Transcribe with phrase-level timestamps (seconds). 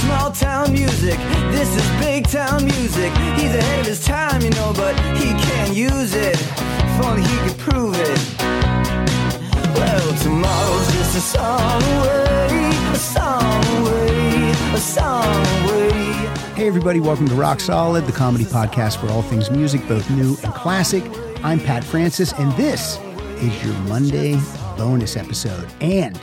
[0.00, 1.18] small town music.
[1.50, 3.12] This is big town music.
[3.36, 6.36] He's ahead of his time, you know, but he can't use it.
[6.40, 8.18] If only he could prove it.
[9.74, 15.90] Well, tomorrow's just a song away, a song away, a song away.
[16.54, 20.36] Hey, everybody, welcome to Rock Solid, the comedy podcast for all things music, both new
[20.42, 21.04] and classic.
[21.44, 22.98] I'm Pat Francis, and this
[23.36, 24.38] is your Monday
[24.76, 25.68] bonus episode.
[25.80, 26.18] And,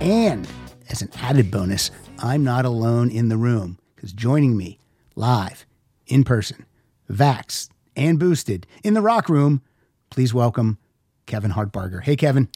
[0.00, 0.46] and
[0.90, 4.78] as an added bonus, I'm not alone in the room because joining me
[5.14, 5.66] live,
[6.06, 6.64] in person,
[7.10, 9.62] vaxxed and boosted in the rock room,
[10.10, 10.78] please welcome
[11.26, 12.02] Kevin Hartbarger.
[12.02, 12.48] Hey, Kevin.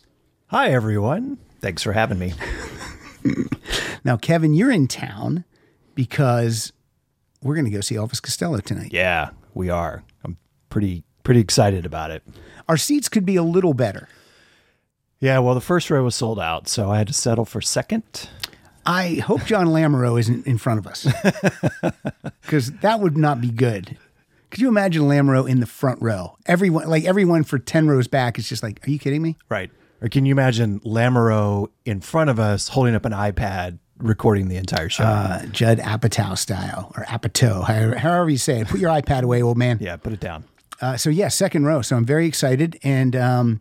[0.49, 1.39] Hi, everyone.
[1.61, 2.35] Thanks for having me.
[4.05, 5.45] Now, Kevin, you're in town
[5.95, 6.73] because
[7.43, 8.93] we're going to go see Elvis Costello tonight.
[8.93, 10.03] Yeah, we are.
[10.25, 10.37] I'm
[10.69, 12.23] pretty pretty excited about it.
[12.69, 14.09] Our seats could be a little better.
[15.19, 18.31] Yeah, well, the first row was sold out, so I had to settle for second.
[18.87, 21.07] I hope John Lamoureux isn't in front of us
[22.43, 23.97] because that would not be good.
[24.51, 26.37] Could you imagine Lamoureux in the front row?
[26.47, 29.37] Everyone, like everyone for 10 rows back, is just like, are you kidding me?
[29.49, 29.71] Right.
[30.03, 34.57] Or can you imagine Lamoureux in front of us holding up an iPad recording the
[34.57, 35.05] entire show?
[35.05, 38.69] Uh, Judd Apatow style or Apatow, however, however you say it.
[38.69, 39.79] Put your iPad away, old man.
[39.81, 40.45] yeah, put it down.
[40.81, 41.83] Uh, so, yeah, second row.
[41.83, 42.79] So I'm very excited.
[42.83, 43.61] And um,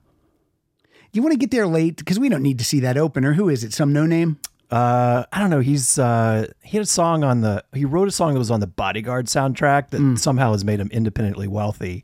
[1.11, 3.33] you want to get there late because we don't need to see that opener.
[3.33, 3.73] Who is it?
[3.73, 4.39] Some no name?
[4.71, 5.59] Uh, I don't know.
[5.61, 8.59] He's uh, he had a song on the he wrote a song that was on
[8.59, 12.03] the Bodyguard soundtrack that somehow has made him independently wealthy.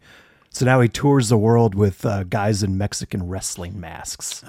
[0.50, 4.40] So now he tours the world with uh, guys in Mexican wrestling masks.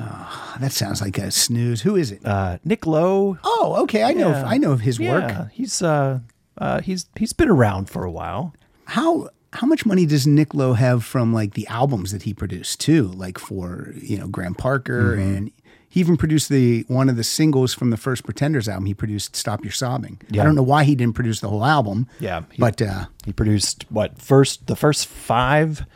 [0.60, 1.82] That sounds like a snooze.
[1.82, 2.24] Who is it?
[2.24, 3.38] Uh, Nick Lowe.
[3.42, 4.04] oh, okay.
[4.04, 4.30] I know.
[4.30, 4.44] Yeah.
[4.46, 5.28] I know of his work.
[5.28, 6.20] Yeah, he's uh,
[6.58, 8.54] uh, he's he's been around for a while.
[8.86, 12.78] how how much money does Nick Lowe have from like the albums that he produced
[12.80, 13.04] too?
[13.08, 15.36] Like for you know Graham Parker, Mm-hmm.
[15.36, 15.50] and
[15.96, 18.84] he even produced the one of the singles from the first Pretenders album.
[18.86, 22.06] He produced "Stop Your Sobbing." I don't know why he didn't produce the whole album.
[22.20, 25.86] Yeah, he- but uh, He produced what first the first five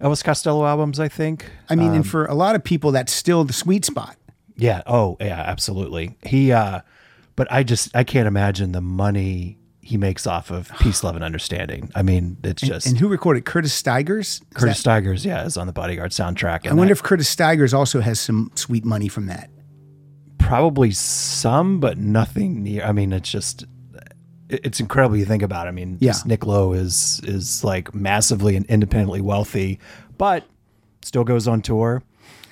[0.00, 1.50] Elvis Costello albums, I think.
[1.70, 4.16] I mean, Um, and for a lot of people, that's still the sweet spot.
[4.56, 4.82] Yeah.
[4.86, 5.40] Oh, yeah.
[5.46, 6.16] Absolutely.
[6.24, 6.52] He.
[6.52, 6.80] uh
[7.36, 9.56] But I just I can't imagine the money
[9.88, 11.90] he makes off of Peace, Love, and Understanding.
[11.94, 14.26] I mean, it's just And who recorded Curtis Stigers?
[14.28, 15.24] Is Curtis that- Stigers.
[15.24, 16.66] Yeah, is on the Bodyguard soundtrack.
[16.66, 19.50] I wonder that- if Curtis Stigers also has some sweet money from that.
[20.38, 22.82] probably some, but nothing near.
[22.84, 23.64] I mean, it's just
[24.48, 25.16] it's incredible.
[25.16, 25.66] You think about.
[25.66, 25.68] it.
[25.68, 26.14] I mean, Yeah.
[26.24, 29.78] Nick Lowe is is like massively and independently wealthy,
[30.16, 30.44] but
[31.02, 32.02] still goes on tour,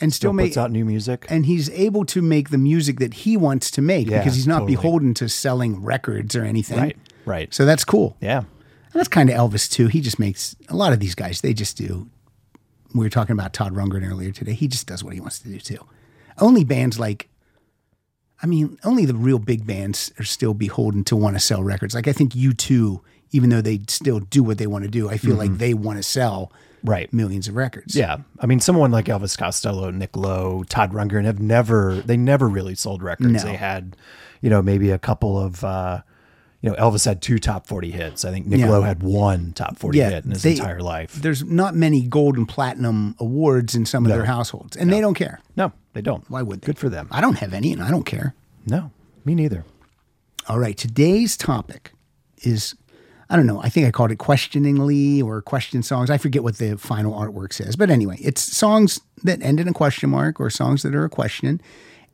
[0.01, 1.25] And still still make puts out new music.
[1.31, 4.47] and he's able to make the music that he wants to make Yeah, because he's
[4.47, 4.77] not totally.
[4.77, 6.79] beholden to selling records or anything.
[6.79, 6.97] Right.
[7.27, 7.53] Right.
[7.53, 8.17] So that's cool.
[8.21, 8.39] yeah.
[8.39, 9.89] And that's kind of Elvis too.
[9.89, 11.43] He just makes a lot of these guys.
[11.43, 12.09] They just do.
[12.95, 14.55] We were talking about Todd Rundgren earlier today.
[14.55, 15.85] He just does what he wants to do too.
[16.39, 17.29] Only bands like,
[18.43, 21.95] I mean, only the real big bands are still beholden to want to sell records.
[21.95, 23.01] Like I think U2,
[23.33, 25.99] even though they still do what they want to do, I feel like they want
[25.99, 26.91] to sell Mm-hmm.
[26.91, 27.13] Right.
[27.13, 27.97] millions of records.
[27.97, 28.19] Yeah.
[28.39, 32.77] I mean, someone like Elvis Costello, Nick Lowe, Todd Rundgren have never, they never really
[32.77, 33.43] sold records.
[33.45, 33.51] No.
[33.51, 33.97] They had,
[34.41, 36.03] you know, maybe a couple of, uh,
[36.63, 38.25] you know, Elvis had two top 40 hits.
[38.25, 38.71] I think Nick Yeah.
[38.71, 41.15] Lowe had one top 40 Yeah, hit in his they- entire life.
[41.15, 45.15] There's not many gold and platinum awards in some of their households, and they don't
[45.15, 45.41] care.
[45.57, 46.29] No, they don't.
[46.31, 46.67] Why would they?
[46.67, 47.09] Good for them.
[47.11, 48.35] I don't have any, and I don't care.
[48.67, 48.91] No,
[49.25, 49.65] me neither.
[50.49, 51.93] All right, today's topic
[52.43, 52.75] is
[53.29, 56.11] I don't know, I think I called it questioningly or question songs.
[56.11, 57.75] I forget what the final artwork says.
[57.75, 61.09] But anyway, it's songs that end in a question mark or songs that are a
[61.11, 61.61] question.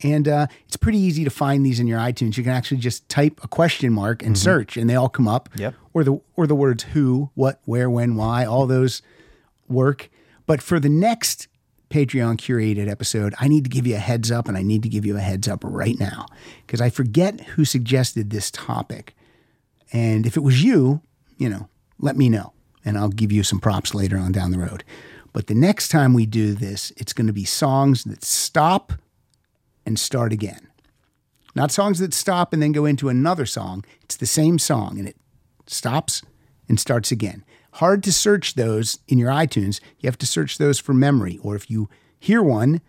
[0.01, 2.37] And uh, it's pretty easy to find these in your iTunes.
[2.37, 5.49] You can actually just type a question mark and search, and they all come up.
[5.55, 5.75] Yep.
[5.93, 9.01] Or the or the words who, what, where, when, why, all those
[9.67, 10.09] work.
[10.45, 11.47] But for the next
[11.89, 14.89] Patreon curated episode, I need to give you a heads up, and I need to
[14.89, 16.25] give you a heads up right now
[16.65, 19.15] because I forget who suggested this topic.
[19.93, 21.01] And if it was you,
[21.37, 22.53] you know, let me know
[22.85, 24.83] and I'll give you some props later on down the road.
[25.31, 28.93] But the next time we do this, it's going to be songs that stop
[29.85, 30.67] and start again.
[31.55, 33.85] Not songs that stop and then go into another song.
[34.03, 35.15] It's the same song and it
[35.67, 36.21] stops
[36.67, 37.43] and starts again.
[37.73, 39.79] Hard to search those in your iTunes.
[39.99, 41.39] You have to search those for memory.
[41.43, 41.89] Or if you
[42.19, 42.81] hear one,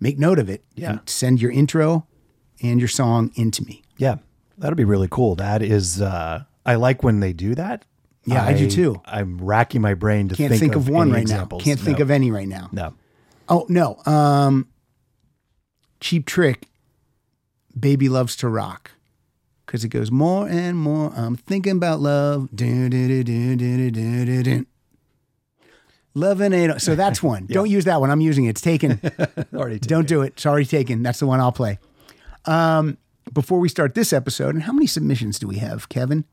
[0.00, 0.98] make note of it Yeah.
[1.06, 2.06] send your intro
[2.62, 3.82] and your song into me.
[3.98, 4.16] Yeah,
[4.58, 5.34] that'll be really cool.
[5.36, 7.84] That is, uh, I like when they do that.
[8.24, 9.00] Yeah, I do too.
[9.04, 11.60] I'm racking my brain to Can't think, think, of, one any right examples.
[11.60, 11.64] now.
[11.64, 12.68] Can't think of any right now.
[12.72, 12.94] No.
[13.48, 13.98] Oh no.
[14.04, 14.66] Um
[16.00, 16.68] Cheap Trick
[17.78, 18.92] Baby Loves to Rock.
[19.66, 21.12] Cause it goes more and more.
[21.16, 22.48] I'm thinking about love.
[22.54, 24.66] Dun, dun.
[26.14, 26.80] Loving it.
[26.80, 27.46] So that's one.
[27.46, 28.10] Don't use that one.
[28.10, 28.50] I'm using it.
[28.50, 29.00] It's taken.
[29.54, 29.80] Already.
[29.80, 30.28] Don't do it.
[30.34, 31.02] It's already taken.
[31.02, 31.78] That's the one I'll play.
[32.46, 32.96] Um,
[33.32, 36.24] before we start this episode, and how many submissions do we have, Kevin?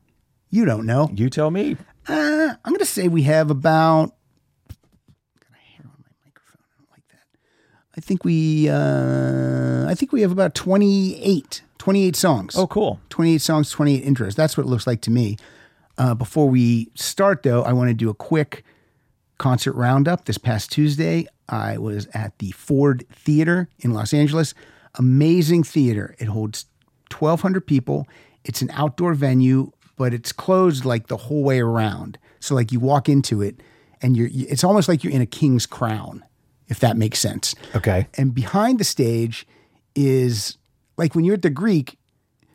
[0.48, 1.10] You don't know.
[1.12, 1.76] You tell me.
[2.08, 4.14] Uh, I'm going to say we have about.
[5.40, 6.62] Got a hair on my microphone.
[6.62, 7.26] I don't like that.
[7.96, 8.68] I think we.
[8.68, 12.56] Uh, I think we have about 28, 28 songs.
[12.56, 13.00] Oh, cool.
[13.10, 14.34] 28 songs, 28 intros.
[14.34, 15.36] That's what it looks like to me.
[15.96, 18.64] Uh, before we start, though, I want to do a quick
[19.38, 20.24] concert roundup.
[20.24, 24.54] This past Tuesday, I was at the Ford Theater in Los Angeles.
[24.96, 26.14] Amazing theater.
[26.18, 26.66] It holds
[27.16, 28.08] 1,200 people.
[28.44, 32.18] It's an outdoor venue, but it's closed like the whole way around.
[32.40, 33.60] So, like, you walk into it
[34.02, 36.24] and you're, it's almost like you're in a king's crown,
[36.68, 37.54] if that makes sense.
[37.74, 38.06] Okay.
[38.14, 39.46] And behind the stage
[39.94, 40.56] is
[40.96, 41.98] like when you're at the Greek,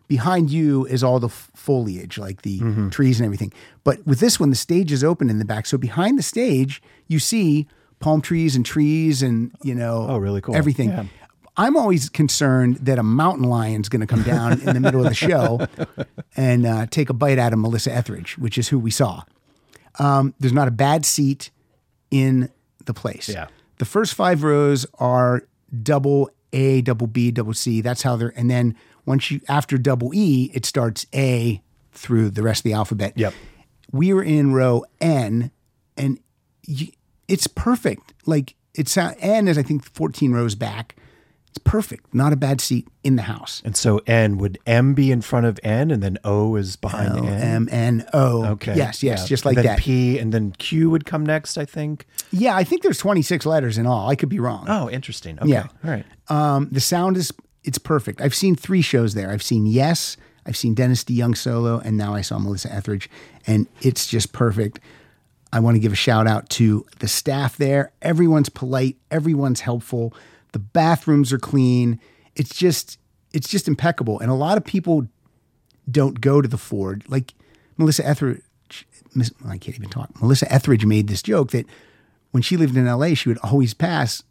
[0.07, 2.59] behind you is all the f- foliage, like the
[2.89, 3.53] trees and everything.
[3.83, 5.65] But with this one, the stage is open in the back.
[5.65, 7.67] So behind the stage, you see
[7.99, 10.55] palm trees and trees and, you know, Oh, really cool.
[10.55, 10.89] everything.
[10.89, 11.05] Yeah.
[11.57, 15.09] I'm always concerned that a mountain lion's going to come down in the middle of
[15.09, 15.67] the show
[16.37, 19.23] and uh, take a bite out of Melissa Etheridge, which is who we saw.
[19.99, 21.51] Um, there's not a bad seat
[22.11, 22.49] in
[22.85, 23.27] the place.
[23.27, 23.47] Yeah.
[23.79, 25.43] The first five rows are
[25.83, 27.81] double A, double B, double C.
[27.81, 31.61] That's how they're, and then once you, after double E, it starts A
[31.91, 33.13] through the rest of the alphabet.
[33.15, 33.33] Yep.
[33.91, 35.51] We were in row N
[35.97, 36.19] and
[36.67, 36.91] y
[37.27, 38.13] it's perfect.
[38.25, 40.95] Like it's, uh, N is, I think, 14 rows back.
[41.59, 42.13] Perfect.
[42.13, 43.61] Not a bad seat in the house.
[43.65, 47.09] And so N would M be in front of N, and then O is behind
[47.17, 47.41] L N.
[47.41, 48.45] M N O.
[48.53, 48.75] Okay.
[48.75, 49.25] Yes, yes, Yeah.
[49.27, 49.79] just like then that.
[49.79, 52.05] P and then Q would come next, I think.
[52.31, 54.09] yeah, I think there's 26 letters in all.
[54.09, 54.65] I could be wrong.
[54.67, 55.37] Oh, interesting.
[55.39, 55.49] Okay.
[55.49, 55.67] Yeah.
[55.83, 56.05] All right.
[56.29, 57.31] Um, the sound is
[57.63, 58.21] it's perfect.
[58.21, 59.29] I've seen three shows there.
[59.31, 63.09] I've seen Yes, I've seen Dennis DeYoung solo, and now I saw Melissa Etheridge,
[63.45, 64.79] and it's just perfect.
[65.51, 67.91] I want to give a shout out to the staff there.
[68.03, 70.13] Everyone's polite, everyone's helpful.
[70.51, 71.99] The bathrooms are clean.
[72.35, 72.97] It's just
[73.33, 74.19] it's just impeccable.
[74.19, 75.07] And a lot of people
[75.89, 77.03] don't go to the Ford.
[77.07, 77.33] Like
[77.77, 78.41] Melissa Etheridge,
[79.47, 80.09] I can't even talk.
[80.21, 81.65] Melissa Etheridge made this joke that
[82.31, 84.23] when she lived in LA, she would always pass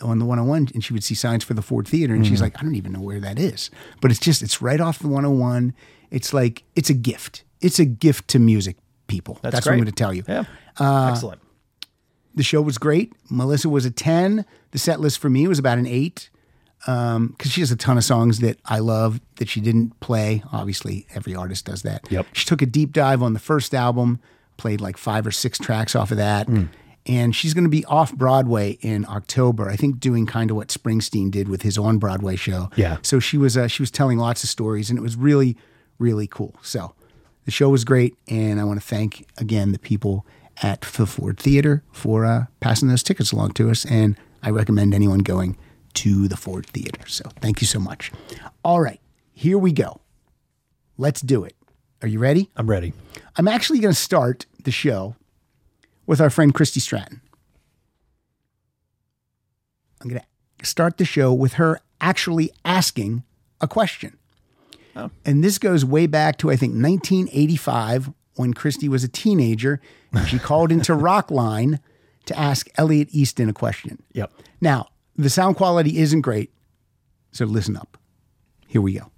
[0.00, 2.14] on the 101 and she would see signs for the Ford Theater.
[2.14, 3.70] And she's like, I don't even know where that is.
[4.00, 5.74] But it's just, it's right off the 101.
[6.10, 7.44] It's like, it's a gift.
[7.60, 8.76] It's a gift to music
[9.08, 9.38] people.
[9.42, 10.22] That's, what I'm going to tell you.
[10.26, 10.44] Yeah.
[10.78, 11.40] Uh, Excellent.
[12.34, 13.12] The show was great.
[13.30, 14.44] Melissa was a 10.
[14.72, 16.30] The set list for me was about an 8
[16.84, 20.42] because she has a ton of songs that I love that she didn't play.
[20.52, 22.02] Obviously, every artist does that.
[22.10, 22.26] Yep.
[22.32, 24.20] She took a deep dive on the first album,
[24.56, 26.48] played like five or six tracks off of that.
[27.06, 29.68] And she's going to be off Broadway in October.
[29.68, 32.70] I think doing kind of what Springsteen did with his on Broadway show.
[32.76, 32.96] Yeah.
[33.02, 35.56] So she was uh, she was telling lots of stories, and it was really
[35.98, 36.54] really cool.
[36.62, 36.94] So
[37.44, 40.26] the show was great, and I want to thank again the people
[40.62, 43.84] at the Ford Theater for uh, passing those tickets along to us.
[43.84, 45.56] And I recommend anyone going
[45.94, 47.06] to the Ford Theater.
[47.06, 48.12] So thank you so much.
[48.64, 49.00] All right,
[49.32, 50.00] here we go.
[50.96, 51.56] Let's do it.
[52.02, 52.50] Are you ready?
[52.56, 52.92] I'm ready.
[53.36, 55.16] I'm actually going to start the show
[56.06, 57.20] with our friend Christy Stratton.
[60.00, 63.24] I'm going to start the show with her actually asking
[63.60, 64.18] a question.
[64.94, 65.10] Oh.
[65.24, 69.80] And this goes way back to, I think, 1985 when Christy was a teenager.
[70.12, 71.78] And she called into Rockline
[72.26, 74.02] to ask Elliot Easton a question.
[74.12, 74.32] Yep.
[74.60, 76.52] Now, the sound quality isn't great,
[77.32, 77.98] so listen up.
[78.66, 79.10] Here we go.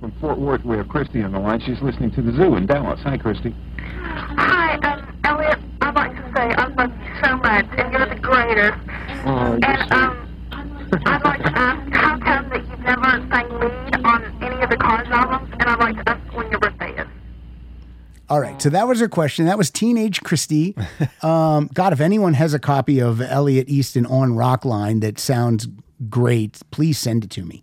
[0.00, 1.60] From Fort Worth, we have Christy on the line.
[1.60, 3.00] She's listening to the zoo in Dallas.
[3.04, 3.54] Hi, Christy.
[4.36, 5.58] Hi, um, Elliot.
[5.80, 8.78] I'd like to say I love you so much, and you're the greatest.
[9.26, 10.28] Oh, And um,
[11.06, 14.66] I'd like to ask how come that you've never sang lead on any of the
[14.84, 17.08] Cars albums, and I'd like to ask when your birthday is.
[18.28, 19.46] All right, so that was her question.
[19.46, 20.76] That was teenage Christie.
[21.22, 25.66] Um, God, if anyone has a copy of Elliot Easton on Rockline that sounds
[26.10, 27.62] great, please send it to me.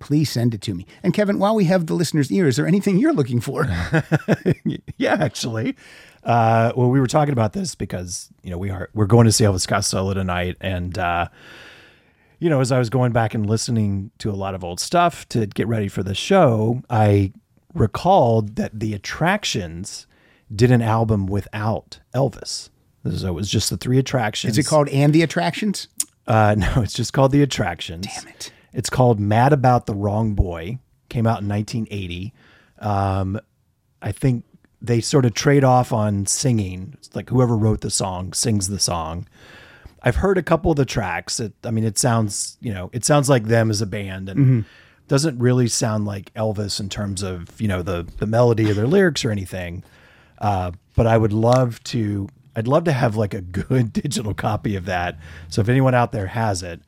[0.00, 0.84] Please send it to me.
[1.02, 3.66] And Kevin, while we have the listeners' ear, is there anything you're looking for?
[4.98, 5.76] Yeah, actually.
[6.24, 9.32] Uh, well, we were talking about this because you know we are we're going to
[9.32, 11.28] see Elvis Costello tonight, and uh,
[12.40, 15.28] you know as I was going back and listening to a lot of old stuff
[15.28, 17.32] to get ready for the show, I
[17.74, 20.06] recalled that the Attractions
[20.54, 22.70] did an album without Elvis.
[23.14, 24.58] So it was just the three attractions.
[24.58, 25.88] Is it called And the Attractions?
[26.26, 28.06] Uh, no, it's just called The Attractions.
[28.06, 28.52] Damn it.
[28.72, 30.78] It's called Mad About the Wrong Boy.
[31.08, 32.32] Came out in 1980.
[32.78, 33.40] Um,
[34.02, 34.44] I think
[34.80, 36.94] they sort of trade off on singing.
[36.98, 39.26] It's like whoever wrote the song sings the song.
[40.02, 41.40] I've heard a couple of the tracks.
[41.40, 44.64] It, I mean, it sounds, you know, it sounds like them as a band and
[45.08, 48.86] doesn't really sound like Elvis in terms of, you know, the the melody of their
[48.86, 49.82] lyrics or anything.
[50.38, 54.74] Uh, but I would love to I'd love to have like a good digital copy
[54.76, 55.18] of that.
[55.48, 56.80] So if anyone out there has it,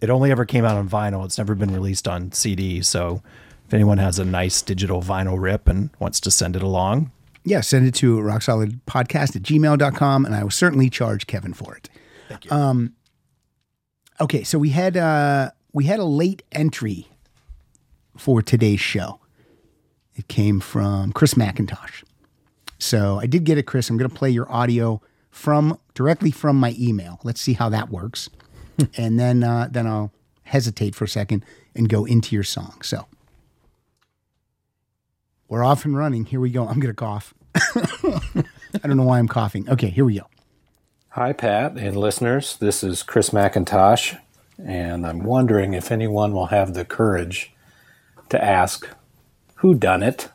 [0.00, 1.24] it only ever came out on vinyl.
[1.24, 2.80] It's never been released on CD.
[2.82, 3.22] So
[3.66, 7.10] if anyone has a nice digital vinyl rip and wants to send it along,
[7.44, 11.88] Yeah, send it to rocksolidpodcast at gmail.com and I will certainly charge Kevin for it.
[12.32, 12.50] Thank you.
[12.50, 12.94] Um,
[14.20, 17.08] Okay, so we had uh we had a late entry
[18.16, 19.18] for today's show.
[20.14, 22.04] It came from Chris McIntosh.
[22.78, 23.90] So I did get it, Chris.
[23.90, 27.18] I'm gonna play your audio from directly from my email.
[27.24, 28.28] Let's see how that works.
[28.96, 30.12] and then uh, then I'll
[30.44, 32.80] hesitate for a second and go into your song.
[32.82, 33.06] So
[35.48, 36.26] we're off and running.
[36.26, 36.68] Here we go.
[36.68, 37.34] I'm gonna cough.
[37.54, 39.68] I don't know why I'm coughing.
[39.68, 40.26] Okay, here we go.
[41.14, 42.56] Hi, Pat and listeners.
[42.56, 44.18] This is Chris McIntosh,
[44.64, 47.52] and I'm wondering if anyone will have the courage
[48.30, 48.88] to ask
[49.56, 50.30] who done it.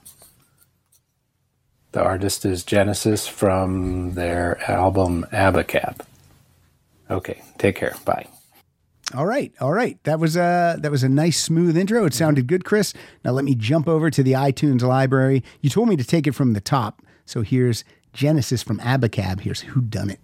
[1.93, 6.01] The artist is Genesis from their album Abacab.
[7.09, 7.95] Okay, take care.
[8.05, 8.27] Bye.
[9.15, 9.97] All right, all right.
[10.03, 12.05] That was a that was a nice smooth intro.
[12.05, 12.93] It sounded good, Chris.
[13.25, 15.43] Now let me jump over to the iTunes library.
[15.59, 19.39] You told me to take it from the top, so here's Genesis from Abacab.
[19.39, 20.19] Here's Who Done It.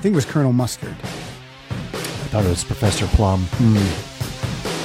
[0.00, 0.96] Think it was Colonel Mustard.
[1.02, 3.42] I thought it was Professor Plum.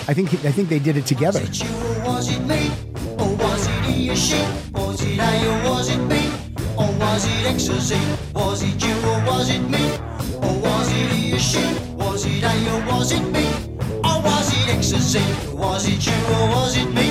[0.09, 1.39] I think I think they did it together.
[1.39, 2.69] Was it you or was it me?
[3.17, 4.41] Or was it he or she?
[4.73, 6.15] Was it A or was it B?
[6.77, 7.95] Or was it X or Z?
[8.33, 9.85] Was it you or was it me?
[10.35, 11.63] Or was it he or she?
[11.95, 13.39] Was it A or was it B?
[14.03, 15.19] Or was it X or Z?
[15.53, 17.09] Was it you or was it me?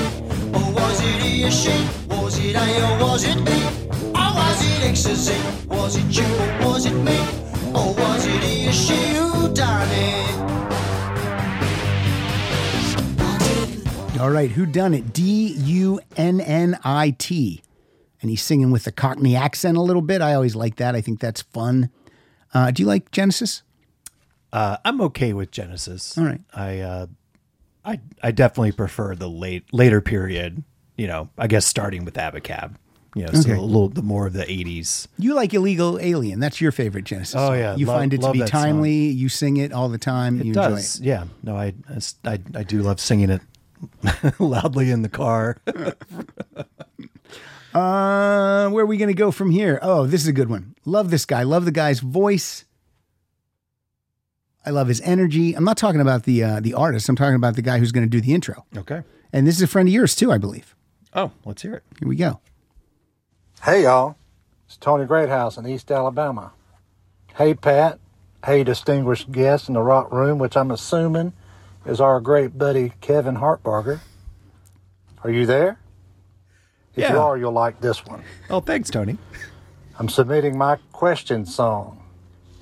[0.53, 1.89] Or was it he or she?
[2.11, 3.51] Was it A or was it B?
[4.13, 5.33] Or was it X or Z?
[5.69, 7.44] Was it you or was it me?
[7.75, 10.25] Or was it he or she who done it?
[14.21, 15.13] All right, Who Done It?
[15.13, 17.63] D U N N I T.
[18.23, 20.23] And he's singing with the Cockney accent a little bit.
[20.23, 20.95] I always like that.
[20.95, 21.91] I think that's fun.
[22.55, 23.63] Uh, do you like Genesis?
[24.53, 26.17] Uh, I'm okay with Genesis.
[26.17, 26.41] All right.
[26.55, 27.07] I uh,
[27.85, 30.63] I I definitely prefer the late later period.
[30.97, 32.77] You know, I guess starting with Abacab.
[33.17, 35.07] You know, so a little the more of the '80s.
[35.19, 36.41] You like Illegal Alien.
[36.41, 37.37] That's your favorite Genesis.
[37.39, 37.77] Oh, yeah.
[37.77, 38.63] You Love- find it to be that song.
[38.63, 39.07] timely.
[39.07, 40.41] You sing it all the time.
[40.41, 41.09] It you does, enjoy it.
[41.09, 41.25] yeah.
[41.45, 41.75] No, I,
[42.25, 43.41] I I do love singing it
[44.41, 45.59] loudly in the car.
[47.73, 49.81] Uh, where are we going to go from here?
[49.83, 50.77] Oh, this is a good one.
[50.85, 51.43] Love this guy.
[51.43, 52.65] Love the guy's voice.
[54.65, 55.55] I love his energy.
[55.55, 57.09] I'm not talking about the uh, the artist.
[57.09, 58.65] I'm talking about the guy who's going to do the intro.
[58.77, 59.03] okay.
[59.33, 60.77] And this is a friend of yours too, I believe.
[61.15, 61.83] Oh, let's hear it.
[61.99, 62.39] Here we go.
[63.65, 64.17] Hey, y'all.
[64.67, 66.53] It's Tony Greathouse in East Alabama.
[67.37, 67.99] Hey, Pat.
[68.45, 71.33] Hey, distinguished guest in the rock room, which I'm assuming
[71.87, 74.01] is our great buddy Kevin Hartbarger.
[75.23, 75.79] Are you there?
[76.95, 78.23] If you are, you'll like this one.
[78.51, 79.17] Oh, thanks, Tony.
[79.99, 82.03] I'm submitting my question song.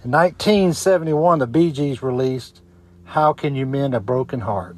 [0.04, 2.60] In 1971, the Bee Gees released
[3.06, 4.76] How Can You Mend a Broken Heart?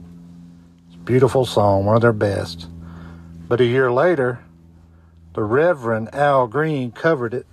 [0.87, 2.67] It's a beautiful song, one of their best.
[3.47, 4.44] But a year later,
[5.35, 7.47] the Reverend Al Green covered it,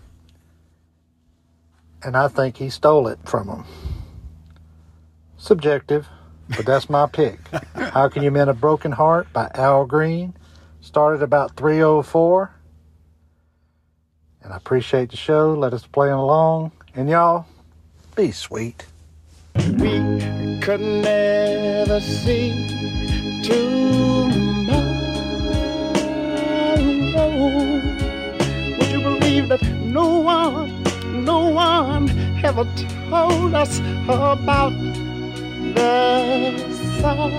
[2.04, 3.66] and I think he stole it from him.
[5.38, 6.08] Subjective,
[6.56, 7.40] but that's my pick.
[7.76, 10.34] How Can You Mend a Broken Heart by Al Green.
[10.82, 12.52] Started about 304
[14.44, 15.54] and I appreciate the show.
[15.54, 16.72] Let us play along.
[16.96, 17.46] And y'all,
[18.16, 18.86] be sweet.
[19.56, 22.68] we could never see
[23.44, 24.91] tomorrow.
[28.78, 30.84] Would you believe that no one,
[31.26, 32.10] no one
[32.44, 32.66] ever
[33.10, 34.74] told us about
[35.76, 35.90] the
[37.00, 37.32] sorrow?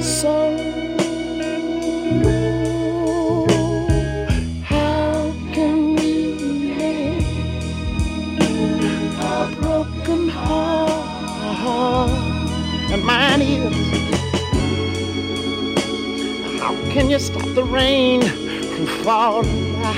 [0.00, 0.56] So,
[4.64, 6.14] how can we
[6.76, 7.26] make
[9.20, 12.10] a broken heart
[12.92, 13.91] and mine is
[16.92, 19.92] can you stop the rain from falling down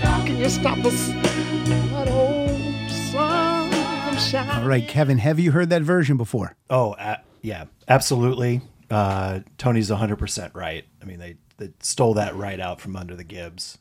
[0.00, 5.50] how can you stop us that old sun from shining All right, Kevin, have you
[5.50, 6.54] heard that version before?
[6.70, 8.60] Oh, uh, yeah, absolutely.
[8.90, 10.84] Uh, Tony's 100% right.
[11.00, 13.78] I mean, they, they stole that right out from under the Gibbs.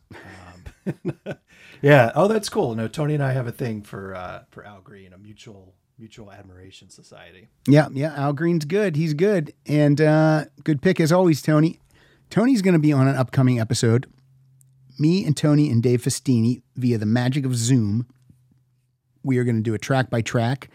[0.88, 1.14] Um,
[1.84, 2.12] yeah.
[2.16, 2.74] Oh, that's cool.
[2.74, 6.31] No, Tony and I have a thing for uh, for Al Green, a mutual mutual
[6.31, 7.48] admiration society.
[7.67, 8.13] Yeah, yeah.
[8.15, 8.96] Al Green's good.
[8.96, 9.53] He's good.
[9.67, 11.79] And uh, good pick as always, Tony.
[12.31, 14.08] Tony's going to be on an upcoming episode.
[14.98, 18.08] Me and Tony and Dave Festini, via the magic of Zoom,
[19.24, 20.70] we are going to do a track by track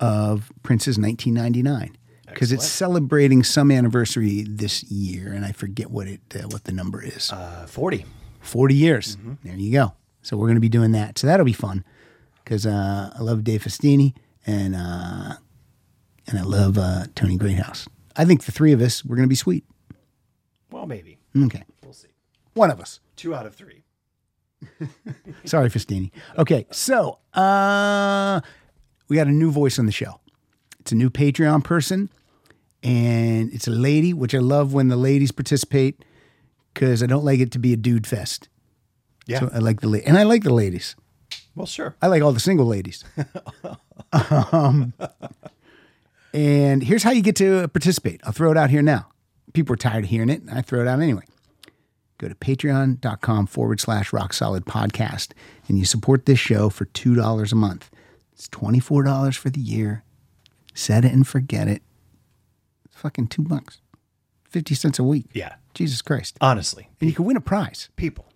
[0.00, 1.96] of Prince's 1999.
[2.26, 6.72] because it's celebrating some anniversary this year, and I forget what it uh, what the
[6.72, 7.30] number is.
[7.32, 8.04] Uh, 40.
[8.40, 9.16] 40 years.
[9.44, 9.92] There you go.
[10.22, 11.16] So we're going to be doing that.
[11.18, 11.84] So that'll be fun
[12.42, 14.14] because uh, I love Dave Festini
[14.46, 15.34] and uh,
[16.26, 17.86] and I love uh, Tony Greathouse.
[18.16, 19.64] I think the three of us we're going to be sweet.
[20.70, 21.18] Well, maybe.
[21.36, 22.08] Okay, We'll see.
[22.54, 23.00] one of us.
[23.16, 23.82] Two out of three.
[25.44, 26.10] Sorry, Festini.
[26.38, 28.40] Okay, so uh,
[29.08, 30.20] we got a new voice on the show.
[30.80, 32.10] It's a new Patreon person,
[32.82, 36.04] and it's a lady, which I love when the ladies participate
[36.72, 38.48] because I don't like it to be a dude fest.
[39.26, 39.40] Yeah.
[39.40, 40.94] So I like the la- and I like the ladies.
[41.54, 41.96] Well, sure.
[42.02, 43.04] I like all the single ladies.
[44.52, 44.92] um,
[46.32, 48.20] and here's how you get to participate.
[48.24, 49.08] I'll throw it out here now.
[49.52, 50.40] People are tired of hearing it.
[50.42, 51.22] and I throw it out anyway.
[52.18, 55.32] Go to patreon.com forward slash rock solid podcast
[55.68, 57.90] and you support this show for $2 a month.
[58.32, 60.04] It's $24 for the year.
[60.74, 61.82] Set it and forget it.
[62.84, 63.80] It's fucking two bucks.
[64.48, 65.26] 50 cents a week.
[65.32, 65.54] Yeah.
[65.74, 66.36] Jesus Christ.
[66.40, 67.88] Honestly, And you can win a prize.
[67.96, 68.26] people.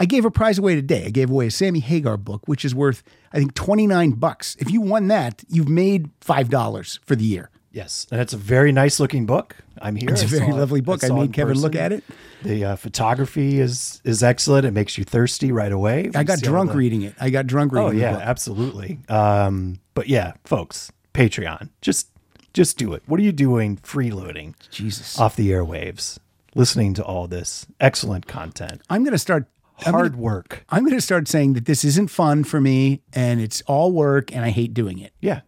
[0.00, 1.04] I gave a prize away today.
[1.06, 3.02] I gave away a Sammy Hagar book, which is worth,
[3.32, 4.56] I think, 29 bucks.
[4.58, 7.50] If you won that, you've made $5 for the year.
[7.72, 9.54] Yes, and it's a very nice looking book.
[9.80, 10.10] I'm here.
[10.10, 11.04] It's a I very saw it- lovely book.
[11.04, 12.02] I it made in Kevin look at it.
[12.42, 14.64] The uh, photography is is excellent.
[14.66, 16.10] It makes you thirsty right away.
[16.14, 17.14] I got drunk the- reading it.
[17.20, 18.06] I got drunk reading it.
[18.06, 18.98] Oh yeah, absolutely.
[19.08, 22.08] Um, but yeah, folks, Patreon, just
[22.54, 23.04] just do it.
[23.06, 23.76] What are you doing?
[23.76, 25.16] Freeloading Jesus.
[25.20, 26.18] off the airwaves,
[26.56, 29.46] listening to all this excellent content, I'm going to start.
[29.86, 30.64] I'm hard gonna, work.
[30.68, 34.34] I'm going to start saying that this isn't fun for me and it's all work
[34.34, 35.12] and I hate doing it.
[35.20, 35.40] Yeah,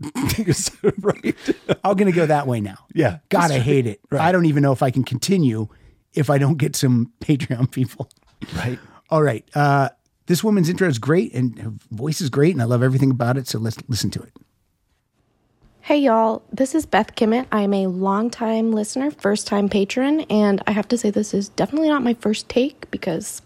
[1.00, 1.36] right.
[1.84, 2.86] I'm going to go that way now.
[2.94, 4.00] Yeah, God, I hate it.
[4.10, 5.68] I don't even know if I can continue
[6.14, 8.08] if I don't get some Patreon people.
[8.56, 8.78] right.
[9.10, 9.44] All right.
[9.54, 9.90] Uh,
[10.26, 13.36] this woman's intro is great and her voice is great and I love everything about
[13.36, 13.46] it.
[13.46, 14.32] So let's listen to it.
[15.82, 17.46] Hey y'all, this is Beth Kimmett.
[17.52, 21.90] I'm a longtime listener, first time patron, and I have to say this is definitely
[21.90, 23.42] not my first take because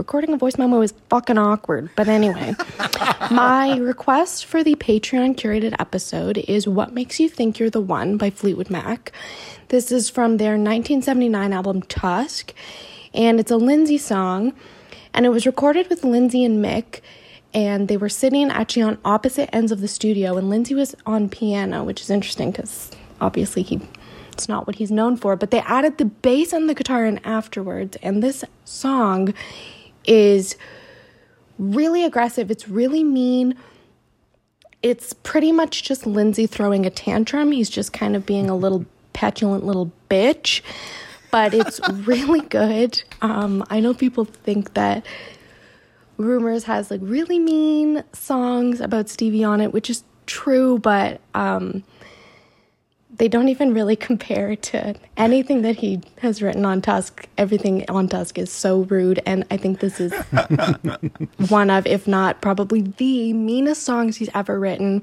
[0.00, 1.90] recording a voice memo is fucking awkward.
[1.94, 2.54] But anyway,
[3.30, 8.16] my request for the Patreon curated episode is What Makes You Think You're the One
[8.16, 9.12] by Fleetwood Mac.
[9.68, 12.54] This is from their 1979 album Tusk,
[13.12, 14.54] and it's a Lindsey song,
[15.12, 17.02] and it was recorded with Lindsey and Mick
[17.52, 21.28] and they were sitting actually on opposite ends of the studio and lindsey was on
[21.28, 23.80] piano which is interesting because obviously he
[24.30, 27.18] it's not what he's known for but they added the bass and the guitar in
[27.24, 29.34] afterwards and this song
[30.04, 30.56] is
[31.58, 32.50] really aggressive.
[32.50, 33.54] It's really mean.
[34.82, 37.52] It's pretty much just lindsey throwing a tantrum.
[37.52, 40.62] He's just kind of being a little petulant little bitch.
[41.30, 43.02] But it's really good.
[43.22, 45.04] Um, i know people think that
[46.16, 51.82] Rumours has like really mean songs about Stevie on it, which is true, but um,
[53.20, 57.28] they don't even really compare to anything that he has written on Tusk.
[57.36, 60.12] Everything on Tusk is so rude, and I think this is
[61.50, 65.02] one of, if not probably the meanest songs he's ever written.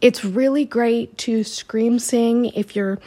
[0.00, 2.98] It's really great to scream sing if you're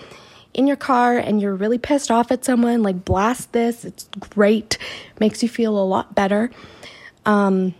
[0.53, 3.83] in your car and you're really pissed off at someone, like blast this.
[3.83, 4.77] It's great,
[5.19, 6.51] makes you feel a lot better.
[7.25, 7.73] Um,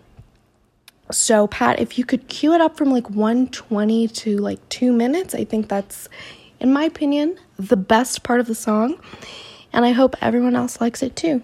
[1.12, 5.36] so Pat, if you could cue it up from like 120 to like two minutes,
[5.36, 6.10] I think that's,
[6.60, 9.00] in my opinion, the best part of the song.
[9.74, 11.44] And I hope everyone else likes it too.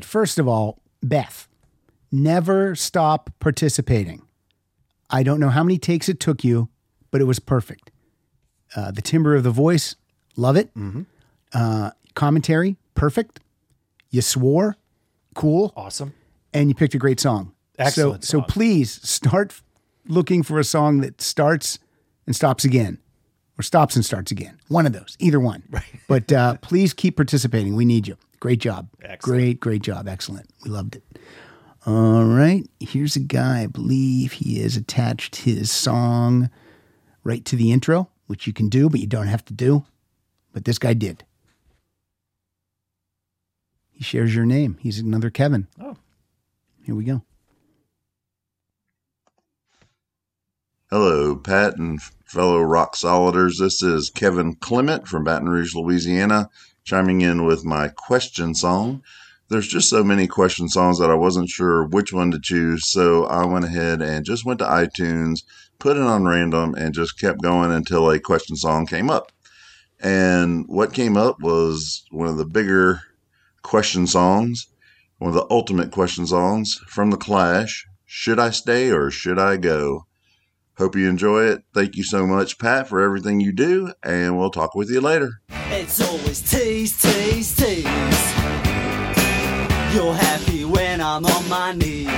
[0.00, 0.04] Right.
[0.04, 1.48] First of all, Beth,
[2.12, 4.22] never stop participating.
[5.10, 6.68] I don't know how many takes it took you,
[7.10, 7.90] but it was perfect.
[8.76, 9.96] Uh, the timbre of the voice,
[10.36, 10.70] love it.
[11.52, 13.40] Uh, commentary, perfect.
[14.10, 14.76] You swore,
[15.34, 15.72] cool.
[15.76, 16.14] Awesome.
[16.52, 17.52] And you picked a great song.
[17.78, 19.60] Excellent So, so please start
[20.06, 21.78] looking for a song that starts
[22.26, 22.98] and stops again,
[23.58, 24.60] or stops and starts again.
[24.68, 25.62] One of those, either one.
[25.70, 25.84] Right.
[26.06, 27.74] But uh, please keep participating.
[27.74, 28.16] We need you.
[28.40, 28.88] Great job.
[29.02, 29.22] Excellent.
[29.22, 30.08] Great, great job.
[30.08, 30.48] Excellent.
[30.64, 31.18] We loved it.
[31.86, 32.68] All right.
[32.80, 36.50] Here's a guy, I believe he has attached his song
[37.22, 39.84] right to the intro, which you can do, but you don't have to do.
[40.52, 41.24] But this guy did.
[43.90, 44.78] He shares your name.
[44.80, 45.68] He's another Kevin.
[45.78, 45.96] Oh.
[46.82, 47.22] Here we go.
[50.90, 53.58] Hello, Pat and fellow rock soliders.
[53.58, 56.48] This is Kevin Clement from Baton Rouge, Louisiana,
[56.90, 59.00] chiming in with my question song.
[59.48, 63.26] There's just so many question songs that I wasn't sure which one to choose, so
[63.26, 65.44] I went ahead and just went to iTunes,
[65.78, 69.30] put it on random, and just kept going until a question song came up.
[70.00, 73.02] And what came up was one of the bigger
[73.62, 74.66] question songs,
[75.18, 79.58] one of the ultimate question songs from The Clash Should I Stay or Should I
[79.58, 80.06] Go?
[80.80, 81.62] Hope you enjoy it.
[81.74, 85.42] Thank you so much, Pat, for everything you do, and we'll talk with you later.
[85.68, 87.84] It's always tease, tease, tease.
[89.94, 92.08] You're happy when I'm on my knees.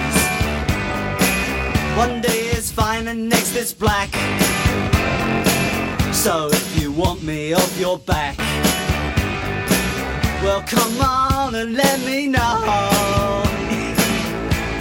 [1.98, 4.11] One day is fine and next is black.
[6.14, 8.38] So if you want me off your back,
[10.40, 13.42] well, come on and let me know.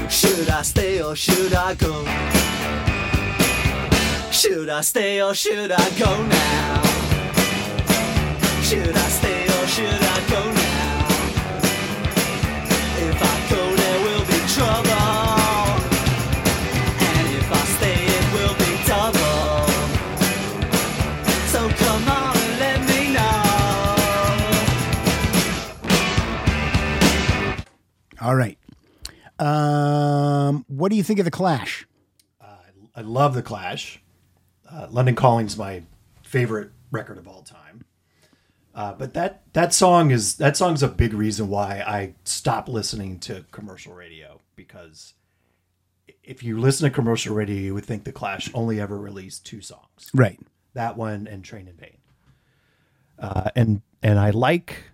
[0.08, 2.51] Should I stay or should I go?
[4.42, 6.82] Should I stay or should I go now?
[8.64, 11.08] Should I stay or should I go now?
[12.98, 15.22] If I go, there will be trouble.
[17.06, 19.70] And if I stay, it will be double.
[21.54, 23.46] So come on and let me know.
[28.28, 28.58] All right.
[29.38, 31.86] Um, what do you think of the Clash?
[32.94, 34.01] I love the Clash.
[34.72, 35.84] Uh, London Calling's my
[36.24, 37.84] favorite record of all time.
[38.74, 43.20] Uh, but that that song is that song's a big reason why I stopped listening
[43.22, 45.14] to commercial radio because
[46.24, 49.60] if you listen to commercial radio, you would think the Clash only ever released two
[49.60, 50.40] songs, Right.
[50.74, 51.98] that one and Train in Vain.
[53.20, 54.86] Uh, and and I like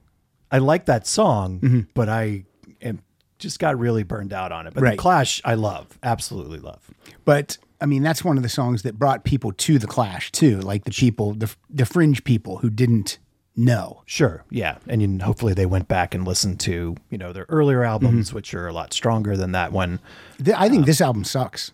[0.52, 2.46] I like that song, but I
[2.82, 3.04] am
[3.38, 4.74] just got really burned out on it.
[4.74, 4.92] But Right.
[4.92, 6.90] the Clash, I love, absolutely love.
[7.26, 10.60] But I mean, that's one of the songs that brought people to the Clash too,
[10.62, 13.20] like the people, the the fringe people who didn't
[13.56, 14.02] know.
[14.06, 17.84] Sure, yeah, and you, hopefully they went back and listened to you know their earlier
[17.84, 20.00] albums, which are a lot stronger than that one.
[20.44, 21.72] Th- I think this album sucks.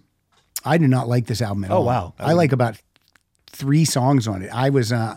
[0.65, 1.85] I do not like this album at Oh, all.
[1.85, 2.13] wow.
[2.19, 2.77] I like about
[3.47, 4.49] three songs on it.
[4.53, 5.15] I was uh,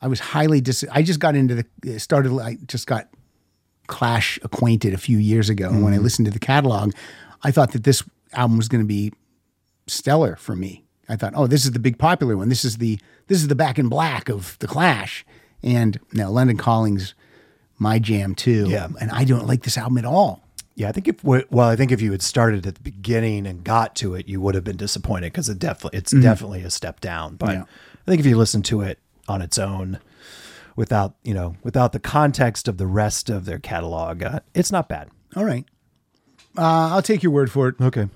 [0.00, 0.84] I was highly dis.
[0.90, 2.38] I just got into the started.
[2.38, 3.08] I just got
[3.86, 6.02] Clash acquainted a few years ago, and when I Mhm.
[6.02, 6.92] listened to the catalog,
[7.42, 9.12] I thought that this album was going to be
[9.86, 10.84] stellar for me.
[11.08, 12.48] I thought, oh, this is the big popular one.
[12.48, 15.24] This is the this is the Back in Black of the Clash,
[15.62, 17.14] and now London Calling's
[17.78, 18.66] my jam too.
[18.68, 18.88] Yeah.
[19.00, 20.42] and I don't like this album at all.
[20.74, 23.62] Yeah, I think if well, I think if you had started at the beginning and
[23.64, 26.22] got to it, you would have been disappointed because it definitely it's Mhm.
[26.22, 27.36] definitely a step down.
[27.36, 27.62] But Yeah.
[27.62, 29.98] I think if you listen to it on its own,
[30.76, 34.88] without you know without the context of the rest of their catalog, uh, it's not
[34.88, 35.08] bad.
[35.36, 35.66] All right.
[36.56, 37.74] Uh, I'll take your word for it.
[37.80, 38.08] Okay.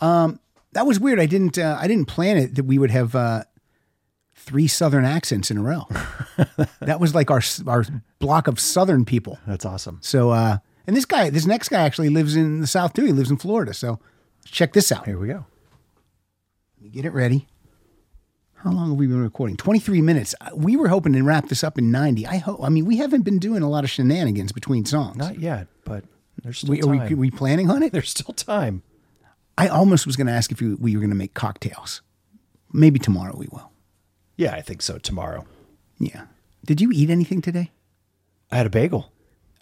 [0.00, 0.40] Um,
[0.72, 1.20] that was weird.
[1.20, 1.58] I didn't.
[1.58, 3.44] Uh, I didn't plan it that we would have uh,
[4.34, 5.86] three Southern accents in a row.
[6.80, 7.84] that was like our our
[8.18, 9.38] block of Southern people.
[9.46, 9.98] That's awesome.
[10.02, 13.04] So, uh, and this guy, this next guy, actually lives in the South too.
[13.04, 13.74] He lives in Florida.
[13.74, 14.00] So,
[14.44, 15.06] check this out.
[15.06, 15.44] Here we go.
[16.76, 17.46] Let me get it ready.
[18.54, 19.56] How long have we been recording?
[19.56, 20.34] Twenty three minutes.
[20.40, 22.26] Uh, We were hoping to wrap this up in ninety.
[22.26, 22.60] I hope.
[22.62, 25.16] I mean, we haven't been doing a lot of shenanigans between songs.
[25.16, 26.04] Not yet, but
[26.42, 27.16] there's still We, are we, time.
[27.18, 27.92] we planning on it?
[27.92, 28.82] There's still we
[29.58, 32.02] I almost was going to ask if we, we were going to make cocktails.
[32.72, 33.70] Maybe tomorrow we will.
[34.36, 34.98] Yeah, I think so.
[34.98, 35.46] Tomorrow.
[35.98, 36.24] Yeah.
[36.64, 37.70] Did you eat anything today?
[38.50, 39.12] I had a bagel.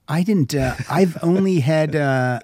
[0.09, 0.55] I didn't.
[0.55, 1.97] Uh, I've only had.
[1.97, 2.41] Uh,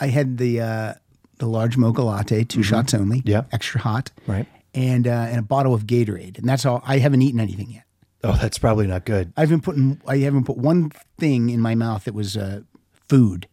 [0.00, 0.94] I had the uh,
[1.38, 2.64] the large mocha latte, 2 Mhm.
[2.64, 3.22] shots only.
[3.24, 3.44] Yeah.
[3.52, 4.10] Extra hot.
[4.26, 4.46] Right.
[4.74, 6.82] And uh, and a bottle of Gatorade, and that's all.
[6.86, 7.84] I haven't eaten anything yet.
[8.22, 9.32] Oh, that's probably not good.
[9.36, 10.00] I've been putting.
[10.06, 12.60] I haven't put one thing in my mouth that was uh,
[13.08, 13.48] food.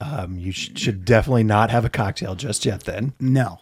[0.00, 2.84] Um, you sh- should definitely not have a cocktail just yet.
[2.84, 3.58] Then No,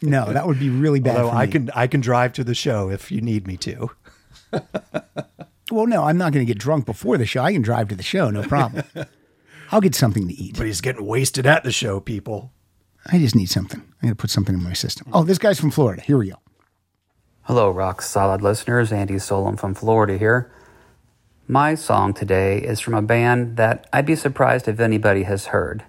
[0.00, 1.16] no, that would be really bad.
[1.18, 3.90] Although for I can I can drive to the show if you need me to.
[5.70, 7.42] Well, no, I'm not going to get drunk before the show.
[7.42, 8.82] I can drive to the show, no problem.
[9.72, 10.56] I'll get something to eat.
[10.56, 12.52] But he's getting wasted at the show, people.
[13.06, 13.80] I just need something.
[14.02, 15.06] I got to put something in my system.
[15.12, 16.02] Oh, this guy's from Florida.
[16.02, 16.36] Here we go.
[17.42, 18.90] Hello, Rock Solid listeners.
[18.92, 20.52] Andy Solom from Florida here.
[21.50, 25.82] My song today is from a band that I'd be surprised if anybody has heard.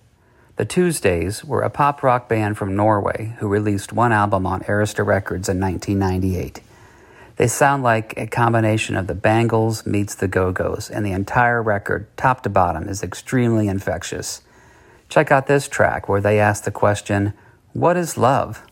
[0.55, 5.05] The Tuesdays were a pop rock band from Norway who released one album on Arista
[5.05, 6.61] Records in 1998.
[7.35, 11.61] They sound like a combination of the Bangles meets the Go Go's, and the entire
[11.61, 14.41] record, top to bottom, is extremely infectious.
[15.09, 17.33] Check out this track where they ask the question,
[17.73, 18.63] What is love?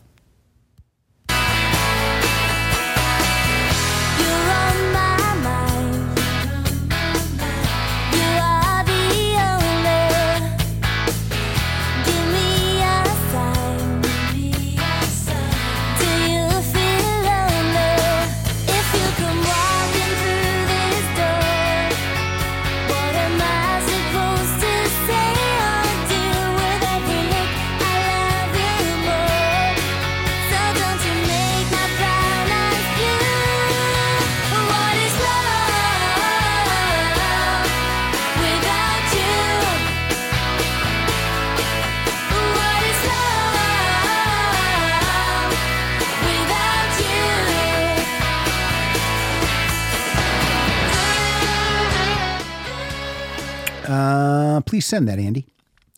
[54.80, 55.46] Please send that, Andy.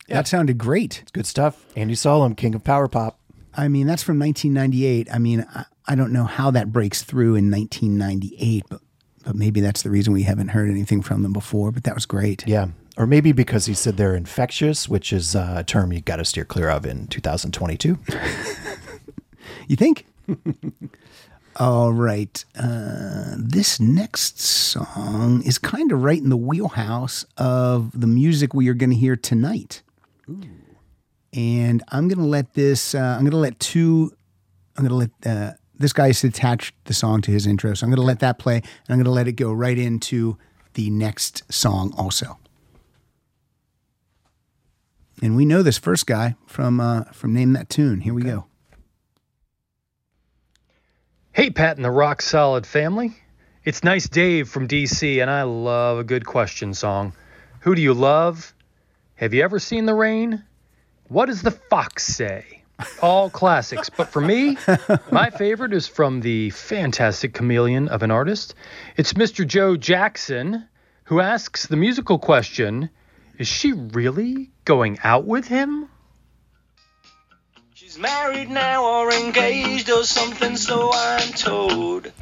[0.09, 0.99] That sounded great.
[1.01, 1.65] It's good stuff.
[1.77, 3.17] Andy Solom, king of power pop.
[3.55, 5.07] I mean, that's from 1998.
[5.09, 8.81] I mean, I, I don't know how that breaks through in 1998, but
[9.23, 11.71] but maybe that's the reason we haven't heard anything from them before.
[11.71, 12.45] But that was great.
[12.45, 12.67] Yeah.
[12.97, 16.25] Or maybe because he said they're infectious, which is uh, a term you got to
[16.25, 17.97] steer clear of in 2022.
[19.67, 20.05] You think?
[21.57, 22.43] All right.
[22.57, 28.67] Uh, this next song is kind of right in the wheelhouse of the music we
[28.69, 29.83] are going to hear tonight.
[31.31, 34.11] And I'm going to let this, uh, I'm going to let two,
[34.77, 37.73] I'm going to let, uh, this guy's attached the song to his intro.
[37.75, 39.77] So I'm going to let that play and I'm going to let it go right
[39.77, 40.37] into
[40.73, 42.39] the next song also.
[45.21, 48.01] And we know this first guy from, uh, from Name That Tune.
[48.01, 48.47] Here we go.
[51.35, 53.17] Hey, Pat and the Rock Solid family.
[53.65, 57.13] It's Nice Dave from DC, and I love a good question song.
[57.61, 58.53] Who do you love?
[59.15, 60.43] Have you ever seen the rain?
[61.07, 62.61] What does the fox say?
[63.01, 64.59] All classics, but for me,
[65.11, 68.53] my favorite is from the fantastic chameleon of an artist.
[68.95, 69.45] It's Mr.
[69.45, 70.67] Joe Jackson,
[71.05, 72.91] who asks the musical question
[73.39, 75.89] Is she really going out with him?
[77.93, 82.07] She's married now or engaged or something, so I'm told.
[82.07, 82.13] Is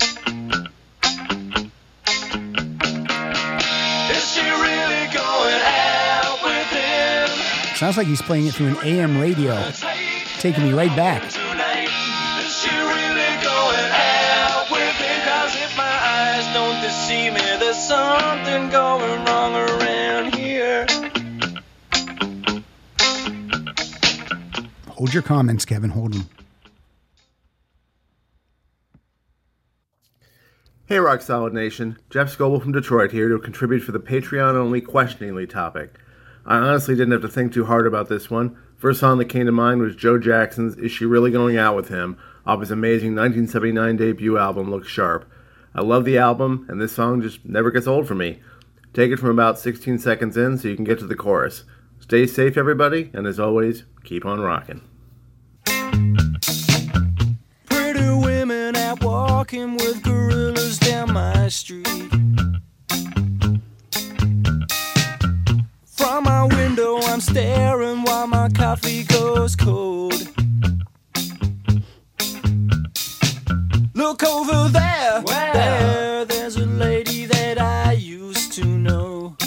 [4.33, 7.29] she really going out with him
[7.77, 9.71] Sounds like he's playing it through an AM radio,
[10.39, 11.23] taking me right back.
[11.23, 15.21] Is she really going out with him?
[15.23, 19.10] Cause if my eyes don't deceive me, there's something going
[25.01, 25.89] Hold your comments, Kevin.
[25.89, 26.29] Hold them.
[30.85, 31.97] Hey, Rock Solid Nation.
[32.11, 35.97] Jeff Scoble from Detroit here to contribute for the Patreon only questioningly topic.
[36.45, 38.55] I honestly didn't have to think too hard about this one.
[38.77, 41.89] First song that came to mind was Joe Jackson's Is She Really Going Out With
[41.89, 45.27] Him off his amazing 1979 debut album, Look Sharp.
[45.73, 48.39] I love the album, and this song just never gets old for me.
[48.93, 51.63] Take it from about 16 seconds in so you can get to the chorus.
[51.99, 54.81] Stay safe, everybody, and as always, keep on rocking.
[59.41, 61.87] Walking with gorillas down my street.
[65.83, 70.13] From my window, I'm staring while my coffee goes cold.
[73.95, 79.37] Look over there, there, there's a lady that I used to know.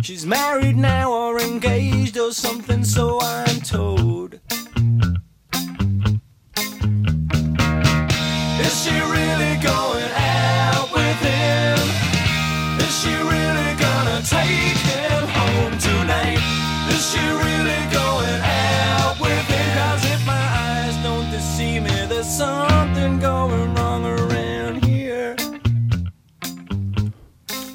[0.00, 4.38] She's married now or engaged or something, so I'm told.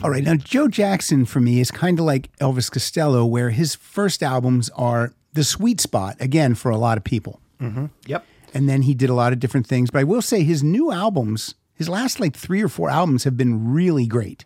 [0.03, 0.23] All right.
[0.23, 4.69] Now, Joe Jackson for me is kind of like Elvis Costello, where his first albums
[4.75, 7.39] are the sweet spot, again, for a lot of people.
[7.59, 7.85] Mm-hmm.
[8.05, 8.25] Yep.
[8.53, 9.91] And then he did a lot of different things.
[9.91, 13.37] But I will say his new albums, his last like three or four albums have
[13.37, 14.45] been really great.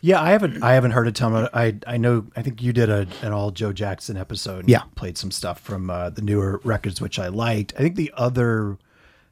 [0.00, 2.74] Yeah, I haven't I haven't heard a ton of I I know I think you
[2.74, 4.68] did a, an all Joe Jackson episode.
[4.68, 4.82] Yeah.
[4.96, 7.72] played some stuff from uh, the newer records, which I liked.
[7.78, 8.76] I think the other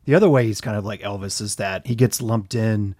[0.06, 2.94] the other way he's kind of like Elvis is that he gets lumped in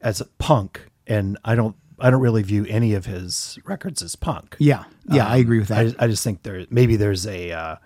[0.00, 4.14] as a punk, and I don't I don't really view any of his records as
[4.14, 4.54] punk.
[4.60, 4.84] Yeah.
[5.10, 5.78] Yeah, I agree with that.
[5.78, 7.76] I, just- I just think there maybe there's a uh,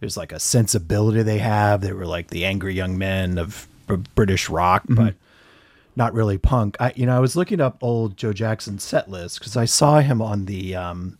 [0.00, 1.80] there's like a sensibility they have.
[1.80, 3.66] They were like the angry young men of,
[4.14, 4.94] British rock, Mm-hmm.
[4.96, 5.14] but
[5.96, 6.76] not really punk.
[6.80, 10.00] I you know I was looking up old Joe Jackson set list because I saw
[10.00, 11.18] him on the um,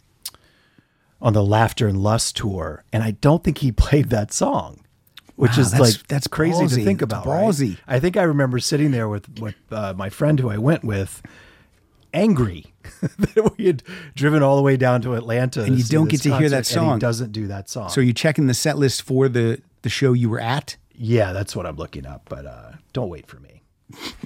[1.22, 4.80] on the Laughter and Lust tour, and I don't think he played that song,
[5.36, 6.74] which Wow, is that's- like that's crazy ballsy.
[6.76, 7.26] to think That's about.
[7.26, 7.44] right?
[7.44, 7.78] ballsy.
[7.86, 11.22] I think I remember sitting there with with uh, my friend who I went with,
[12.12, 12.66] angry
[13.00, 13.82] that we had
[14.14, 16.66] driven all the way down to Atlanta, And you don't this get to hear that
[16.66, 16.98] song.
[16.98, 17.88] doesn't do that song.
[17.90, 20.76] So you're checking the set list for the the show you were at.
[20.96, 22.22] yeah, that's what I'm looking up.
[22.28, 23.62] But uh, don't wait for me.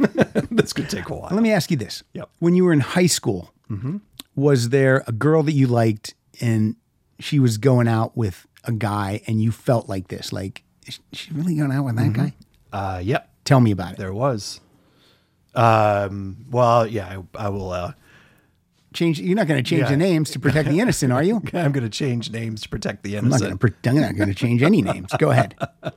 [0.50, 1.28] That's gonna take a while.
[1.30, 2.30] Let me ask you this: Yep.
[2.38, 3.52] When you were in high school,
[4.34, 6.76] was there a girl that you liked and
[7.18, 11.30] she was going out with a guy, and you felt like this, like is she
[11.32, 12.32] really going out with that guy?
[12.72, 13.28] Uh, yep.
[13.44, 13.98] Tell me about it.
[13.98, 14.60] There was.
[15.54, 16.46] Um.
[16.50, 17.22] Well, yeah.
[17.36, 17.70] I, I will.
[17.70, 17.92] Uh,
[18.92, 19.20] Change.
[19.20, 19.90] You're not going to change Yeah.
[19.90, 21.36] the names to protect the innocent, are you?
[21.54, 23.62] I'm going to change names to protect the innocent.
[23.84, 25.12] I'm not going to change any names.
[25.18, 25.54] Go ahead.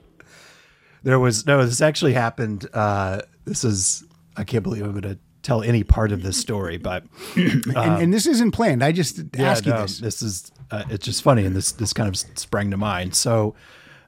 [1.03, 1.65] There was no.
[1.65, 2.65] This actually happened.
[2.73, 4.05] Uh, this is.
[4.37, 7.03] I can't believe I'm going to tell any part of this story, but
[7.35, 8.81] and, and this isn't planned.
[8.83, 10.21] I just ask you no, this.
[10.21, 13.15] is uh, it's just funny, and this this kind of sprang to mind.
[13.15, 13.53] So,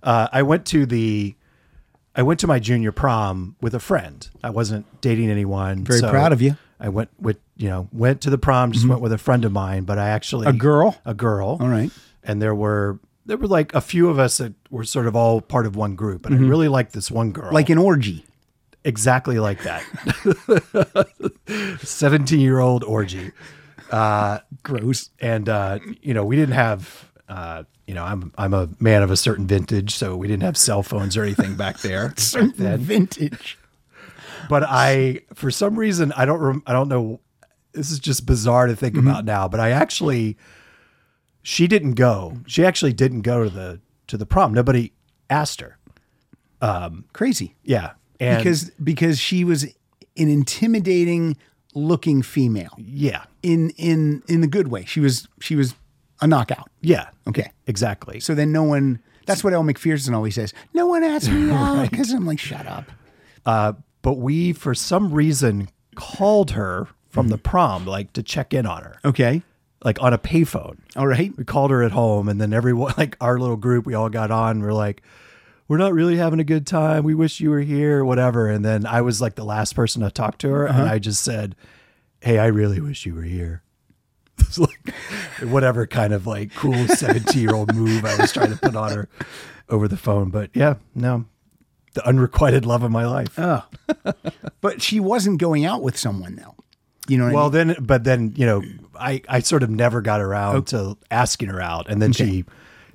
[0.03, 1.35] uh, I went to the,
[2.15, 4.27] I went to my junior prom with a friend.
[4.43, 5.83] I wasn't dating anyone.
[5.83, 6.57] Very so proud of you.
[6.79, 8.71] I went with you know went to the prom.
[8.71, 10.97] Just went with a friend of mine, but I actually A girl?
[11.05, 11.57] a girl.
[11.59, 11.91] All right.
[12.23, 15.41] And there were there were like a few of us that were sort of all
[15.41, 16.45] part of one group, and Mhm.
[16.45, 18.25] I really liked this one girl, Like an orgy.
[18.83, 19.83] exactly like that.
[21.81, 23.31] 17 year old orgy.
[23.91, 25.09] Uh, Gross.
[25.19, 29.11] And, uh, you know, we didn't have, uh, you know, I'm, I'm a man of
[29.11, 32.13] a certain vintage, so we didn't have cell phones or anything back there.
[32.17, 32.79] Certain then.
[32.79, 33.57] vintage.
[34.49, 37.19] But I, for some reason, I don't, rem- I don't know.
[37.73, 40.37] This is just bizarre to think about now, but I actually,
[41.41, 42.37] she didn't go.
[42.47, 44.53] She actually didn't go to the, to the prom.
[44.53, 44.93] Nobody
[45.29, 45.77] asked her.
[46.61, 47.55] Um, Crazy.
[47.63, 47.93] yeah.
[48.19, 51.35] And because because she was an intimidating
[51.73, 52.71] looking female.
[52.77, 54.85] yeah, In in in the good way.
[54.85, 55.75] She was she was
[56.21, 56.69] a knockout.
[56.81, 57.51] yeah, Okay.
[57.67, 58.19] exactly.
[58.19, 60.53] So then no one that's what Elle Macpherson always says.
[60.73, 62.85] No one asked me out because I'm like, shut up.
[63.43, 63.73] Uh,
[64.03, 68.83] but we, for some reason, called her from the prom, like to check in on
[68.83, 69.41] her, Okay.
[69.83, 70.77] like on a payphone.
[70.95, 71.35] All right.
[71.35, 74.29] We called her at home, and then everyone, like our little group, we all got
[74.29, 74.61] on.
[74.61, 75.01] We're like,
[75.67, 77.03] we're not really having a good time.
[77.03, 78.47] We wish you were here, whatever.
[78.47, 81.23] And then I was like the last person to talk to her, and I just
[81.23, 81.55] said,
[82.21, 83.63] "Hey, I really wish you were here."
[84.47, 84.93] It's like
[85.43, 88.91] whatever kind of like cool seventeen year old move I was trying to put on
[88.91, 89.09] her
[89.69, 90.29] over the phone.
[90.29, 91.25] But yeah, no,
[91.93, 93.37] the unrequited love of my life.
[93.37, 93.63] Oh.
[94.61, 96.55] but she wasn't going out with someone though.
[97.07, 97.67] You know well, I mean?
[97.67, 98.63] then, but then you know,
[98.99, 102.45] I I sort of never got around to asking her out, and then she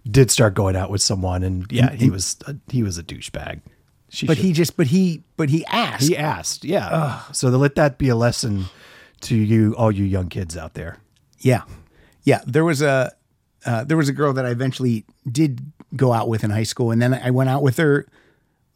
[0.09, 3.61] did start going out with someone, and yeah, he was a, he was a douchebag.
[4.09, 6.09] She but should- he just but he but he asked.
[6.09, 7.22] he asked, yeah.
[7.33, 8.64] So to let that be a lesson
[9.22, 10.98] to you, all you young kids out there.
[11.40, 11.62] Yeah,
[12.22, 12.40] yeah.
[12.46, 13.12] There was a
[13.66, 16.90] uh, there was a girl that I eventually did go out with in high school,
[16.90, 18.07] and then I went out with her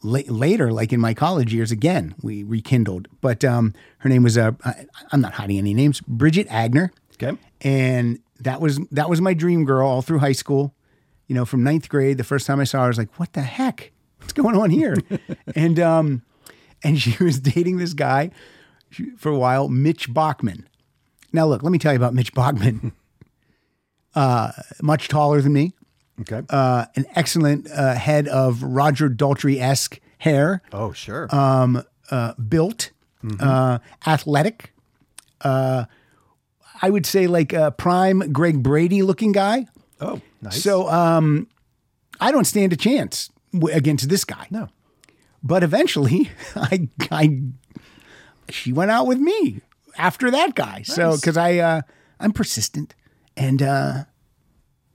[0.02, 1.70] la- later, like in my college years.
[1.70, 6.00] Again, we rekindled, but um, her name was uh, I, I'm not hiding any names,
[6.02, 6.90] Bridget Agner,
[7.22, 7.38] Okay.
[7.60, 10.74] and that was that was my dream girl all through high school.
[11.26, 13.32] You know, from ninth grade, the first time I saw her, I was like, "What
[13.32, 13.92] the heck?
[14.18, 14.96] What's going on here?"
[15.54, 16.22] and um,
[16.82, 18.30] and she was dating this guy
[19.16, 20.68] for a while, Mitch Bachman.
[21.34, 22.92] Now, look, let me tell you about Mitch Bogman.
[24.14, 25.72] uh, much taller than me,
[26.20, 26.42] Okay.
[26.48, 31.26] uh, an excellent uh, head of Roger Daltrey esque hair, oh, sure.
[31.34, 32.92] um, uh, built,
[33.40, 34.72] uh, athletic.
[35.40, 35.84] Uh,
[36.80, 39.66] I would say like a prime Greg Brady looking guy.
[40.00, 40.62] oh, nice.
[40.62, 41.48] So um,
[42.20, 44.46] I don't stand a chance w- against this guy.
[44.50, 44.68] no.
[45.42, 47.42] But eventually, I, I,
[48.48, 49.60] she went out with me
[49.98, 50.82] after that guy.
[50.82, 51.82] So because I, uh,
[52.20, 52.94] I'm persistent
[53.36, 54.04] and uh,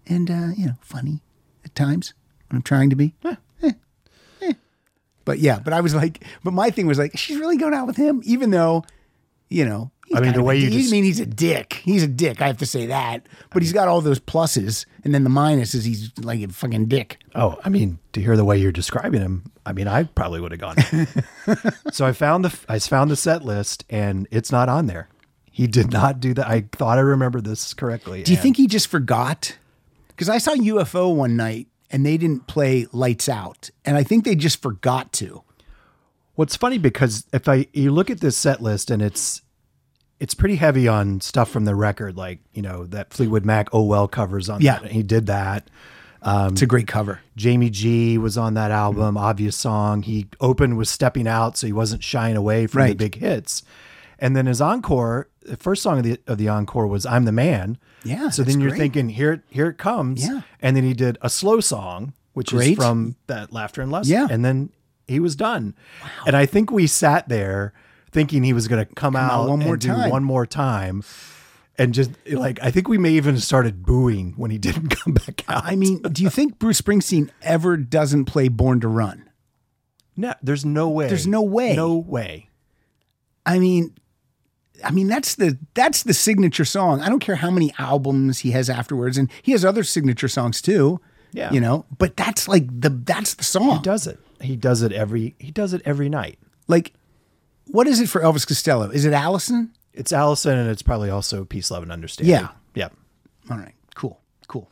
[0.07, 1.21] and uh, you know funny
[1.65, 2.13] at times
[2.49, 3.15] when I'm trying to be.
[3.23, 3.35] Eh,
[4.41, 4.53] eh.
[5.25, 7.85] But yeah, but I was like, but my thing was like, she's really going out
[7.85, 8.83] with him, even though,
[9.49, 9.91] you know.
[10.15, 11.81] I mean, the way you d- just- mean, he's a dick.
[11.83, 12.41] He's a dick.
[12.41, 13.27] I have to say that.
[13.51, 16.87] But he's got all those pluses, and then the minus is he's like a fucking
[16.87, 17.19] dick.
[17.35, 20.51] Oh, I mean, to hear the way you're describing him, I mean, I probably would
[20.51, 20.77] have gone.
[21.91, 25.09] so I found the I found the set list, and it's not on there.
[25.51, 26.47] He did not do that.
[26.47, 28.23] I thought I remembered this correctly.
[28.23, 29.57] Do you and- think he just forgot?
[30.09, 34.25] Because I saw UFO one night and they didn't play Lights Out, and I think
[34.25, 35.43] they just forgot to.
[36.35, 39.41] What's funny because if I you look at this set list and it's
[40.19, 43.83] it's pretty heavy on stuff from the record, like you know that Fleetwood Mac "Oh
[43.83, 44.79] Well" covers on Yeah.
[44.79, 44.91] that.
[44.91, 45.69] He did that.
[46.21, 47.21] Um, It's a great cover.
[47.37, 50.01] Jamie G was on that album, obvious song.
[50.03, 53.63] He opened with Stepping Out, so he wasn't shying away from the big hits.
[54.21, 57.31] And then his encore, the first song of the of the encore was I'm the
[57.31, 57.77] Man.
[58.03, 58.79] Yeah, So then you're great.
[58.79, 60.25] thinking, here here it comes.
[60.27, 60.41] Yeah.
[60.61, 64.09] And then he did a slow song, which is from that Laughter and Lust.
[64.09, 64.27] Yeah.
[64.29, 64.71] And then
[65.07, 65.73] he was done.
[66.03, 66.09] Wow.
[66.27, 67.71] And I think we sat there
[68.11, 70.09] thinking he was gonna come, out out, one and more do time.
[70.09, 71.03] one more time.
[71.77, 75.43] And just like I think we may even started booing when he didn't come back
[75.47, 75.63] out.
[75.65, 79.29] I mean, do you think Bruce Springsteen ever doesn't play Born to Run?
[80.17, 81.07] No, there's no way.
[81.07, 81.75] There's no way.
[81.75, 82.49] No way.
[83.45, 83.95] I mean,
[84.83, 87.01] I mean that's the that's the signature song.
[87.01, 90.61] I don't care how many albums he has afterwards, and he has other signature songs
[90.61, 90.99] too.
[91.31, 91.51] Yeah.
[91.51, 93.77] you know, but that's like the that's the song.
[93.77, 94.19] He does it.
[94.41, 95.35] He does it every.
[95.39, 96.39] He does it every night.
[96.67, 96.93] Like,
[97.71, 98.89] what is it for Elvis Costello?
[98.89, 99.71] Is it Alison?
[99.93, 102.31] It's Alison, and it's probably also Peace, Love, and Understanding.
[102.31, 102.49] Yeah.
[102.75, 102.89] Yeah.
[103.49, 104.69] All right, cool, cool.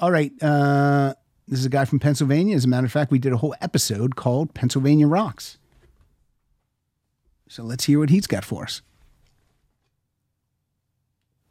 [0.00, 1.14] All right, uh,
[1.48, 2.54] this is a guy from Pennsylvania.
[2.54, 5.58] As a matter of fact, we did a whole episode called Pennsylvania Rocks.
[7.48, 8.80] So let's hear what he's got for us.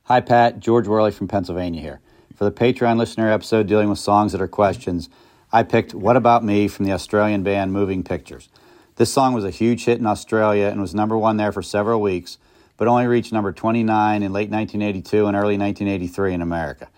[0.03, 0.59] Hi, Pat.
[0.59, 1.99] George Worley from Pennsylvania here.
[2.35, 5.09] For the Patreon listener episode dealing with songs that are questions,
[5.51, 8.49] I picked What About Me from the Australian band Moving Pictures.
[8.95, 12.01] This song was a huge hit in Australia and was number one there for several
[12.01, 12.37] weeks,
[12.77, 16.89] but only reached number 29 in late 1982 and early 1983 in America.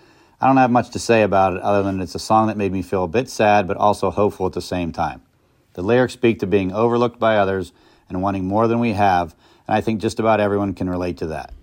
[0.41, 2.71] I don't have much to say about it other than it's a song that made
[2.71, 5.21] me feel a bit sad but also hopeful at the same time.
[5.73, 7.73] The lyrics speak to being overlooked by others
[8.09, 9.35] and wanting more than we have,
[9.67, 11.53] and I think just about everyone can relate to that.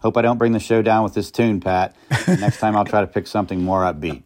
[0.00, 1.96] Hope I don't bring the show down with this tune, Pat.
[2.28, 4.22] Next time I'll try to pick something more upbeat.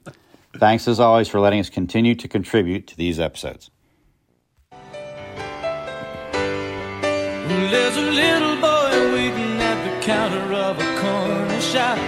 [0.57, 3.71] Thanks as always for letting us continue to contribute to these episodes.
[7.71, 11.99] There's a little boy waiting at the counter of a corner shop.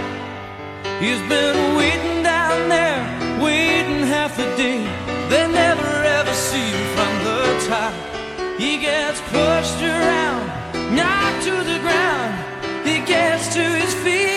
[0.99, 3.01] He's been waiting down there,
[3.43, 4.81] waiting half the day.
[5.29, 7.93] They never ever see him from the top.
[8.59, 10.45] He gets pushed around,
[10.95, 12.87] knocked to the ground.
[12.87, 14.34] He gets to his feet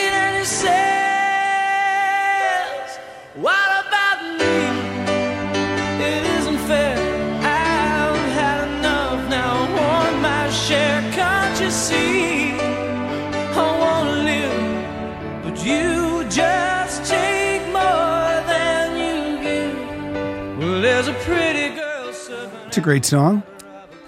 [22.79, 23.43] a great song.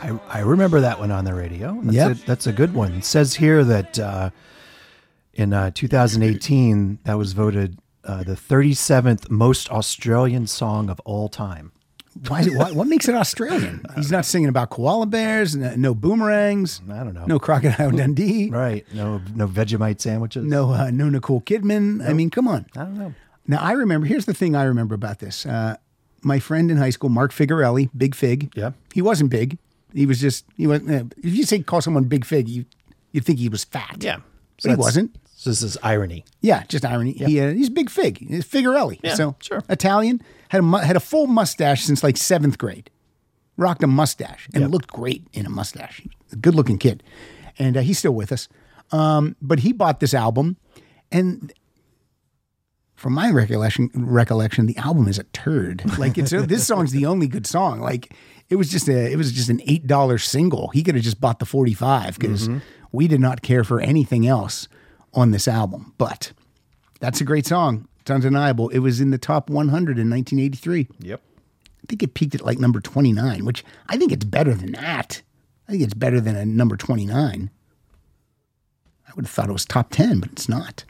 [0.01, 1.79] I, I remember that one on the radio.
[1.83, 2.11] That's, Yep.
[2.11, 2.93] a, that's a good one.
[2.95, 4.31] It says here that uh,
[5.35, 11.73] in uh, 2018, that was voted uh, the 37th most Australian song of all time.
[12.29, 12.55] Why it?
[12.75, 13.85] What, makes it Australian?
[13.97, 16.81] He's not singing about koala bears, no, no boomerangs.
[16.91, 17.27] I don't know.
[17.27, 18.51] No crocodile Dundee.
[18.51, 18.85] Right.
[18.95, 20.45] No no Vegemite sandwiches.
[20.45, 22.07] No, uh, no Nicole Kidman.
[22.09, 22.67] I mean, come on.
[22.77, 23.15] I don't know.
[23.47, 24.07] Now I remember.
[24.07, 25.47] Here's the thing I remember about this.
[25.47, 25.77] Uh,
[26.23, 28.53] my friend in high school, Mark Figarelli, Big Fig.
[28.55, 28.73] Yeah.
[28.95, 29.59] He wasn't big.
[29.95, 30.45] He was just.
[30.57, 30.81] He was.
[30.83, 32.65] Uh, if you say call someone Big Fig, you
[33.13, 33.97] you'd think he was fat.
[34.01, 34.19] Yeah.
[34.63, 35.17] but he wasn't.
[35.37, 36.25] So this is irony.
[36.43, 37.13] Yeah, just irony.
[37.13, 38.19] He, uh, he's Big Fig.
[38.29, 39.01] He's Figarelli.
[39.03, 39.63] Yeah, so sure.
[39.71, 42.91] Italian had a mu- had a full mustache since like seventh grade.
[43.57, 44.71] Rocked a mustache and Yep.
[44.71, 46.03] looked great in a mustache.
[46.41, 47.03] Good looking kid,
[47.59, 48.49] and uh, he's still with us.
[48.93, 50.57] Um, but he bought this album,
[51.11, 51.53] and
[53.01, 55.83] from my recollection, recollection, the album is a turd.
[55.99, 57.81] Like it's this song's the only good song.
[57.81, 58.15] Like
[58.51, 60.69] it was just a it was just an eight dollar single.
[60.69, 62.59] He could have just bought the forty five because Mm-hmm.
[62.93, 64.69] we did not care for anything else
[65.15, 65.95] on this album.
[65.97, 66.33] But
[67.01, 67.89] that's a great song.
[68.03, 68.69] It's undeniable.
[68.69, 70.89] It was in the top 100 in 1983.
[71.01, 71.21] Yep.
[71.23, 75.23] I think it peaked at like number 29, which I think it's better than that.
[75.69, 77.51] I think it's better than a number 29.
[79.09, 80.85] I would have thought it was top 10, but it's not.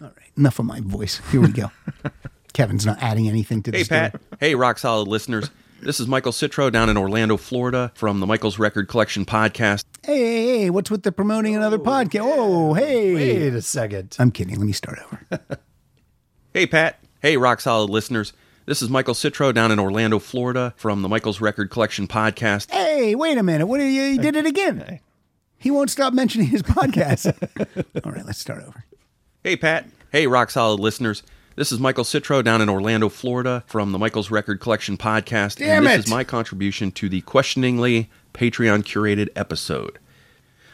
[0.00, 1.20] All right, enough of my voice.
[1.30, 1.70] Here we go.
[2.54, 3.86] Kevin's not adding anything to Hey, this.
[3.86, 4.00] story.
[4.00, 4.20] Pat.
[4.40, 5.50] Hey, Rock Solid listeners.
[5.80, 9.84] This is Michael Citro down in Orlando, Florida from the Michael's Record Collection podcast.
[10.04, 12.22] Hey, hey, hey, what's with the promoting another oh, podcast?
[12.24, 13.14] Oh, hey.
[13.14, 14.16] Wait a second.
[14.18, 14.56] I'm kidding.
[14.56, 15.40] Let me start over.
[16.54, 16.98] Hey, Pat.
[17.20, 18.32] Hey, Rock Solid listeners.
[18.64, 22.70] This is Michael Citro down in Orlando, Florida from the Michael's Record Collection podcast.
[22.70, 23.66] Hey, wait a minute.
[23.66, 23.86] What you?
[23.86, 24.98] He did it again.
[25.58, 27.26] He won't stop mentioning his podcast.
[28.04, 28.84] All right, let's start over.
[29.44, 29.86] Hey, Pat.
[30.10, 31.22] Hey, Rock Solid listeners.
[31.56, 35.56] This is Michael Citro down in Orlando, Florida from the Michael's Record Collection podcast.
[35.56, 35.98] Damn and this it.
[36.06, 39.98] is my contribution to the questioningly Patreon curated episode.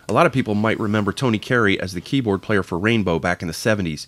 [0.09, 3.43] A lot of people might remember Tony Carey as the keyboard player for Rainbow back
[3.43, 4.07] in the 70s.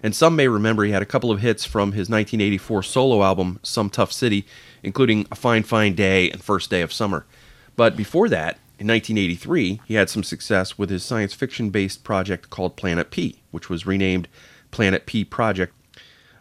[0.00, 3.58] And some may remember he had a couple of hits from his 1984 solo album,
[3.64, 4.46] Some Tough City,
[4.84, 7.26] including A Fine Fine Day and First Day of Summer.
[7.74, 12.48] But before that, in 1983, he had some success with his science fiction based project
[12.48, 14.28] called Planet P, which was renamed
[14.70, 15.74] Planet P Project.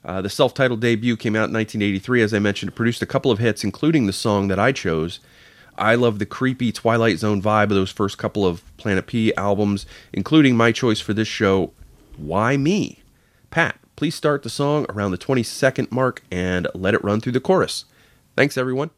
[0.03, 2.21] Uh, the self titled debut came out in 1983.
[2.21, 5.19] As I mentioned, it produced a couple of hits, including the song that I chose.
[5.77, 9.85] I love the creepy Twilight Zone vibe of those first couple of Planet P albums,
[10.11, 11.71] including my choice for this show,
[12.15, 12.99] Why Me?
[13.51, 17.33] Pat, please start the song around the 20 second mark and let it run through
[17.33, 17.85] the chorus.
[18.35, 18.91] Thanks, everyone.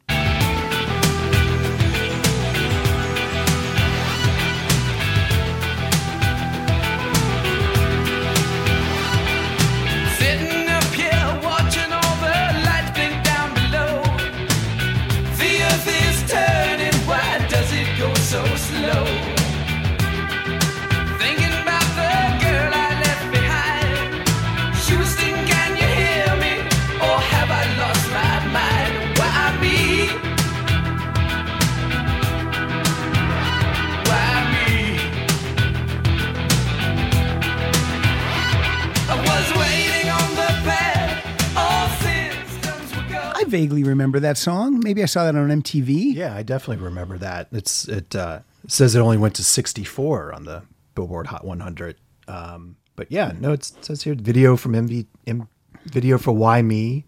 [43.50, 44.80] Vaguely remember that song.
[44.80, 46.14] Maybe I saw that on MTV.
[46.14, 47.48] Yeah, I definitely remember that.
[47.52, 50.62] It's it uh, says it only went to 64 on the
[50.94, 51.96] Billboard Hot 100.
[52.28, 55.48] Um, but yeah, no, it's, it says here video from MV, M,
[55.84, 57.04] video for Why Me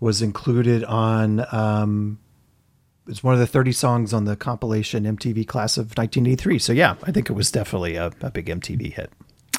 [0.00, 1.46] was included on.
[1.52, 2.18] Um,
[3.08, 6.58] it's one of the 30 songs on the compilation MTV Class of 1983.
[6.58, 9.12] So yeah, I think it was definitely a, a big MTV hit.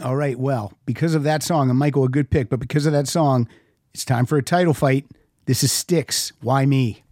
[0.03, 0.38] All right.
[0.38, 3.47] Well, because of that song, and Michael, a good pick, but because of that song,
[3.93, 5.05] it's time for a title fight.
[5.48, 6.34] This is Styx.
[6.41, 7.07] Why me?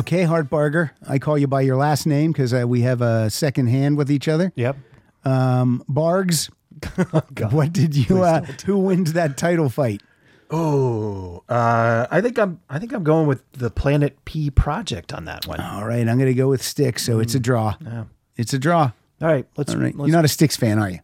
[0.00, 0.92] Okay, Hartbarger.
[1.06, 4.10] I call you by your last name because uh, we have a second hand with
[4.10, 4.50] each other.
[4.56, 4.78] Yep.
[5.26, 6.48] Um, Bargs,
[7.52, 8.22] what did you?
[8.22, 10.02] Uh, who wins that title fight?
[10.50, 12.60] Oh, uh, I think I'm.
[12.70, 15.60] I think I'm going with the Planet P project on that one.
[15.60, 17.04] All right, I'm going to go with Styx.
[17.04, 17.76] So it's a draw.
[17.84, 18.04] Yeah.
[18.36, 18.92] It's a draw.
[19.20, 19.74] All right, let's.
[19.74, 19.94] All right.
[19.94, 21.00] let's You're not a Styx fan, are you?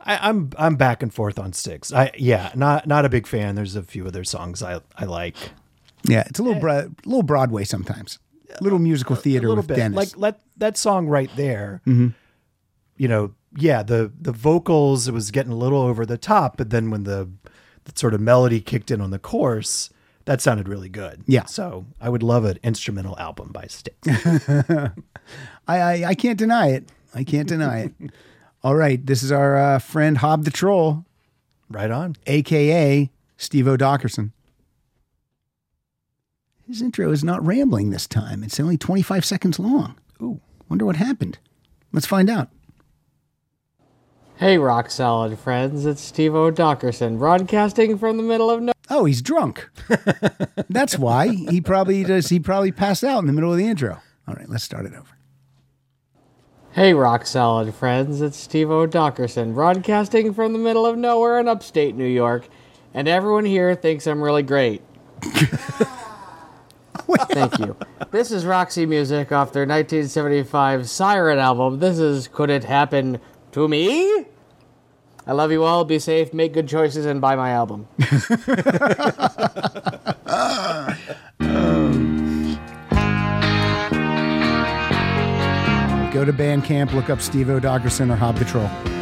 [0.00, 1.92] I, I'm I'm back and forth on Styx.
[1.92, 3.56] I yeah, not not a big fan.
[3.56, 5.36] There's a few of their songs I I like.
[6.08, 8.18] Yeah, it's a little bro- little Broadway sometimes.
[8.60, 9.76] little musical theater a little with bit.
[9.76, 9.96] Dennis.
[9.96, 11.82] Like let that song right there.
[11.86, 12.14] Mhm.
[12.96, 16.70] You know, yeah, the the vocals it was getting a little over the top, but
[16.70, 17.28] then when the,
[17.84, 19.90] the sort of melody kicked in on the chorus,
[20.24, 21.22] that sounded really good.
[21.26, 21.44] Yeah.
[21.44, 23.96] So I would love an instrumental album by Styx.
[25.68, 26.88] I, I I can't deny it.
[27.14, 27.92] I can't deny it.
[28.62, 31.04] All right, this is our uh, friend Hob the Troll,
[31.70, 34.32] right on, aka Steve O'Dockerson.
[36.66, 38.42] His intro is not rambling this time.
[38.42, 39.96] It's only 25 seconds long.
[40.20, 41.38] Ooh, wonder what happened.
[41.92, 42.48] Let's find out.
[44.36, 48.72] Hey, rock solid friends, it's Steve O'Dockerson, broadcasting from the middle of no.
[48.90, 49.70] Oh, he's drunk.
[50.68, 52.28] That's why he probably does.
[52.28, 54.02] He probably passed out in the middle of the intro.
[54.28, 55.16] All right, let's start it over.
[56.72, 61.94] Hey, rock solid friends, it's Steve O'Dockerson, broadcasting from the middle of nowhere in upstate
[61.94, 62.48] New York,
[62.92, 64.82] and everyone here thinks I'm really great.
[67.30, 67.76] Thank you.
[68.10, 71.78] This is Roxy Music off their 1975 Siren album.
[71.78, 73.20] This is Could It Happen
[73.52, 74.26] to Me?
[75.26, 75.84] I love you all.
[75.84, 77.88] Be safe, make good choices, and buy my album.
[86.12, 88.95] Go to Bandcamp, look up Steve O'Dockerson or Hob the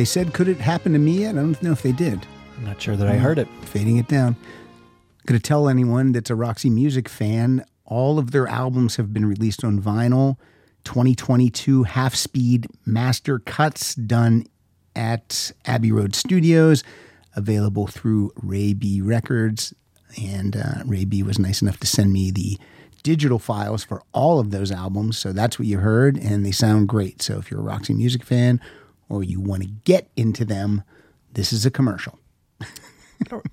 [0.00, 1.34] they said could it happen to me yet?
[1.34, 2.26] I don't know if they did.
[2.56, 3.46] I'm not sure that I heard it.
[3.66, 4.34] Fading it down.
[5.26, 9.26] Going to tell anyone that's a Roxy Music fan, all of their albums have been
[9.26, 10.38] released on vinyl
[10.84, 14.46] 2022 half speed master cuts done
[14.96, 16.82] at Abbey Road Studios,
[17.36, 19.74] available through Ray B Records.
[20.18, 22.58] And uh, Ray B was nice enough to send me the
[23.02, 25.18] digital files for all of those albums.
[25.18, 27.20] So that's what you heard, and they sound great.
[27.20, 28.62] So if you're a Roxy Music fan
[29.10, 30.82] or you want to get into them,
[31.32, 32.18] this is a commercial.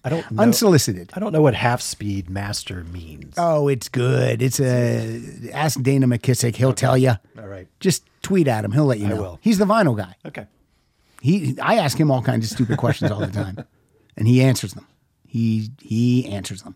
[0.03, 0.41] I don't know.
[0.41, 1.11] Unsolicited.
[1.13, 3.35] I don't know what half speed master means.
[3.37, 4.41] Oh, it's good.
[4.41, 6.55] It's a ask Dana McKissick.
[6.55, 7.15] He'll tell you.
[7.37, 7.67] All right.
[7.81, 8.71] Just tweet at him.
[8.71, 9.21] He'll let you I know.
[9.21, 9.39] will.
[9.41, 10.15] He's the vinyl guy.
[10.25, 10.47] Okay.
[11.21, 13.65] He I ask him all kinds of stupid questions all the time,
[14.15, 14.87] and he answers them.
[15.27, 16.75] He he answers them.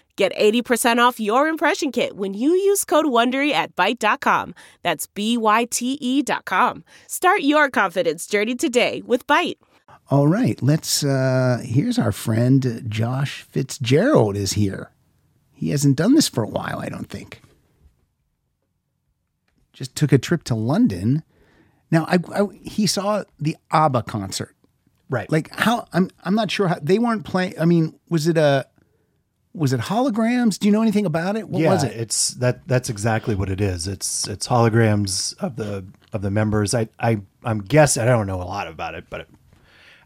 [0.15, 4.53] Get 80% off your impression kit when you use code WONDERY at Byte.com.
[4.83, 6.83] That's B-Y-T-E E dot com.
[7.07, 9.57] Start your confidence journey today with Byte.
[10.09, 11.03] All right, let's.
[11.03, 14.91] uh Here's our friend Josh Fitzgerald is here.
[15.53, 17.41] He hasn't done this for a while, I don't think.
[19.73, 21.23] Just took a trip to London.
[21.91, 24.55] Now, I, I he saw the ABBA concert.
[25.09, 25.31] Right.
[25.31, 27.53] Like how I'm I'm not sure how they weren't playing.
[27.59, 28.65] I mean, was it a
[29.53, 30.57] was it holograms?
[30.57, 31.49] Do you know anything about it?
[31.49, 31.93] What yeah, was it?
[31.93, 32.67] It's that.
[32.67, 33.87] That's exactly what it is.
[33.87, 36.73] It's it's holograms of the of the members.
[36.73, 38.03] I I I'm guessing.
[38.03, 39.27] I don't know a lot about it, but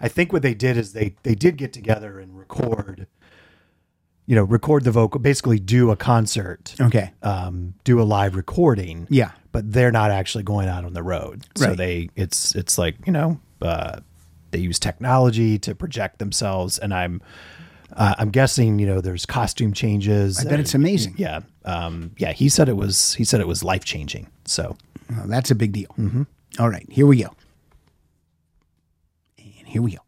[0.01, 3.07] I think what they did is they they did get together and record.
[4.27, 6.73] You know, record the vocal, basically do a concert.
[6.81, 7.11] Okay.
[7.21, 9.05] Um, do a live recording.
[9.11, 9.31] Yeah.
[9.51, 11.45] But they're not actually going out on the road.
[11.55, 11.77] So Right.
[11.77, 13.99] they it's it's like you know uh,
[14.49, 17.21] they use technology to project themselves, and I'm
[17.95, 20.39] uh, I'm guessing you know there's costume changes.
[20.39, 21.15] I bet it's amazing.
[21.17, 22.33] Yeah, um, yeah.
[22.33, 24.27] He said it was he said it was life changing.
[24.45, 24.77] So
[25.11, 25.89] Oh, that's a big deal.
[25.99, 26.23] Mm-hmm.
[26.59, 27.29] All right, here we go.
[29.37, 29.99] And here we go.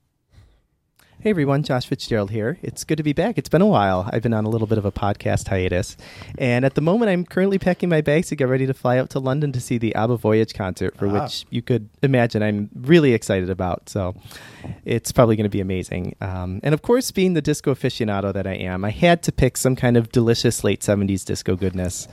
[1.28, 2.58] Hey everyone, Josh Fitzgerald here.
[2.62, 3.38] It's good to be back.
[3.38, 4.10] It's been a while.
[4.14, 5.98] I've been on a little bit of a podcast hiatus.
[6.38, 9.10] And at the moment, I'm currently packing my bags to get ready to fly out
[9.10, 11.24] to London to see the ABBA Voyage concert, for Ah.
[11.24, 13.90] which you could imagine I'm really excited about.
[13.90, 14.16] So
[14.86, 16.16] it's probably going to be amazing.
[16.22, 19.58] Um, and of course, being the disco aficionado that I am, I had to pick
[19.58, 22.08] some kind of delicious late 70s disco goodness.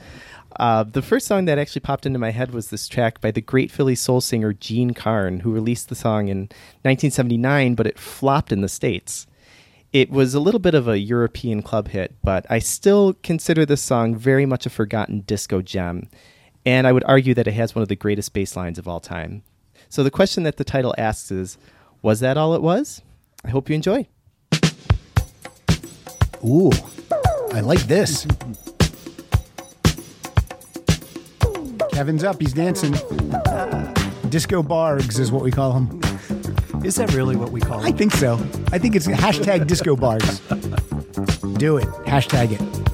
[0.57, 3.41] Uh, the first song that actually popped into my head was this track by the
[3.41, 6.39] great Philly soul singer Jean Carn, who released the song in
[6.83, 9.27] 1979, but it flopped in the States.
[9.91, 13.81] It was a little bit of a European club hit, but I still consider this
[13.81, 16.09] song very much a forgotten disco gem,
[16.65, 18.99] and I would argue that it has one of the greatest bass lines of all
[18.99, 19.43] time.
[19.89, 21.57] So the question that the title asks is
[22.01, 23.01] Was that all it was?
[23.43, 24.07] I hope you enjoy.
[26.43, 26.71] Ooh,
[27.53, 28.27] I like this.
[31.95, 32.41] Kevin's up.
[32.41, 32.91] He's dancing.
[34.27, 36.01] Disco bargs is what we call him.
[36.83, 38.33] Is that really what we call I think so.
[38.73, 40.41] I think it's hashtag disco bargs.
[41.57, 41.87] Do it.
[42.05, 42.84] Hashtag it.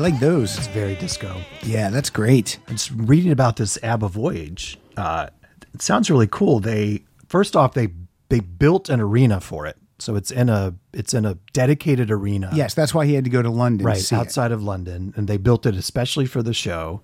[0.00, 0.56] Like those.
[0.58, 1.40] It's very disco.
[1.62, 2.58] Yeah, that's great.
[2.68, 4.78] I'm just reading about this ABBA voyage.
[4.96, 5.28] Uh,
[5.72, 6.60] it sounds really cool.
[6.60, 7.88] They first off they
[8.28, 12.50] they built an arena for it, so it's in a it's in a dedicated arena.
[12.52, 13.86] Yes, that's why he had to go to London.
[13.86, 14.18] right see it.
[14.18, 17.02] outside of London, and they built it especially for the show.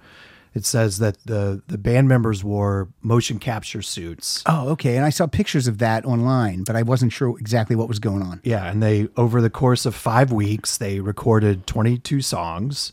[0.56, 4.42] It says that the the band members wore motion capture suits.
[4.46, 4.96] Oh, okay.
[4.96, 8.22] And I saw pictures of that online, but I wasn't sure exactly what was going
[8.22, 8.40] on.
[8.42, 12.92] Yeah, and they over the course of five weeks they recorded 22 songs,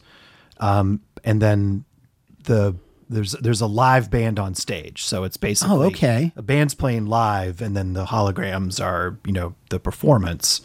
[0.60, 1.86] um, and then
[2.44, 2.76] the
[3.10, 6.34] there's there's a live band on stage, so it's basically Oh, okay.
[6.36, 10.62] A band's playing live, and then the holograms are you know the performance.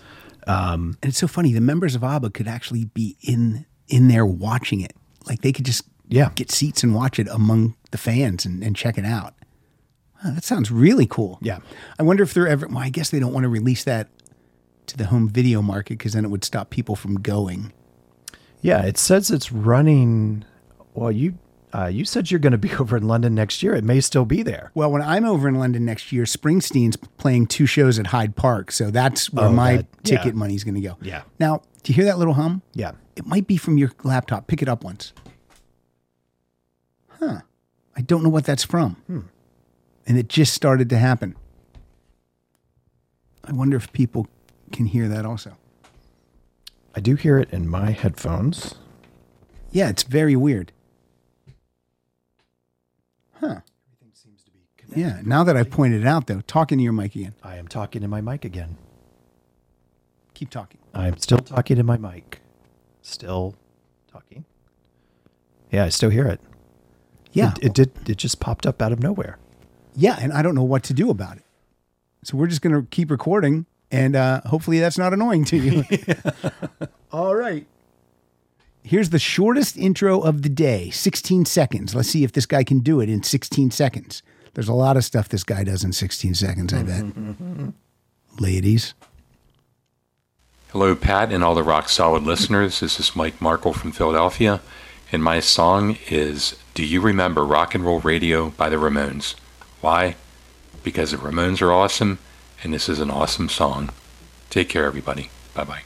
[0.49, 1.53] Um, And it's so funny.
[1.53, 4.95] The members of ABBA could actually be in in there watching it.
[5.27, 8.75] Like they could just yeah get seats and watch it among the fans and, and
[8.77, 9.35] check it out.
[10.25, 11.39] Wow, that sounds really cool.
[11.41, 11.59] Yeah.
[11.99, 12.67] I wonder if they're ever.
[12.67, 14.09] Well, I guess they don't want to release that
[14.87, 17.73] to the home video market because then it would stop people from going.
[18.61, 20.45] Yeah, it says it's running.
[20.95, 21.39] Well, you
[21.73, 23.75] uh, you said you're going to be over in London next year.
[23.75, 24.73] It may still be there.
[24.75, 28.73] Well, when I'm over in London next year, Springsteen's playing two shows at Hyde Park,
[28.73, 30.17] so that's where Oh, my that- yeah.
[30.19, 30.97] ticket money's going to go.
[31.03, 31.23] Yeah.
[31.39, 32.63] Now, do you hear that little hum?
[32.75, 32.93] Yeah.
[33.15, 34.47] It might be from your laptop.
[34.49, 35.13] Pick it up once.
[37.19, 37.41] Huh.
[37.97, 38.97] I don't know what that's from.
[39.07, 39.21] Hmm.
[40.07, 41.37] And it just started to happen.
[43.45, 44.27] I wonder if people
[44.73, 45.57] can hear that also.
[46.95, 48.75] I do hear it in my headphones.
[49.71, 50.73] Yeah, it's very weird.
[53.35, 53.61] Huh.
[54.97, 57.35] Yeah, now that I've pointed it out, though, talking to your mic again.
[57.43, 58.79] I am talking in my mic again.
[60.35, 60.81] Keep talking.
[60.95, 62.41] I'm still talking in my mic.
[63.03, 63.55] Still
[64.11, 64.45] talking.
[65.71, 66.41] Yeah, I still hear it.
[67.33, 67.53] Yeah.
[67.61, 68.09] It, it did.
[68.09, 69.39] It just popped up out of nowhere.
[69.95, 71.45] Yeah, and I don't know what to do about it.
[72.25, 75.85] So we're just going to keep recording, and uh, hopefully that's not annoying to you.
[77.13, 77.67] All right.
[78.83, 81.95] Here's the shortest intro of the day 16 seconds.
[81.95, 84.23] Let's see if this guy can do it in 16 seconds.
[84.55, 87.05] There's a lot of stuff this guy does in 16 seconds, I bet.
[88.41, 88.95] Ladies.
[90.73, 92.81] Hello, Pat, and all the rock solid listeners.
[92.81, 94.61] This is Mike Markle from Philadelphia,
[95.11, 99.35] and my song is Do You Remember Rock and Roll Radio by the Ramones?
[99.81, 100.17] Why?
[100.83, 102.19] Because the Ramones are awesome,
[102.63, 103.91] and this is an awesome song.
[104.51, 105.31] Take care, everybody.
[105.55, 105.83] Bye bye.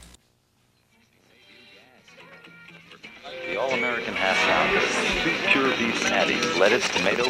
[3.47, 4.81] The all-American half pounder,
[5.23, 7.25] two pure beef patties, lettuce, tomato.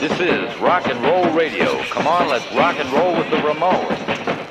[0.00, 1.82] This is rock and roll radio.
[1.84, 4.41] Come on, let's rock and roll with the Ramones.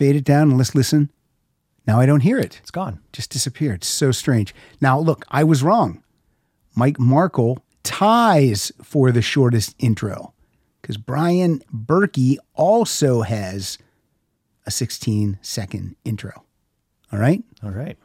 [0.00, 1.10] Fade it down and let's listen.
[1.86, 2.58] Now I don't hear it.
[2.62, 3.00] It's gone.
[3.12, 3.80] Just disappeared.
[3.82, 4.54] It's So strange.
[4.80, 6.02] Now, look, I was wrong.
[6.74, 10.32] Mike Markle ties for the shortest intro
[10.80, 13.76] because Brian Berkey also has
[14.64, 16.46] a 16 second intro.
[17.12, 17.44] All right?
[17.62, 17.98] All right.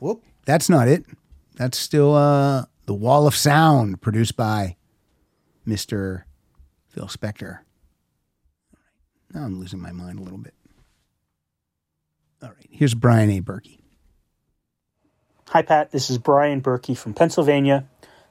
[0.00, 0.24] Whoop.
[0.44, 1.04] That's not it.
[1.54, 4.74] That's still uh, The Wall of Sound produced by
[5.64, 6.24] Mr.
[6.88, 7.60] Phil Spector.
[9.34, 9.40] All right.
[9.40, 10.54] Now I'm losing my mind a little bit.
[12.42, 12.66] All right.
[12.70, 13.40] Here's Brian A.
[13.40, 13.78] Berkey.
[15.48, 15.92] Hi, Pat.
[15.92, 17.86] This is Brian Berkey from Pennsylvania.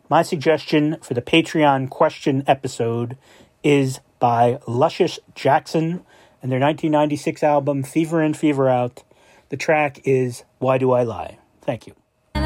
[0.10, 3.18] My suggestion for the Patreon question episode
[3.64, 6.04] is by Luscious Jackson
[6.42, 9.04] and their 1996 album Fever In, Fever Out.
[9.50, 11.40] The track is Why Do I Lie?
[11.62, 11.96] Thank you.
[12.36, 12.44] It's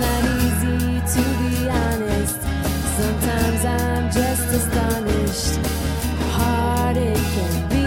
[0.00, 2.40] not easy to be honest.
[2.96, 5.95] Sometimes I'm just astonished.
[6.98, 7.85] It can be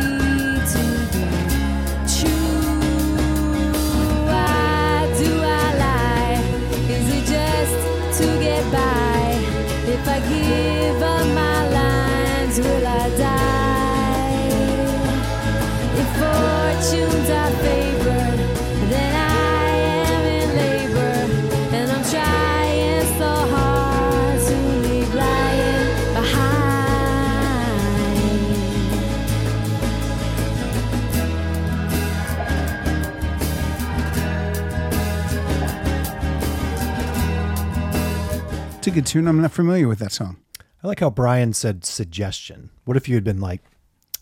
[38.99, 39.27] good tune.
[39.27, 40.37] I'm not familiar with that song.
[40.83, 42.69] I like how Brian said suggestion.
[42.85, 43.61] What if you had been like,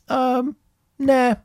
[0.08, 0.56] um,
[1.00, 1.36] nah.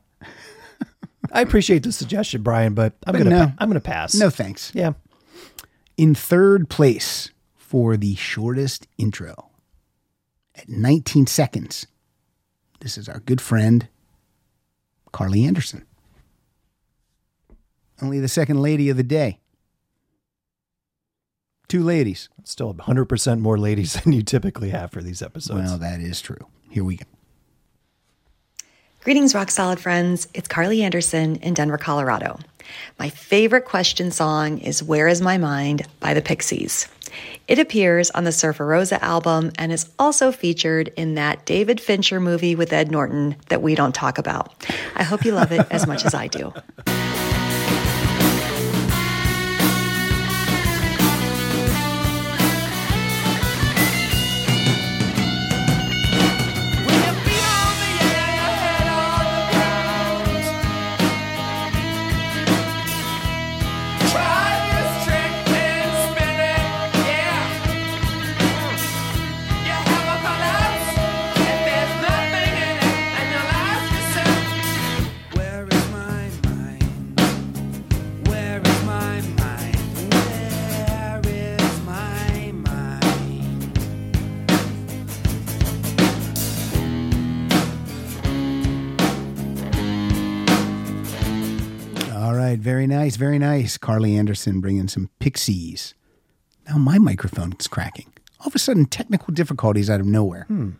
[1.31, 3.45] I appreciate the suggestion, Brian, but I'm But gonna no.
[3.47, 4.13] pa- I'm gonna pass.
[4.13, 4.71] No thanks.
[4.75, 4.93] Yeah.
[5.97, 9.49] In third place for the shortest intro
[10.55, 11.87] at 19 seconds,
[12.81, 13.87] this is our good friend,
[15.11, 15.85] Carly Anderson.
[18.01, 19.39] Only the second lady of the day.
[21.67, 22.29] Two ladies.
[22.43, 25.69] Still 100% more ladies than you typically have for these episodes.
[25.69, 26.47] Well, that is true.
[26.69, 27.05] Here we go.
[29.03, 30.29] Greetings, rock solid friends.
[30.33, 32.39] It's Carly Anderson in Denver, Colorado.
[32.97, 36.87] My favorite question song is Where Is My Mind by the Pixies.
[37.47, 42.21] It appears on the Surfer Rosa album and is also featured in that David Fincher
[42.21, 44.53] movie with Ed Norton that we don't talk about.
[44.95, 46.53] I hope you love it as much as I do.
[92.95, 93.77] nice, very nice.
[93.77, 95.93] Carly Anderson bringing some pixies.
[96.67, 98.11] Now my microphone's cracking.
[98.39, 100.45] All of a sudden, technical difficulties out of nowhere.
[100.47, 100.71] Hmm.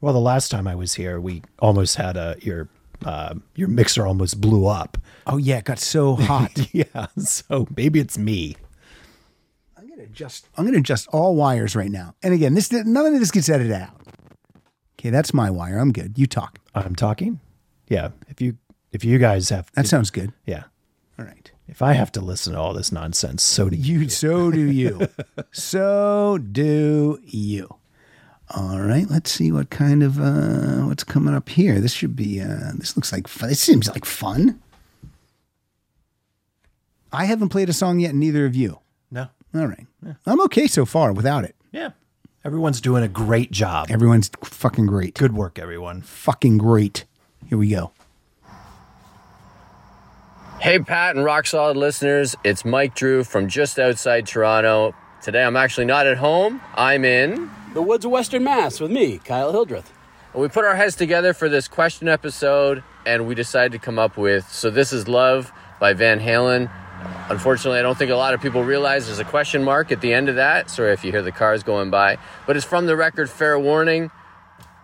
[0.00, 2.68] Well, the last time I was here, we almost had a your
[3.04, 4.98] uh, your mixer almost blew up.
[5.26, 6.52] Oh yeah, it got so hot.
[6.72, 8.56] yeah, so maybe it's me.
[9.76, 10.48] I'm gonna adjust.
[10.56, 12.14] I'm gonna adjust all wires right now.
[12.22, 13.90] And again, this none of this gets edited out.
[14.98, 15.78] Okay, that's my wire.
[15.78, 16.18] I'm good.
[16.18, 16.58] You talk.
[16.74, 17.40] I'm talking.
[17.88, 18.56] Yeah, if you
[18.92, 20.32] if you guys have That sounds good.
[20.46, 20.64] yeah.
[21.68, 24.00] If I have to listen to all this nonsense, so do you.
[24.00, 25.08] You so do you.
[25.52, 27.76] so do you.
[28.54, 31.80] All right, let's see what kind of uh what's coming up here.
[31.80, 33.48] This should be uh this looks like fun.
[33.48, 34.62] This seems like fun.
[37.12, 38.78] I haven't played a song yet, neither of you.
[39.10, 39.28] No.
[39.54, 39.86] All right.
[40.26, 41.56] I'm okay so far without it.
[41.72, 41.90] Yeah.
[42.44, 43.88] Everyone's doing a great job.
[43.90, 45.14] Everyone's fucking great.
[45.14, 46.02] Good work, everyone.
[46.02, 47.04] Fucking great.
[47.48, 47.90] Here we go.
[50.60, 54.94] Hey, Pat and Rock Solid listeners, it's Mike Drew from just outside Toronto.
[55.22, 56.60] Today I'm actually not at home.
[56.74, 59.92] I'm in the woods of Western Mass with me, Kyle Hildreth.
[60.34, 64.16] We put our heads together for this question episode and we decided to come up
[64.16, 66.70] with So This Is Love by Van Halen.
[67.28, 70.12] Unfortunately, I don't think a lot of people realize there's a question mark at the
[70.12, 70.70] end of that.
[70.70, 74.10] Sorry if you hear the cars going by, but it's from the record Fair Warning.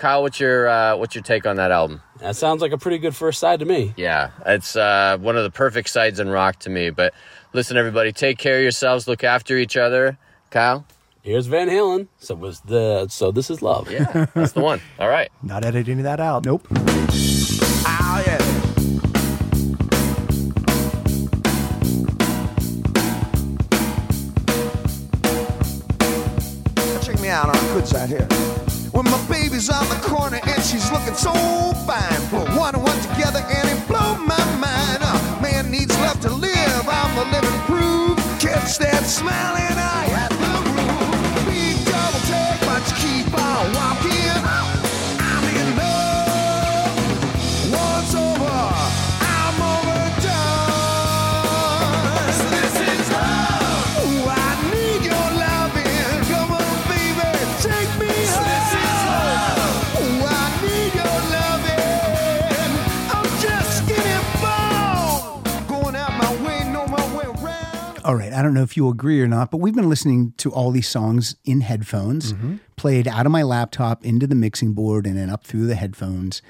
[0.02, 2.02] Kyle, what's your uh, what's your take on that album?
[2.18, 3.94] That sounds like a pretty good first side to me.
[3.96, 6.90] Yeah, it's uh, one of the perfect sides in rock to me.
[6.90, 7.14] But
[7.52, 10.18] listen, everybody, take care of yourselves, look after each other.
[10.50, 10.84] Kyle,
[11.22, 12.08] Here's Van Halen.
[12.18, 13.92] So was the so this is love.
[13.92, 14.80] Yeah, that's the one.
[14.98, 15.30] All right.
[15.40, 16.44] Not editing that out.
[16.44, 16.66] Nope.
[16.72, 18.38] Oh, yeah.
[27.02, 28.51] Check me out on the good side here.
[28.92, 31.32] When my baby's on the corner and she's looking so
[31.86, 34.98] fine, put one and one together and it blow my mind.
[35.00, 36.84] Uh, man needs love to live.
[36.86, 38.18] I'm the living proof.
[38.38, 40.71] Catch that smiling I at the
[68.12, 68.30] All right.
[68.34, 70.86] I don't know if you agree or not, but we've been listening to all these
[70.86, 72.56] songs in headphones, Mm-hmm.
[72.76, 76.42] played out of my laptop into the mixing board and then up through the headphones.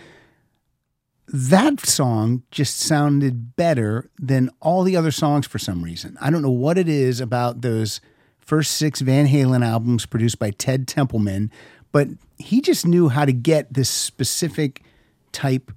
[1.28, 6.18] That song just sounded better than all the other songs for some reason.
[6.20, 8.00] I don't know what it is about those
[8.40, 11.52] first six Van Halen albums produced by Ted Templeman,
[11.92, 12.08] but
[12.38, 14.82] he just knew how to get this specific
[15.30, 15.70] type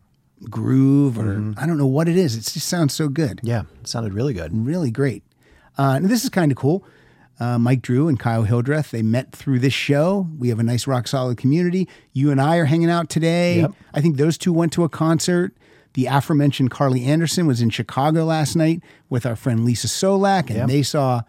[0.49, 2.36] groove, or I don't know what it is.
[2.36, 3.38] It just sounds so good.
[3.38, 3.47] Mm-hmm.
[3.47, 4.49] Yeah, it sounded really good.
[4.51, 5.21] Really great.
[5.78, 6.84] Uh, and this is kind of cool.
[7.39, 10.28] Uh, Mike Drew and Kyle Hildreth, they met through this show.
[10.39, 11.89] We have a nice rock solid community.
[12.13, 13.59] You and I are hanging out today.
[13.61, 13.73] Yep.
[13.93, 15.53] I think those two went to a concert.
[15.95, 20.57] The aforementioned Carly Anderson was in Chicago last night with our friend Lisa Solak, and
[20.59, 20.67] Yep.
[20.69, 21.21] they saw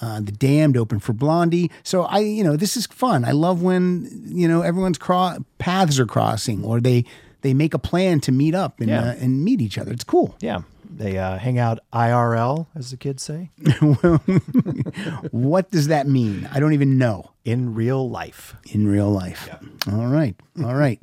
[0.00, 1.70] uh, The Damned open for Blondie.
[1.82, 3.24] So I, you know, this is fun.
[3.24, 7.04] I love when you know everyone's cro- paths are crossing, or they
[7.42, 9.00] they make a plan to meet up and Yeah.
[9.10, 9.92] uh, and meet each other.
[9.92, 10.36] It's cool.
[10.40, 10.62] Yeah.
[10.92, 13.50] They uh, hang out IRL, as the kids say.
[15.30, 16.48] what does that mean?
[16.52, 17.30] I don't even know.
[17.44, 18.56] In real life.
[18.72, 19.48] In real life.
[19.90, 20.34] All right.
[20.62, 21.00] All right.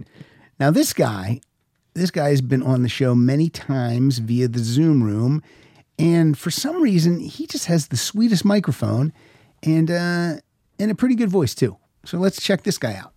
[0.60, 1.40] now this guy,
[1.94, 5.42] this guy has been on the show many times via the Zoom room,
[5.98, 9.14] and for some reason he just has the sweetest microphone,
[9.64, 10.36] and uh,
[10.80, 11.78] and a pretty good voice too.
[12.06, 13.14] So let's check this guy out.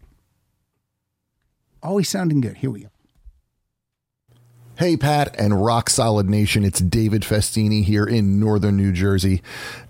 [1.83, 2.59] Always sounding good.
[2.59, 2.89] Here we go.
[4.81, 9.43] Hey, Pat and Rock Solid Nation, it's David Festini here in northern New Jersey.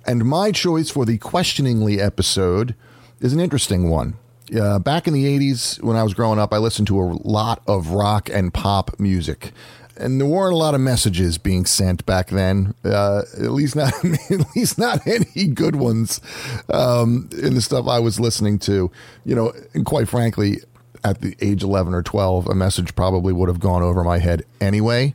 [0.04, 2.74] And my choice for the questioningly episode
[3.20, 4.14] is an interesting one.
[4.52, 7.62] Uh, back in the 80s, when I was growing up, I listened to a lot
[7.68, 9.52] of rock and pop music.
[9.96, 12.74] And there weren't a lot of messages being sent back then.
[12.84, 16.20] Uh, at least not, at least not any good ones
[16.68, 18.90] um, in the stuff I was listening to.
[19.24, 20.62] You know, and quite frankly,
[21.04, 24.44] at the age 11 or 12, a message probably would have gone over my head
[24.60, 25.14] anyway.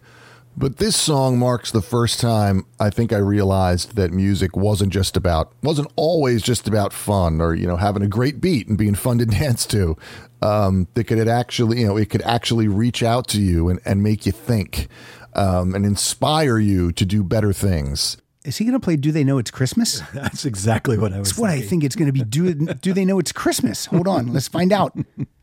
[0.58, 5.18] But this song marks the first time I think I realized that music wasn't just
[5.18, 8.96] about, wasn't always just about fun or, you know, having a great beat and being
[8.96, 9.98] fun to dance to.
[10.42, 14.02] Um, that could actually, you know, it could actually reach out to you and, and
[14.04, 14.88] make you think
[15.34, 18.18] um, and inspire you to do better things.
[18.46, 20.02] Is he going to play Do They Know It's Christmas?
[20.14, 22.24] That's exactly what I was That's what I think it's going to be.
[22.24, 23.88] Do, do They Know It's Christmas?
[23.88, 24.32] Hold on.
[24.32, 24.96] Let's find out.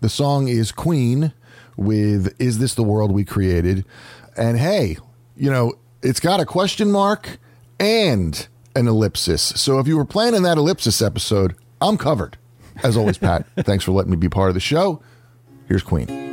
[0.00, 1.34] The song is Queen
[1.76, 3.84] with Is This the World We Created?
[4.34, 4.96] And hey,
[5.36, 7.38] you know, it's got a question mark
[7.78, 9.42] and an ellipsis.
[9.42, 12.38] So if you were planning that ellipsis episode, I'm covered.
[12.82, 15.02] As always, Pat, thanks for letting me be part of the show.
[15.68, 16.29] Here's Queen.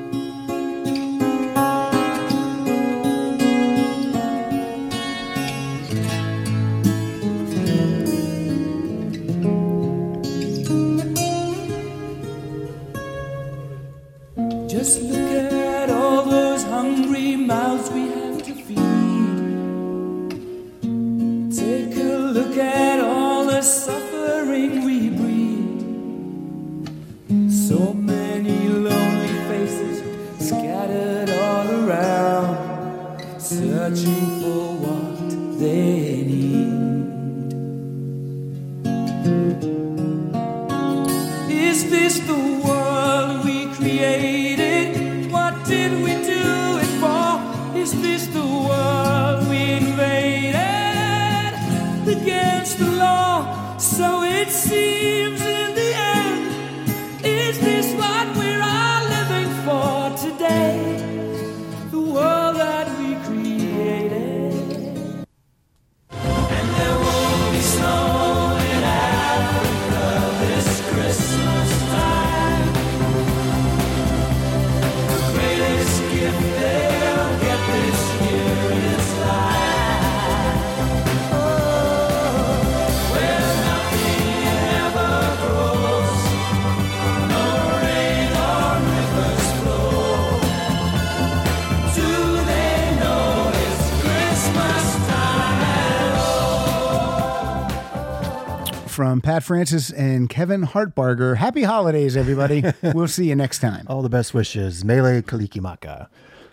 [99.17, 101.37] From Pat Francis and Kevin Hartbarger.
[101.37, 102.63] Happy holidays, everybody.
[102.83, 103.83] we'll see you next time.
[103.89, 104.85] All the best wishes.
[104.85, 106.07] Mele Kalikimaka.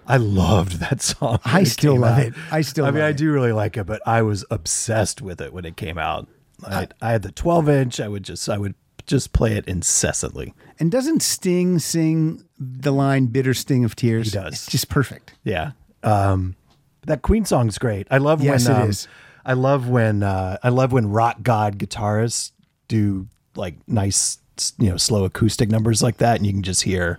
[0.06, 1.40] I loved that song.
[1.44, 2.24] I still love out.
[2.24, 2.34] it.
[2.50, 5.52] I still I mean, I do really like it, but I was obsessed with it
[5.52, 6.26] when it came out.
[6.66, 8.00] I, I had the 12 inch.
[8.00, 10.54] I would just, I would just play it incessantly.
[10.80, 14.32] And doesn't Sting sing the line "Bitter Sting of Tears"?
[14.32, 14.54] He does.
[14.54, 15.34] It's just perfect.
[15.44, 15.72] Yeah.
[16.02, 16.56] Um,
[17.02, 18.06] that Queen song's great.
[18.10, 19.06] I love Yes, when it um, is.
[19.44, 22.52] I love when uh, I love when rock god guitarists
[22.89, 24.39] do like nice,
[24.78, 27.18] you know, slow acoustic numbers like that, and you can just hear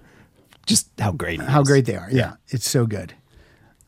[0.66, 1.68] just how great How is.
[1.68, 2.10] great they are.
[2.12, 3.14] Yeah, it's so good.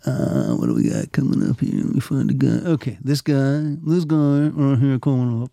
[0.06, 1.84] Uh, what do we got coming up here?
[1.84, 2.70] Let me find a guy.
[2.70, 5.52] Okay, this guy, this guy right here coming up.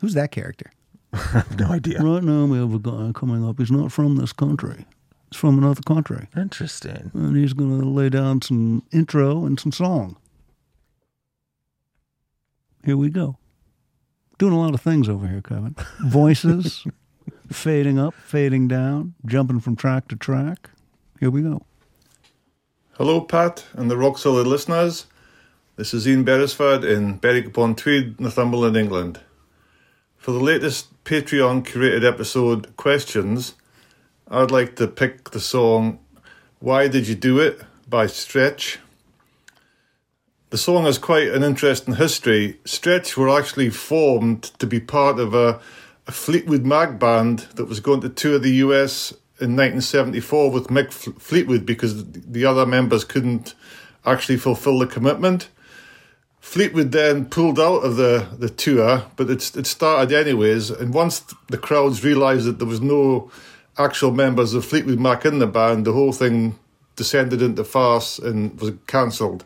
[0.00, 0.70] Who's that character?
[1.58, 2.00] no idea.
[2.00, 3.58] Right now, we have a guy coming up.
[3.58, 4.86] He's not from this country.
[5.30, 6.28] He's from another country.
[6.36, 7.10] Interesting.
[7.14, 10.16] And he's going to lay down some intro and some song.
[12.84, 13.36] Here we go.
[14.40, 15.76] Doing a lot of things over here, Kevin.
[16.02, 16.86] Voices,
[17.52, 20.70] fading up, fading down, jumping from track to track.
[21.18, 21.66] Here we go.
[22.92, 25.04] Hello, Pat and the Rock Solid listeners.
[25.76, 29.20] This is Ian Beresford in Berwick upon Tweed, Northumberland, England.
[30.16, 33.56] For the latest Patreon curated episode, Questions,
[34.26, 35.98] I'd like to pick the song
[36.60, 38.78] Why Did You Do It by Stretch.
[40.50, 42.58] The song has quite an interesting history.
[42.64, 45.60] Stretch were actually formed to be part of a,
[46.08, 50.92] a Fleetwood Mac band that was going to tour the US in 1974 with Mick
[50.92, 53.54] Fleetwood because the other members couldn't
[54.04, 55.50] actually fulfill the commitment.
[56.40, 60.68] Fleetwood then pulled out of the, the tour, but it's, it started anyways.
[60.68, 63.30] And once the crowds realised that there was no
[63.78, 66.58] actual members of Fleetwood Mac in the band, the whole thing
[66.96, 69.44] descended into farce and was cancelled.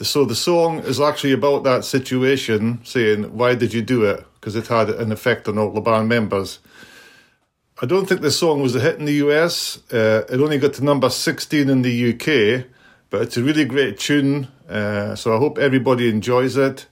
[0.00, 4.24] So the song is actually about that situation, saying, Why did you do it?
[4.34, 6.58] Because it had an effect on all the band members.
[7.80, 9.78] I don't think the song was a hit in the US.
[9.92, 12.66] Uh, it only got to number 16 in the UK,
[13.10, 14.48] but it's a really great tune.
[14.68, 16.86] Uh, so I hope everybody enjoys it.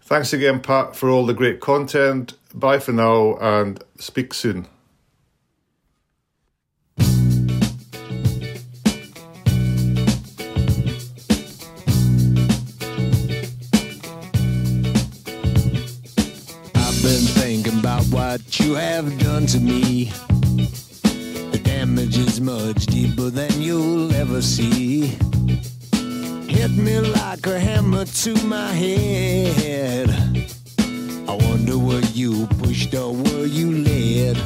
[0.00, 2.34] Thanks again, Pat, for all the great content.
[2.54, 4.68] Bye for now and speak soon.
[18.36, 20.12] What you have done to me.
[21.52, 25.06] The damage is much deeper than you'll ever see.
[26.46, 30.10] Hit me like a hammer to my head.
[31.26, 34.36] I wonder were you pushed or were you led?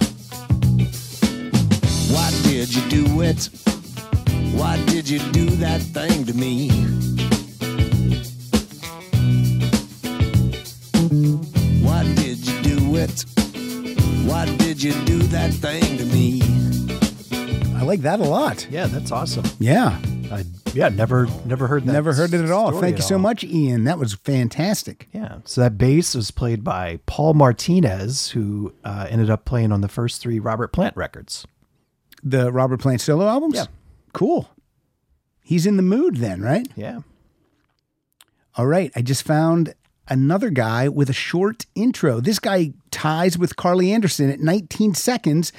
[2.13, 3.49] Why did you do it?
[4.55, 6.69] Why did you do that thing to me?
[11.83, 13.40] Why did you do it?
[14.31, 16.41] Why did you do that thing to me?
[17.77, 18.65] I like that a lot.
[18.71, 19.45] Yeah, that's awesome.
[19.59, 20.01] Yeah.
[20.31, 21.93] I yeah, never never heard that.
[21.93, 22.71] Never heard it at all.
[22.81, 23.21] Thank at you so all.
[23.21, 23.83] much, Ian.
[23.83, 25.09] That was fantastic.
[25.13, 25.39] Yeah.
[25.45, 29.89] So that bass was played by Paul Martinez, who uh, ended up playing on the
[29.89, 31.45] first three Robert Plant records.
[32.23, 33.57] The Robert Plant solo albums?
[33.57, 33.67] Yeah.
[34.13, 34.49] Cool.
[35.43, 36.69] He's in the mood then, right?
[36.77, 37.01] Yeah.
[38.55, 38.93] All right.
[38.95, 39.75] I just found
[40.07, 42.21] another guy with a short intro.
[42.21, 45.53] This guy ties with Carly Anderson at 19 seconds.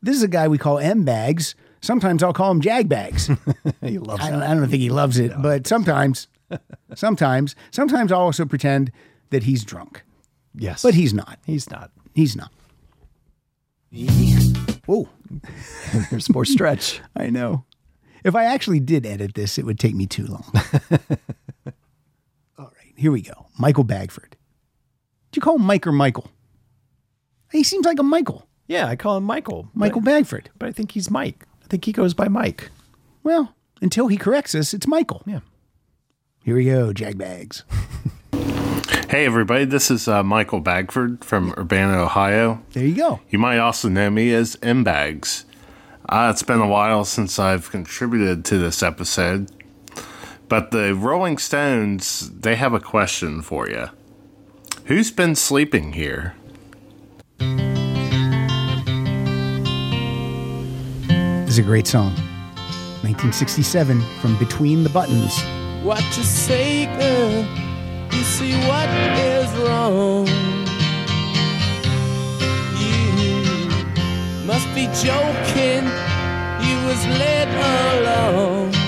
[0.00, 1.54] This is a guy we call M Bags.
[1.80, 3.28] Sometimes I'll call him Jag Bags.
[3.82, 6.28] he loves I don't, I don't think he loves it, but sometimes,
[6.94, 8.92] sometimes, sometimes I'll also pretend
[9.30, 10.02] that he's drunk.
[10.54, 10.82] Yes.
[10.82, 11.38] But he's not.
[11.46, 11.90] He's not.
[12.14, 12.52] He's not.
[14.86, 15.08] Whoa.
[16.10, 17.00] There's more stretch.
[17.16, 17.64] I know.
[18.24, 20.44] If I actually did edit this, it would take me too long.
[22.58, 23.46] All right, here we go.
[23.58, 24.36] Michael Bagford.
[25.32, 26.30] Do you call him Mike or Michael?
[27.52, 28.48] He seems like a Michael.
[28.66, 29.68] Yeah, I call him Michael.
[29.74, 30.50] Michael but, Bagford.
[30.58, 31.46] But I think he's Mike.
[31.62, 32.70] I think he goes by Mike.
[33.22, 35.22] Well, until he corrects us, it's Michael.
[35.26, 35.40] Yeah.
[36.42, 37.64] Here we go, Jag Bags.
[39.12, 42.62] Hey, everybody, this is uh, Michael Bagford from Urbana, Ohio.
[42.72, 43.20] There you go.
[43.28, 45.44] You might also know me as M Bags.
[46.08, 49.50] Uh, it's been a while since I've contributed to this episode,
[50.48, 53.90] but the Rolling Stones, they have a question for you.
[54.86, 56.34] Who's been sleeping here?
[61.52, 62.14] This is a great song.
[63.02, 65.38] 1967 from Between the Buttons.
[65.82, 67.44] What you say, girl?
[68.10, 68.88] You see what
[69.18, 70.26] is wrong.
[72.80, 75.84] You must be joking.
[76.64, 78.81] You was let alone.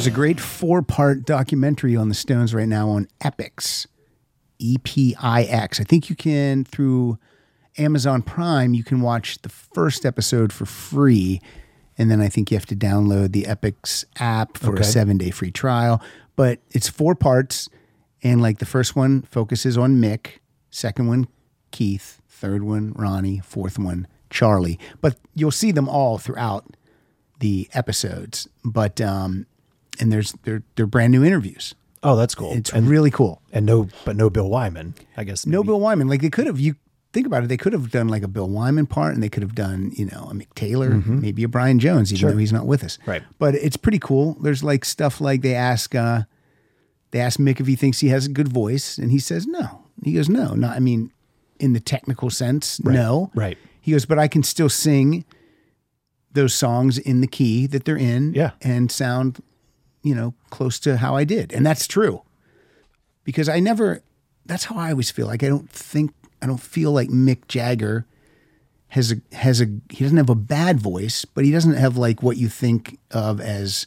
[0.00, 3.86] There's a great four part documentary on the Stones right now on Epix.
[4.58, 5.78] E P I X.
[5.78, 7.18] I think you can, through
[7.76, 11.42] Amazon Prime, you can watch the first episode for free.
[11.98, 14.80] And then I think you have to download the Epix app for Okay.
[14.80, 16.00] a seven day free trial.
[16.34, 17.68] But it's four parts.
[18.22, 20.38] And like the first one focuses on Mick,
[20.70, 21.28] second one,
[21.72, 24.78] Keith, third one, Ronnie, fourth one, Charlie.
[25.02, 26.74] But you'll see them all throughout
[27.38, 28.48] the episodes.
[28.64, 29.46] But um,
[30.00, 31.74] and there's they're they're brand new interviews.
[32.02, 32.52] Oh, that's cool.
[32.54, 33.42] It's really cool.
[33.52, 34.94] And no, but no Bill Wyman.
[35.18, 36.08] I guess No Bill Wyman.
[36.08, 36.74] Like they could have you
[37.12, 39.42] think about it, they could have done like a Bill Wyman part and they could
[39.42, 41.20] have done, you know, a Mick Taylor, Mhm.
[41.20, 42.30] maybe a Brian Jones, even Sure.
[42.32, 42.98] though he's not with us.
[43.04, 43.22] Right.
[43.38, 44.38] But it's pretty cool.
[44.40, 46.22] There's like stuff like they ask uh
[47.10, 49.82] they ask Mick if he thinks he has a good voice, and he says no.
[50.04, 51.10] He goes, No, not I mean,
[51.58, 52.94] in the technical sense, Right.
[52.94, 53.30] no.
[53.34, 53.58] Right.
[53.82, 55.24] He goes, but I can still sing
[56.32, 58.52] those songs in the key that they're in Yeah.
[58.62, 59.42] and sound,
[60.02, 61.52] you know, close to how I did.
[61.52, 62.22] And that's true.
[63.24, 64.02] Because I never
[64.46, 65.26] that's how I always feel.
[65.26, 66.12] Like I don't think
[66.42, 68.06] I don't feel like Mick Jagger
[68.88, 72.22] has a has a he doesn't have a bad voice, but he doesn't have like
[72.22, 73.86] what you think of as,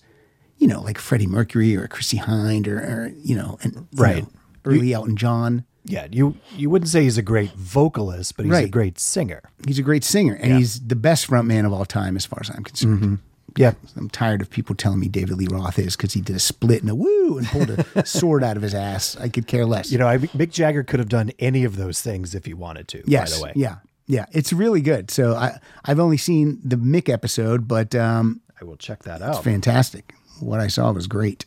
[0.57, 4.23] you know, like Freddie Mercury or Chrissie Hynde or, or you know, and you Right.
[4.23, 4.29] know,
[4.65, 5.65] early Elton John.
[5.85, 9.41] Yeah, you you wouldn't say he's a great vocalist, but he's a great singer.
[9.67, 10.57] He's a great singer, and Yeah.
[10.59, 13.01] he's the best front man of all time, as far as I'm concerned.
[13.01, 13.19] Mhm.
[13.55, 13.73] Yeah.
[13.95, 16.81] I'm tired of people telling me David Lee Roth is because he did a split
[16.81, 19.15] and a woo and pulled a sword out of his ass.
[19.17, 19.91] I could care less.
[19.91, 22.87] You know, I, Mick Jagger could have done any of those things if he wanted
[22.89, 23.03] to.
[23.05, 23.53] yes, by the way.
[23.55, 23.75] yeah,
[24.07, 25.11] Yeah, it's really good.
[25.11, 29.37] So I I've only seen the Mick episode, but um, I will check that it's
[29.37, 29.43] out.
[29.43, 30.13] fantastic.
[30.39, 31.45] What I saw was great.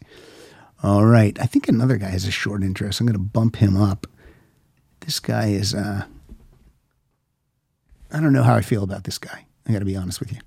[0.82, 3.00] All right, I think another guy has a short interest.
[3.00, 4.06] I'm going to bump him up.
[5.00, 5.74] This guy is.
[5.74, 6.04] Uh,
[8.12, 9.46] I don't know how I feel about this guy.
[9.66, 10.38] I got to be honest with you.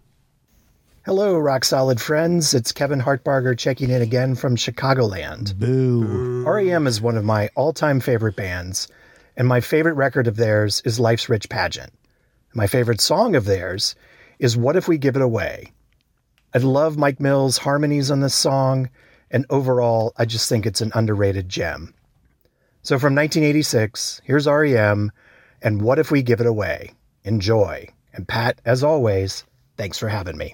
[1.09, 2.53] Hello, rock solid friends.
[2.53, 5.57] It's Kevin Hartbarger checking in again from Chicagoland.
[5.57, 6.43] Boo.
[6.43, 8.87] REM is one of my all time favorite bands,
[9.35, 11.91] and my favorite record of theirs is Life's Rich Pageant.
[12.53, 13.95] My favorite song of theirs
[14.37, 15.73] is What If We Give It Away?
[16.53, 18.91] I love Mike Mills' harmonies on this song,
[19.31, 21.95] and overall, I just think it's an underrated gem.
[22.83, 25.11] So from 1986, here's REM,
[25.59, 26.91] and What If We Give It Away?
[27.23, 27.87] Enjoy.
[28.13, 29.43] And Pat, as always,
[29.75, 30.53] thanks for having me.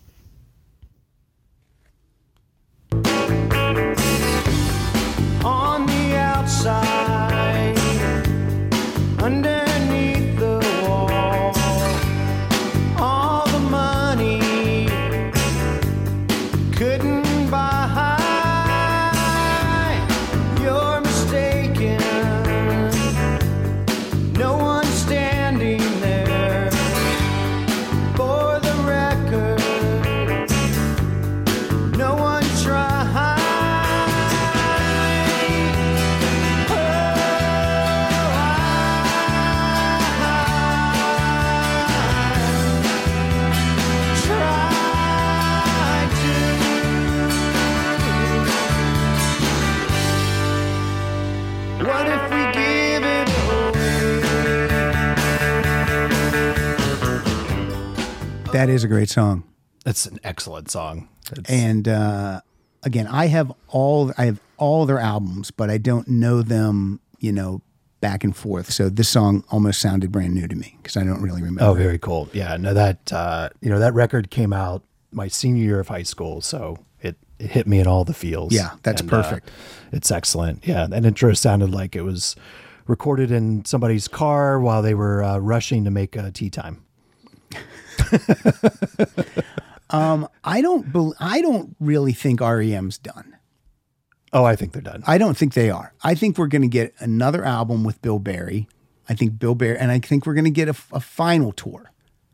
[58.53, 59.43] That is a great song.
[59.85, 61.09] That's an excellent song.
[61.47, 62.41] And uh,
[62.83, 66.99] again, I have all I have all their albums, but I don't know them.
[67.19, 67.61] You know,
[68.01, 68.71] back and forth.
[68.71, 71.63] So this song almost sounded brand new to me because I don't really remember.
[71.63, 72.27] Oh, very cool.
[72.33, 76.03] Yeah, no, that uh, you know that record came out my senior year of high
[76.03, 78.53] school, so it, it hit me in all the feels.
[78.53, 79.51] Yeah, that's uh, perfect.
[79.91, 80.67] it's excellent.
[80.67, 82.35] Yeah, that intro sounded like it was
[82.87, 86.83] recorded in somebody's car while they were uh, rushing to make uh, tea time.
[89.91, 90.91] Um, I don't.
[90.91, 93.35] Bel I don't really think REM's done.
[94.33, 95.03] Oh, I think they're done.
[95.05, 95.93] I don't think they are.
[96.01, 98.69] I think we're going to get another album with Bill Berry.
[99.09, 101.91] I think Bill Berry, and I think we're going to get a, a final tour.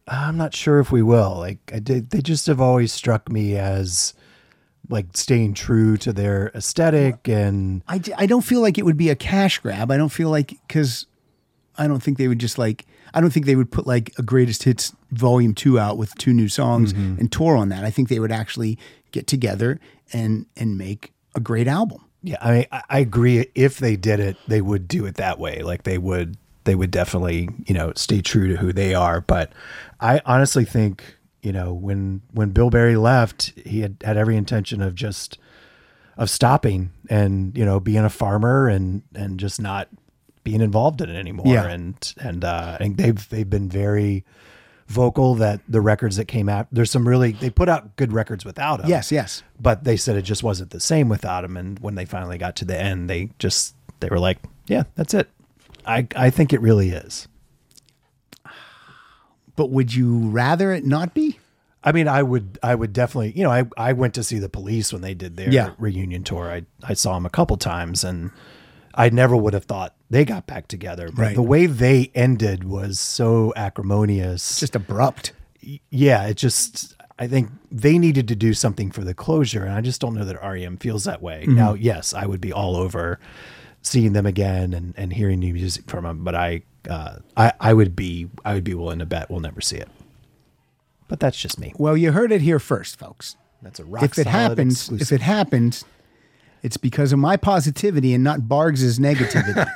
[0.07, 1.37] I'm not sure if we will.
[1.37, 2.11] Like, I did.
[2.11, 4.13] They just have always struck me as
[4.89, 9.09] like staying true to their aesthetic and I, I don't feel like it would be
[9.09, 9.91] a cash grab.
[9.91, 11.07] I don't feel like because
[11.77, 12.85] I don't think they would just like
[13.17, 16.33] I don't think they would put like a greatest hits volume two out with two
[16.33, 17.19] new songs Mhm.
[17.19, 17.83] and tour on that.
[17.83, 18.77] I think they would actually
[19.11, 19.79] get together
[20.13, 22.01] and and make a great album.
[22.23, 23.47] Yeah, I mean, I I agree.
[23.55, 25.61] If they did it, they would do it that way.
[25.63, 29.21] Like they would, they would definitely, you know, stay true to who they are.
[29.21, 29.51] But
[29.99, 31.03] I honestly think,
[31.41, 35.37] you know, when when Bill Berry left, he had had every intention of just
[36.17, 39.87] of stopping and you know being a farmer and and just not
[40.47, 41.45] being involved in it anymore.
[41.47, 41.65] Yeah.
[41.67, 44.23] And and uh, and they've they've been very
[44.87, 48.45] vocal that the records that came out there's some really they put out good records
[48.45, 49.43] without him Yes, yes.
[49.59, 52.55] but they said it just wasn't the same without him and when they finally got
[52.55, 54.37] to the end they just they were like
[54.67, 55.27] yeah that's it
[55.85, 57.27] i i think it really is
[59.57, 61.37] But would you rather it not be?
[61.83, 64.47] i mean i would i would definitely you know i i went to see the
[64.49, 65.71] police when they did their Yeah.
[65.77, 68.31] reunion tour i i saw them a couple times and
[68.97, 71.35] i never would have thought they got back together but Right.
[71.35, 75.31] the way they ended was so acrimonious Just abrupt.
[75.89, 79.81] yeah it just i think they needed to do something for the closure and i
[79.81, 81.55] just don't know that rem feels that way Mhm.
[81.55, 83.19] now yes i would be all over
[83.81, 87.73] seeing them again and, and hearing new music from them but i uh, I, I
[87.73, 89.89] would be I would be willing to bet we'll never see it.
[91.09, 91.73] But that's just me.
[91.77, 93.35] Well, you heard it here first, folks.
[93.61, 95.01] That's a rock if it happens, exclusive.
[95.01, 95.83] if it happens,
[96.63, 99.67] it's because of my positivity and not Bargs's negativity.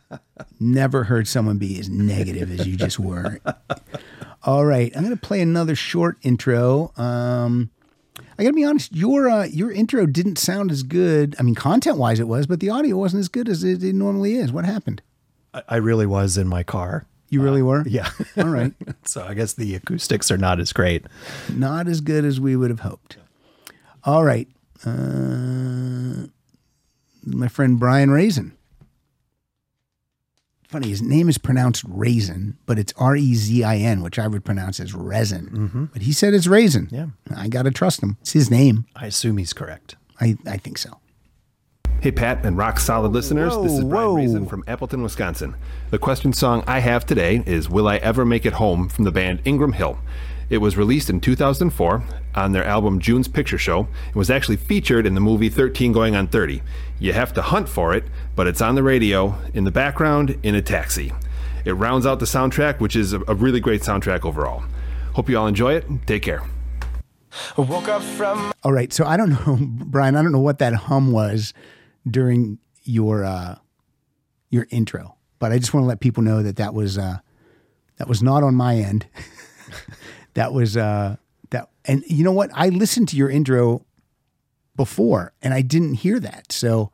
[0.60, 3.40] Never heard someone be as negative as you just were.
[4.42, 6.92] All right, I'm going to play another short intro.
[6.96, 7.70] Um,
[8.38, 11.36] I got to be honest, your uh, your intro didn't sound as good.
[11.38, 13.94] I mean, content wise, it was, but the audio wasn't as good as it, it
[13.94, 14.52] normally is.
[14.52, 15.02] What happened?
[15.52, 17.06] I, I really was in my car.
[17.28, 17.84] You really were?
[17.86, 18.10] Yeah.
[18.36, 18.72] All right.
[19.04, 21.06] so I guess the acoustics are not as great.
[21.48, 23.18] Not as good as we would have hoped.
[24.04, 24.48] All right.
[24.84, 26.26] Uh,
[27.24, 28.56] my friend Brian Raisin.
[30.68, 34.28] Funny, his name is pronounced Raisin, but it's R E Z I N, which I
[34.28, 35.48] would pronounce as resin.
[35.52, 35.84] Mm-hmm.
[35.86, 36.88] But he said it's Raisin.
[36.92, 37.06] Yeah.
[37.36, 38.16] I got to trust him.
[38.20, 38.86] It's his name.
[38.94, 39.96] I assume he's correct.
[40.20, 41.00] I, I think so.
[42.00, 43.54] Hey, Pat and rock solid listeners.
[43.58, 45.56] this is Brian Raisin from Appleton, Wisconsin.
[45.90, 49.10] The question song I have today is Will I Ever Make It Home from the
[49.12, 49.98] band Ingram Hill.
[50.50, 52.02] It was released in 2004
[52.34, 56.16] on their album June's Picture Show and was actually featured in the movie 13 Going
[56.16, 56.60] on 30.
[56.98, 58.04] You have to hunt for it,
[58.34, 61.12] but it's on the radio, in the background, in a taxi.
[61.64, 64.64] It rounds out the soundtrack, which is a, a really great soundtrack overall.
[65.14, 65.86] Hope you all enjoy it.
[66.06, 66.42] Take care.
[67.56, 68.92] Woke up from All right.
[68.92, 71.54] So I don't know, Brian, I don't know what that hum was
[72.08, 73.56] during your uh
[74.48, 77.18] your intro, but I just want to let people know that that was uh
[77.98, 79.06] that was not on my end.
[80.34, 81.16] that was uh
[81.50, 82.50] that and you know what?
[82.54, 83.84] I listened to your intro
[84.76, 86.52] before and I didn't hear that.
[86.52, 86.92] So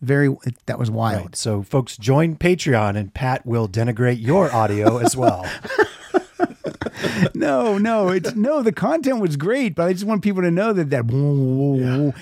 [0.00, 0.34] very
[0.66, 1.22] that was wild.
[1.22, 1.36] Right.
[1.36, 5.46] So, folks, join Patreon, and Pat will denigrate your audio as well.
[7.34, 8.62] no, no, it's no.
[8.62, 11.10] The content was great, but I just want people to know that that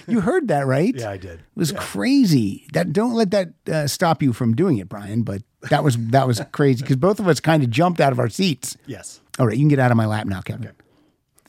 [0.07, 0.95] you heard that, right?
[0.95, 1.41] Yeah, I did.
[1.41, 2.67] It was crazy.
[2.73, 5.23] That don't let that uh, stop you from doing it, Brian.
[5.23, 8.19] But that was that was crazy because both of us kind of jumped out of
[8.19, 8.77] our seats.
[8.87, 9.21] Yes.
[9.39, 10.73] All right, you can get out of my lap now, Kevin.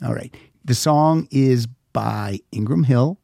[0.04, 0.36] All right.
[0.64, 3.20] The song is by Ingram Hill.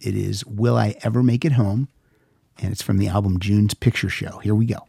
[0.00, 1.88] It is "Will I Ever Make It Home,"
[2.58, 4.38] and it's from the album June's Picture Show.
[4.38, 4.86] Here we go.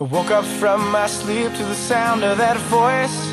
[0.00, 3.32] I woke up from my sleep to the sound of that voice.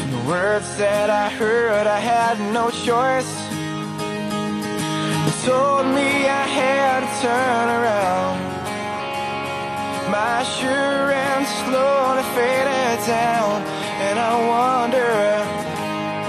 [0.00, 3.30] From the words that I heard, I had no choice.
[5.24, 8.53] They told me I had to turn around.
[10.14, 13.62] My assurance slowly faded down,
[14.06, 15.10] and I wonder,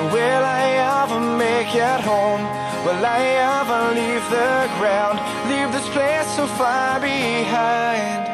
[0.10, 0.66] will I
[1.04, 2.42] ever make it home?
[2.84, 3.22] Will I
[3.54, 5.22] ever leave the ground,
[5.52, 8.26] leave this place so far behind?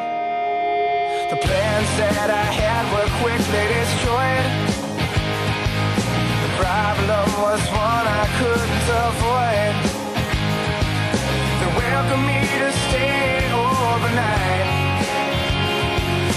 [1.32, 4.48] The plans that I had were quickly destroyed.
[6.46, 9.91] The problem was one I couldn't avoid.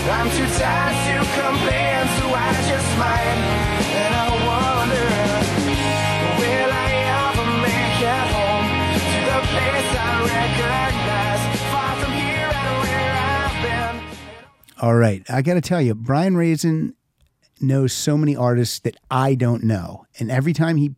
[0.06, 3.40] I'm too tired to complain, so I just might.
[3.96, 5.08] And I wonder,
[6.38, 6.88] will I
[7.24, 8.68] ever make it home
[9.00, 11.42] to the place I recognize?
[11.72, 13.96] Far from here and where I've been.
[14.82, 15.22] All right.
[15.30, 16.94] I got to tell you, Brian Raisin
[17.60, 20.04] knows so many artists that I don't know.
[20.18, 20.94] And every time he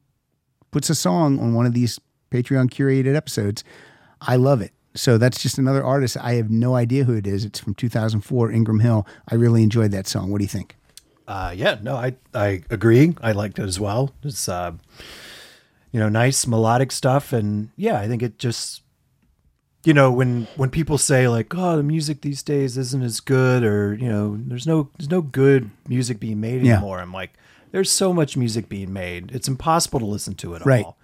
[0.72, 2.00] puts a song on one of these
[2.32, 3.62] Patreon curated episodes,
[4.20, 4.72] I love it.
[4.96, 6.16] So that's just another artist.
[6.20, 7.44] I have no idea who it is.
[7.44, 9.06] It's from 2004, Ingram Hill.
[9.28, 10.30] I really enjoyed that song.
[10.32, 10.76] What do you think?
[11.28, 13.14] Uh, yeah, no, I I agree.
[13.20, 14.12] I liked it as well.
[14.22, 14.72] It's uh,
[15.92, 18.82] you know, nice melodic stuff, and yeah, I think it just,
[19.84, 23.64] you know, when when people say like, oh, the music these days isn't as good,
[23.64, 26.74] or you know, there's no there's no good music being made Yeah.
[26.74, 27.00] anymore.
[27.00, 27.32] I'm like,
[27.72, 29.32] there's so much music being made.
[29.34, 30.84] It's impossible to listen to it Right.
[30.84, 30.96] all.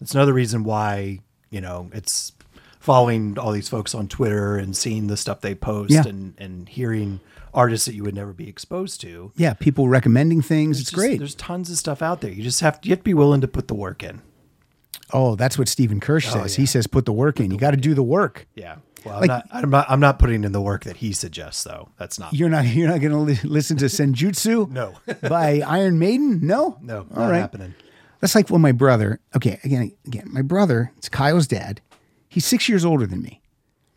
[0.00, 1.20] That's another reason why
[1.50, 2.32] you know it's
[2.86, 6.06] following all these folks on Twitter and seeing the stuff they post Yeah.
[6.06, 7.18] and and hearing
[7.52, 9.32] artists that you would never be exposed to.
[9.36, 10.78] Yeah, people recommending things.
[10.80, 11.18] it's just- great.
[11.18, 12.30] There's tons of stuff out there.
[12.30, 14.22] You just have to, you have to be willing to put the work in.
[15.12, 16.56] Oh, that's what Stephen Kirsch Oh, says.
[16.56, 17.50] He says, put the work in.
[17.50, 18.46] You got to do the work.
[18.54, 18.76] Yeah.
[19.04, 19.86] Well, Like- I'm, not, I'm not.
[19.90, 21.88] I'm not putting in the work that he suggests, though.
[21.98, 22.32] That's not.
[22.34, 22.66] You're not.
[22.76, 24.68] You're not going to li- listen to Senjutsu.
[24.80, 24.94] No.
[25.28, 26.40] by Iron Maiden.
[26.46, 26.76] No.
[26.82, 27.38] No, All not right.
[27.38, 27.74] happening.
[28.20, 29.20] That's like when my brother.
[29.36, 30.92] Okay, again, again, my brother.
[30.98, 31.80] It's Kyle's dad.
[32.36, 33.40] He's six years older than me,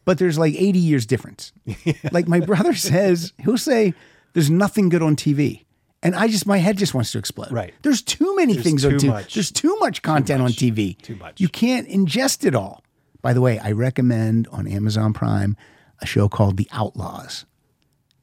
[0.06, 1.52] but there's like 80 years difference.
[2.14, 3.94] like my brother says, he'll say,
[4.32, 5.66] "There's nothing good on TV,"
[6.02, 7.52] and I just my head just wants to explode.
[7.52, 7.74] Right.
[7.82, 9.10] There's too many There's things on too TV.
[9.10, 9.34] much.
[9.34, 10.98] There's too much content on TV.
[11.02, 11.42] Too much.
[11.42, 12.82] You can't ingest it all.
[13.22, 15.58] By the way, I recommend on Amazon Prime
[16.02, 17.46] a show called The Outlaws.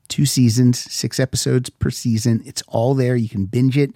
[0.08, 2.40] Two seasons, six episodes per season.
[2.46, 3.16] It's all there.
[3.16, 3.90] You can binge it.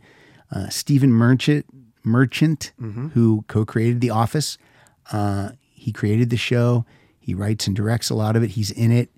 [0.53, 1.65] Uh, Stephen Merchant,
[2.05, 3.13] Merchant, Mhm.
[3.13, 4.59] who co-created The Office,
[5.13, 5.51] uh,
[5.81, 6.85] he created the show.
[7.19, 8.51] He writes and directs a lot of it.
[8.51, 9.11] He's in it.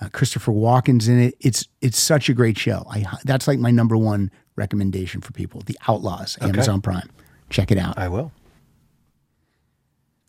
[0.00, 1.34] Uh, Christopher Walken's in it.
[1.40, 2.84] It's it's such a great show.
[2.90, 5.62] I that's like my number one recommendation for people.
[5.66, 6.48] The Outlaws, Okay.
[6.50, 7.08] Amazon Prime.
[7.50, 7.96] Check it out.
[7.98, 8.32] I will.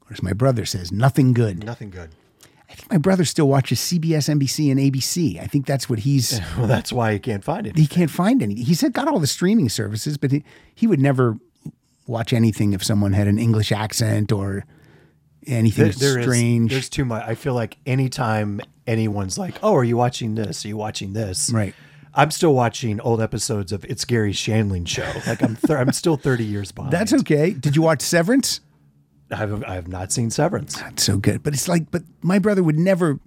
[0.02, 1.64] Or as my brother says, nothing good.
[1.64, 2.10] Nothing good.
[2.70, 5.42] I think my brother still watches CBS, NBC, and ABC.
[5.42, 6.40] I think that's what he's.
[6.58, 7.76] Well, that's why he can't find it.
[7.78, 8.56] He can't find any.
[8.56, 10.44] He said got all the streaming services, but he,
[10.76, 11.38] he would never
[12.08, 14.66] watch anything if someone had an English accent or
[15.48, 16.72] anything There- there is- strange.
[16.72, 17.24] there's too much.
[17.28, 20.66] I feel like anytime anyone's like, "Oh, are you watching this?
[20.66, 21.74] Are you watching this?" Right.
[22.14, 25.08] I'm still watching old episodes of It's Garry Shandling show.
[25.28, 26.92] Like I'm, thir- I'm still 30 years behind.
[26.92, 27.52] That's okay.
[27.52, 28.62] Did you watch Severance?
[29.32, 30.76] I've, I have not seen Severance.
[30.80, 31.44] That's so good.
[31.44, 33.20] But it's like, but my brother would never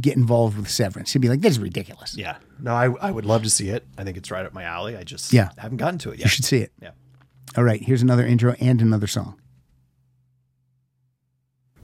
[0.00, 1.12] get involved with Severance.
[1.12, 2.36] He'd be like, "This is ridiculous." Yeah.
[2.60, 3.84] No, I, I would love to see it.
[3.98, 4.96] I think it's right up my alley.
[4.96, 5.50] I just Yeah.
[5.58, 6.26] haven't gotten to it yet.
[6.26, 6.72] You should see it.
[6.80, 6.90] Yeah.
[7.56, 7.82] All right.
[7.82, 9.40] Here's another intro and another song.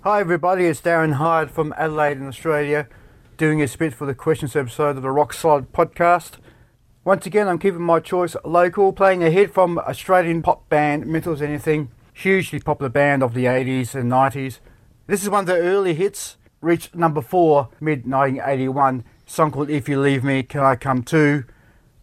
[0.05, 2.89] Hi everybody, it's Darren Hyde from Adelaide in Australia,
[3.39, 6.33] doing a spit for the questions episode of the Rock Solid podcast.
[7.05, 11.33] Once again, I'm keeping my choice local, playing a hit from Australian pop band Mental
[11.33, 14.59] as Anything, hugely popular band of the 80s and 90s.
[15.07, 19.89] This is one of the early hits, reached number four mid 1981, song called If
[19.89, 21.45] You Leave Me, Can I Come Too?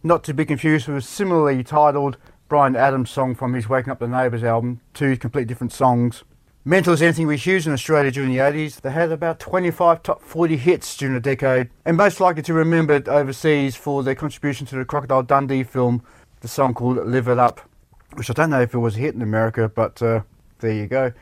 [0.02, 2.16] Not to be confused with a similarly titled
[2.48, 6.24] Bryan Adams song from his Waking Up the Neighbours album, two complete different songs.
[6.64, 8.80] Mental as Anything was huge in Australia during the 80s.
[8.80, 12.94] They had about 25 top 40 hits during the decade, and most likely to remember
[12.94, 16.04] it overseas for their contribution to the Crocodile Dundee film,
[16.40, 17.68] the song called Live It Up,
[18.14, 20.20] which I don't know if it was a hit in America, but uh,
[20.60, 21.12] there you go.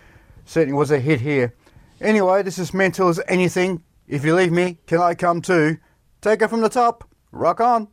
[0.45, 1.55] Certainly was a hit here.
[2.03, 3.83] Anyway, this is Mental as Anything.
[4.07, 5.79] If you leave me, can I come too?
[6.21, 7.09] Take it from the top.
[7.33, 7.89] Rock on.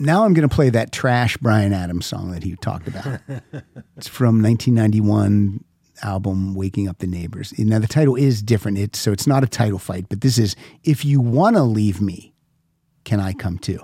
[0.00, 3.20] Now I'm going to play that trash Bryan Adams song that he talked about.
[3.96, 5.62] it's from 1991
[6.02, 7.52] album Waking Up the Neighbors.
[7.58, 8.78] Now the title is different.
[8.78, 12.00] It's so it's not a title fight, but this is If You Want to Leave
[12.00, 12.32] Me,
[13.04, 13.80] Can I Come Too?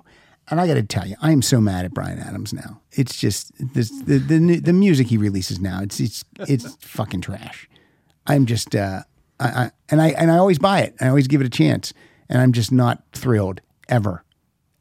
[0.48, 2.80] And I got to tell you, I am so mad at Bryan Adams now.
[2.92, 5.82] It's just this, the the the music he releases now.
[5.82, 7.68] It's it's it's fucking trash.
[8.26, 9.02] I'm just uh,
[9.40, 10.94] I, I and I and I always buy it.
[11.00, 11.92] I always give it a chance,
[12.28, 14.24] and I'm just not thrilled ever,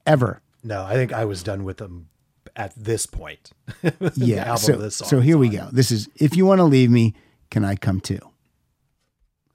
[0.05, 0.41] ever.
[0.65, 2.09] No, I think I was done with them
[2.55, 3.51] at this point.
[3.81, 4.43] The Yeah.
[4.45, 5.07] album So, this song.
[5.07, 5.69] so here we go.
[5.71, 7.13] This is if you want to leave me,
[7.51, 8.19] can I come too?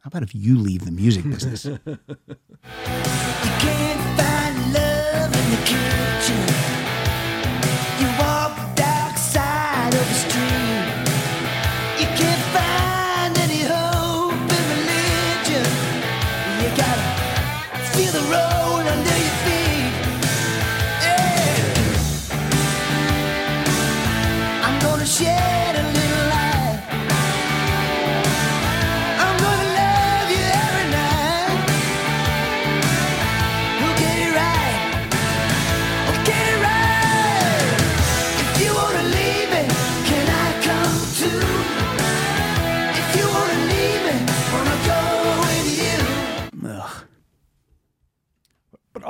[0.01, 1.67] How about if you leave the music business?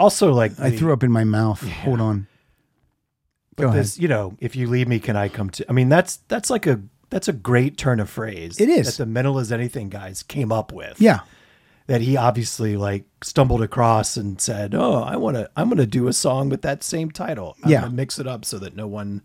[0.01, 1.63] also, like I the- threw up in my mouth.
[1.85, 2.27] Hold on.
[3.57, 3.81] But Go ahead.
[3.85, 5.65] this, you know, if you leave me, can I come to?
[5.69, 8.59] I mean, that's that's like a that's a great turn of phrase.
[8.61, 8.97] It is.
[8.97, 11.01] that the mental as anything guys came up with.
[11.01, 11.21] Yeah.
[11.87, 15.51] that he obviously like stumbled across and said, "Oh, I want to.
[15.57, 17.57] I'm going to do a song with that same title.
[17.65, 17.89] I'm Yeah.
[17.89, 19.23] mix it up so that no one,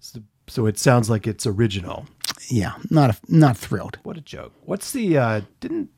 [0.00, 2.06] so, it sounds like it's original."
[2.50, 3.98] Yeah, not a, not thrilled.
[4.04, 4.54] What a joke.
[4.64, 5.90] What's the uh didn't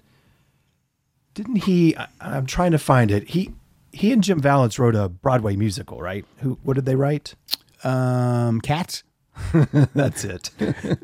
[1.35, 3.29] didn't he I, I'm trying to find it.
[3.31, 3.53] He
[3.93, 6.25] he and Jim Vallance wrote a Broadway musical, right?
[6.39, 7.35] Who what did they write?
[7.85, 9.03] Um, Cats.
[9.95, 10.51] That's it.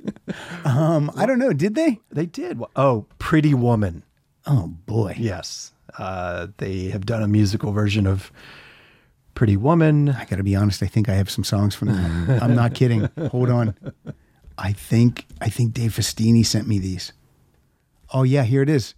[0.65, 1.53] Um, I don't know.
[1.53, 2.01] Did they?
[2.11, 2.61] They did.
[2.75, 4.03] Oh, Pretty Woman.
[4.47, 5.15] Oh boy.
[5.17, 5.73] Yes.
[5.97, 8.33] Uh, they have done a musical version of
[9.35, 10.09] Pretty Woman.
[10.09, 10.83] I got to be honest.
[10.83, 12.31] I think I have some songs from them.
[12.43, 13.09] I'm not kidding.
[13.31, 13.77] Hold on.
[14.59, 17.13] I think I think Dave Festini sent me these.
[18.13, 18.95] Oh yeah, here it is.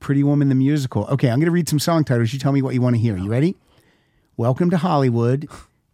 [0.00, 1.04] Pretty Woman the musical.
[1.06, 2.32] Okay, I'm going to read some song titles.
[2.32, 3.16] You tell me what you want to hear.
[3.16, 3.56] You ready?
[4.36, 5.48] Welcome to Hollywood.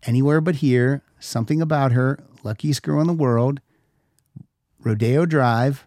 [0.05, 1.03] Anywhere but here.
[1.19, 2.19] Something about her.
[2.43, 3.61] Luckiest girl in the world.
[4.83, 5.87] Rodeo Drive.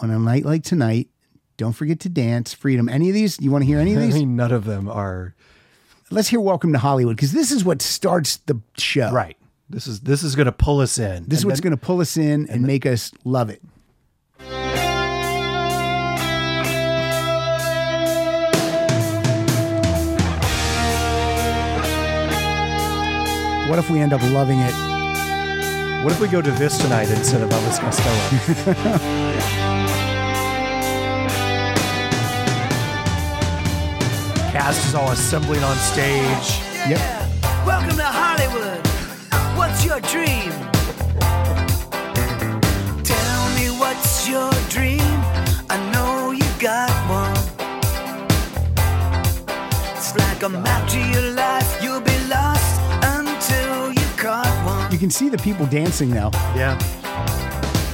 [0.00, 1.08] On a night like tonight.
[1.56, 2.54] Don't forget to dance.
[2.54, 2.88] Freedom.
[2.88, 3.40] Any of these?
[3.40, 4.14] You want to hear any of I these?
[4.14, 5.34] mean, none of them are
[6.10, 9.10] Let's hear Welcome to Hollywood because this is what starts the show.
[9.12, 9.36] right.
[9.70, 11.24] This is this is going to pull us in.
[11.28, 13.60] This is what's then- going to pull us in and make us love it.
[23.68, 24.72] What if we end up loving it
[26.02, 28.98] What if we go to this tonight instead of Elvis Costello?
[34.50, 36.62] Cast is all assembling on stage.
[36.88, 36.98] Yep.
[37.66, 38.86] Welcome to Hollywood.
[39.58, 40.50] What's your dream?
[43.04, 45.20] Tell me what's your dream.
[45.68, 47.36] I know you got one.
[49.94, 51.57] It's like a map to your life.
[54.98, 56.32] You can see the people dancing now.
[56.56, 56.76] Yeah.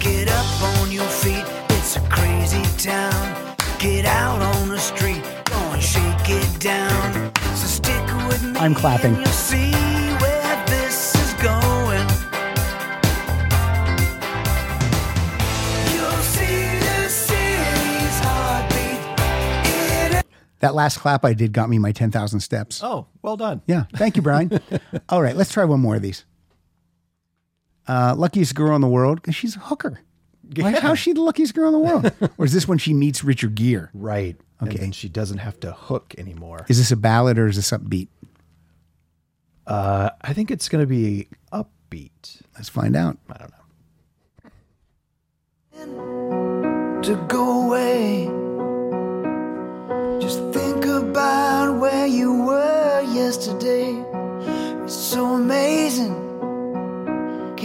[0.01, 1.45] Get up on your feet.
[1.77, 3.55] It's a crazy town.
[3.79, 5.23] Get out on the street.
[5.45, 7.31] Go and shake it down.
[7.57, 8.59] So stick with me.
[8.59, 9.17] I'm clapping.
[9.17, 12.09] You'll see where this is going.
[15.93, 20.17] You'll see the city's heartbeat.
[20.17, 20.27] It
[20.61, 22.83] That last clap I did got me my 10,000 steps.
[22.83, 23.61] Oh, well done.
[23.67, 23.85] Yeah.
[23.95, 24.59] Thank you, Brian.
[25.11, 26.25] All right, let's try one more of these.
[27.87, 30.01] Uh, luckiest girl in the world because she's a hooker.
[30.57, 32.13] Like, how's she the luckiest girl in the world?
[32.39, 33.89] or is this when she meets Richard Gere?
[33.95, 34.37] Right.
[34.63, 34.71] Okay.
[34.71, 36.67] And then she doesn't have to hook anymore.
[36.69, 38.09] Is this a ballad or is this upbeat?
[39.67, 42.43] Uh, I think it's going to be upbeat.
[42.55, 43.19] Let's find out.
[43.31, 43.57] I don't know.
[47.03, 48.27] to go away.
[50.21, 53.93] Just think about where you were yesterday.
[54.85, 56.24] It's so amazing.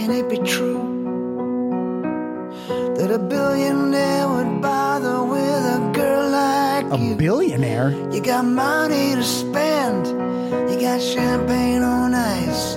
[0.00, 0.80] Can it be true
[2.96, 7.14] that a billionaire would bother with a girl like A you?
[7.16, 7.90] billionaire?
[8.10, 10.06] You got money to spend.
[10.70, 12.76] You got champagne on ice.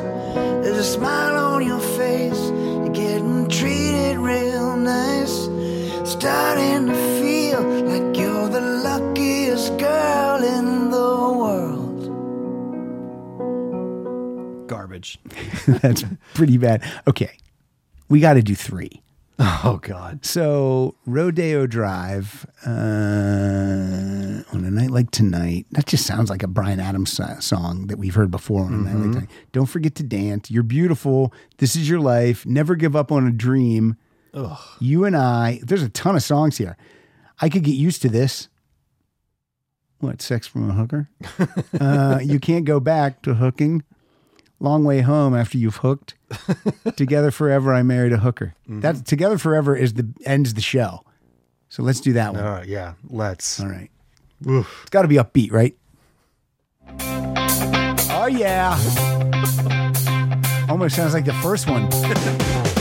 [0.63, 2.41] There's a smile on your face.
[2.83, 5.35] You're getting treated real nice.
[6.03, 10.62] Starting to feel like you're the luckiest girl in
[15.67, 16.03] That's
[16.33, 16.83] pretty bad.
[17.07, 17.31] Okay.
[18.09, 18.99] We got to do three.
[19.39, 20.23] Oh, God.
[20.23, 22.69] So, Rodeo Drive uh,
[24.55, 25.65] on a night like tonight.
[25.71, 28.93] That just sounds like a Bryan Adams song that we've heard before on a night
[28.95, 29.13] like Mhm.
[29.13, 29.29] tonight.
[29.51, 30.51] Don't forget to dance.
[30.51, 31.33] You're beautiful.
[31.57, 32.45] This is your life.
[32.45, 33.95] Never give up on a dream.
[34.35, 34.57] Ugh.
[34.79, 35.59] You and I.
[35.63, 36.77] There's a ton of songs here.
[37.41, 38.49] I could get used to this.
[39.99, 41.09] What, sex from a hooker?
[41.81, 43.83] uh, you can't go back to hooking.
[44.63, 46.15] Long way home after you've hooked.
[46.95, 48.55] Together forever, I married a hooker.
[48.63, 48.79] Mm-hmm.
[48.79, 51.03] That together forever is the ends the show.
[51.67, 52.41] So let's do that one.
[52.41, 52.65] Right.
[52.65, 52.93] Yeah.
[53.09, 53.59] Let's.
[53.59, 53.91] All right.
[54.45, 55.75] It's got to be upbeat, right?
[58.09, 58.79] Oh yeah.
[60.69, 61.89] Almost sounds like the first one.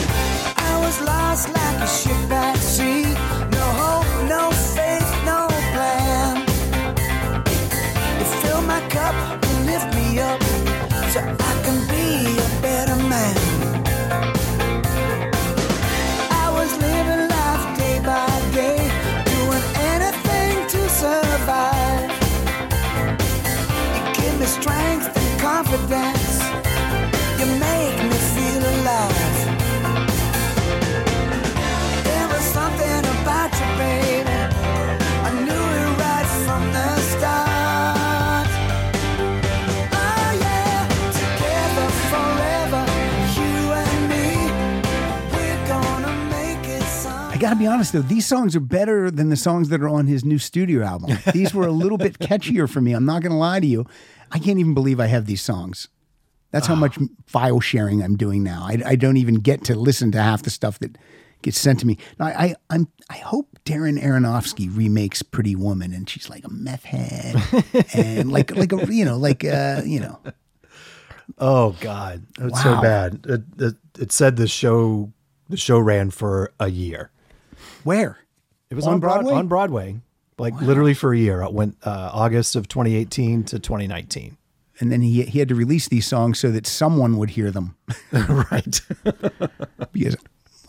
[47.53, 47.59] some.
[47.59, 49.89] I got to be honest though, these songs are better than the songs that are
[49.89, 51.17] on his new studio album.
[51.33, 52.93] These were a little bit catchier for me.
[52.93, 53.87] I'm not going to lie to you.
[54.31, 55.89] I can't even believe I have these songs.
[56.51, 58.65] That's how much file sharing I'm doing now.
[58.67, 60.97] I, I don't even get to listen to half the stuff that
[61.41, 61.99] gets sent to me.
[62.19, 66.51] Now, I, I I'm I hope Darren Aronofsky remakes Pretty Woman, and she's like a
[66.51, 67.37] meth head,
[67.95, 70.19] and like like a you know like uh you know
[71.39, 73.25] Oh God, it's so bad.
[73.29, 75.13] It, it, it said the show
[75.49, 77.11] the show ran for a year.
[77.85, 78.19] Where
[78.71, 79.35] It was On on, Broad- Broadway?
[79.35, 80.01] on Broadway,
[80.39, 81.43] like literally for a year.
[81.43, 84.37] It went uh, August of 2018 to 2019.
[84.81, 87.77] and then he he had to release these songs so that someone would hear them.
[88.13, 88.81] right.
[89.93, 90.17] because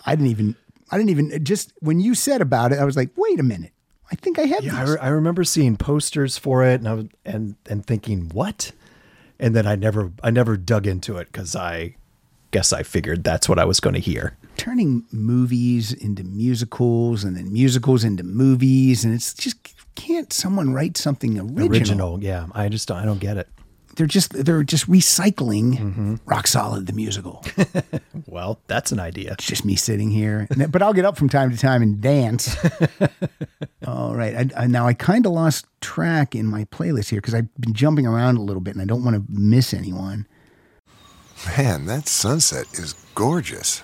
[0.06, 0.56] I didn't even
[0.92, 3.72] I didn't even just when you said about it, I was like, wait a minute.
[4.12, 6.94] I think I have Yeah, I, re- I remember seeing posters for it, and I
[6.94, 8.72] was, and and thinking what,
[9.40, 11.96] and then I never I never dug into it because I
[12.52, 14.38] guess I figured that's what I was going to hear.
[14.64, 19.58] Turning movies into musicals and then musicals into movies, and it's just
[19.96, 21.70] can't someone write something original?
[21.70, 22.48] Original, yeah.
[22.54, 23.50] I just don't, I don't get it.
[23.98, 26.16] They're just they're just recycling Mm-hmm.
[26.26, 27.44] Rock Solid the musical.
[28.26, 29.34] Well, that's an idea.
[29.34, 32.56] It's just me sitting here, but I'll get up from time to time and dance.
[33.86, 37.34] All right, I, I, now I kind of lost track in my playlist here because
[37.36, 40.26] I've been jumping around a little bit, and I don't want to miss anyone.
[41.58, 43.84] Man, that sunset is gorgeous.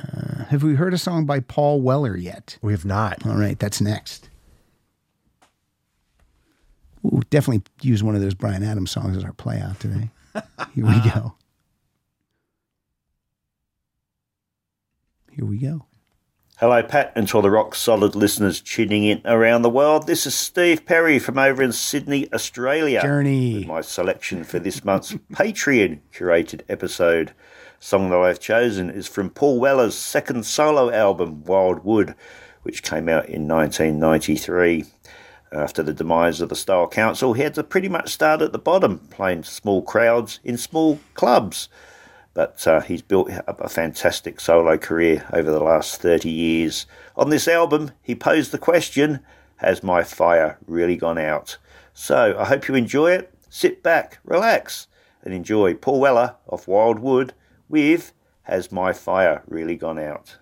[0.00, 2.58] Uh, have we heard a song by Paul Weller yet?
[2.62, 3.26] We have not.
[3.26, 4.28] All right, that's next.
[7.02, 10.10] We'll definitely use one of those Bryan Adams songs as our play out today.
[10.74, 11.34] Here we go.
[15.30, 15.84] Here we go.
[16.58, 20.08] Hello, Pat, and to all the rock solid listeners tuning in around the world.
[20.08, 23.00] This is Steve Perry from over in Sydney, Australia.
[23.00, 23.58] Journey.
[23.60, 27.32] With my selection for this month's Patreon curated episode.
[27.80, 32.14] Song that I've chosen is from Paul Weller's second solo album, Wild Wood,
[32.62, 34.84] which came out in 1993.
[35.52, 38.58] After the demise of the Style Council, he had to pretty much start at the
[38.58, 41.68] bottom, playing small crowds in small clubs
[42.38, 46.86] but uh, he's built up a fantastic solo career over the last 30 years.
[47.16, 49.18] On this album, he posed the question
[49.56, 51.58] Has my fire really gone out?
[51.94, 53.34] So I hope you enjoy it.
[53.50, 54.86] Sit back, relax,
[55.24, 57.34] and enjoy Paul Weller of Wild Wood
[57.68, 58.12] with
[58.42, 60.38] Has My Fire Really Gone Out?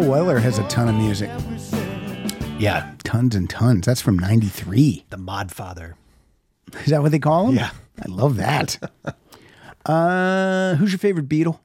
[0.00, 1.30] Paul Weller has a ton of music.
[2.58, 2.90] Yeah.
[3.04, 3.84] Tons and tons.
[3.84, 5.04] That's from 93.
[5.10, 5.94] The Mod Father.
[6.72, 7.56] Is that what they call him?
[7.56, 7.70] Yeah.
[8.02, 8.78] I love that.
[9.84, 11.58] uh, who's your favorite Beatle?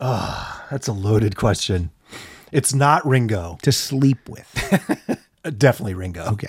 [0.00, 1.90] Ah, that's a loaded question.
[2.50, 3.58] It's not Ringo.
[3.60, 5.20] To sleep with.
[5.58, 6.24] Definitely Ringo.
[6.24, 6.48] Okay.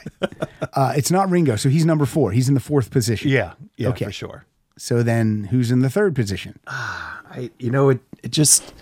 [0.71, 2.31] Uh, it's not Ringo, so he's number four.
[2.31, 3.29] He's in the fourth position.
[3.29, 3.55] Yeah.
[3.75, 4.05] Yeah, okay.
[4.05, 4.45] for sure.
[4.77, 6.57] So then who's in the third position?
[6.67, 8.73] I you know it it just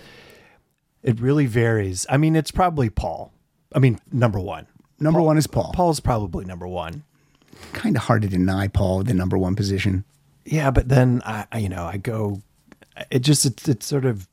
[1.04, 2.06] it really varies.
[2.10, 3.32] I mean, it's probably Paul.
[3.72, 4.66] I mean, number one.
[4.98, 5.72] Number one is Paul.
[5.72, 7.04] Paul's probably number one.
[7.72, 10.04] Kind of hard to deny Paul the number one position.
[10.44, 12.40] Yeah, but then I, I- you know, I go.
[13.10, 14.28] It just it's, it's sort of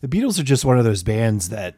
[0.00, 1.76] the Beatles are just one of those bands that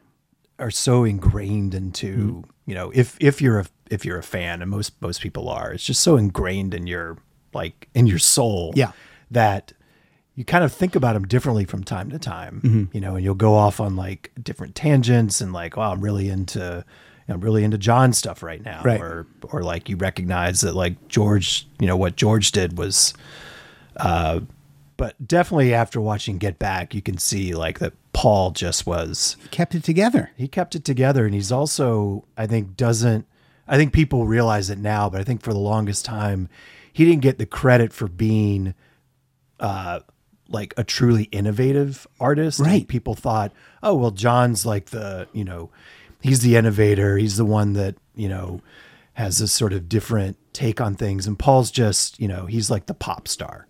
[0.57, 2.41] are so ingrained into hmm.
[2.65, 5.73] you know if if you're a if you're a fan and most most people are
[5.73, 7.17] it's just so ingrained in your
[7.53, 8.93] like in your soul Yeah.
[9.31, 9.73] that
[10.35, 12.93] you kind of think about them differently from time to time Mhm.
[12.93, 16.29] you know and you'll go off on like different tangents and like wow I'm really
[16.29, 16.59] into
[17.27, 18.99] you know, I'm really into John stuff right now Right.
[19.01, 23.13] or or like you recognize that like George you know what George did was
[23.97, 24.41] uh
[24.97, 29.49] but definitely after watching Get Back you can see like that Paul just was he
[29.49, 30.31] Kept it together.
[30.37, 33.25] he kept it together and he's also i think doesn't
[33.67, 36.47] i think people realize it now but i think for the longest time
[36.93, 38.73] he didn't get the credit for being
[39.59, 39.99] uh
[40.49, 42.87] like a truly innovative artist And Right.
[42.87, 43.51] people thought
[43.83, 45.69] oh well john's like the you know
[46.21, 48.61] he's the innovator he's the one that you know
[49.13, 52.85] has this sort of different take on things and paul's just you know he's like
[52.85, 53.65] the pop star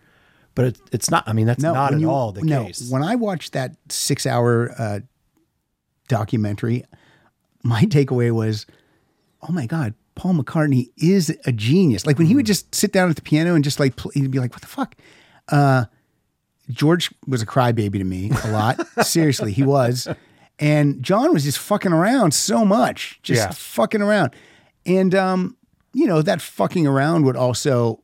[0.54, 3.04] but it, it's not i mean that's not at you- all the no, case When
[3.04, 5.00] I watched that six hour uh,
[6.08, 6.84] documentary,
[7.64, 8.66] my takeaway was,
[9.42, 12.06] oh my God, Paul McCartney is a genius.
[12.06, 14.32] Like when he would just sit down at the piano and just like, play, he'd
[14.32, 14.96] be like, what the fuck?
[15.50, 15.86] Uh,
[16.70, 18.80] George was a crybaby to me a lot.
[19.06, 20.08] Seriously, he was.
[20.60, 23.52] And John was just fucking around so much, just Yeah.
[23.52, 24.32] fucking around.
[24.86, 25.58] And, um,
[25.94, 28.02] you know, that fucking around would also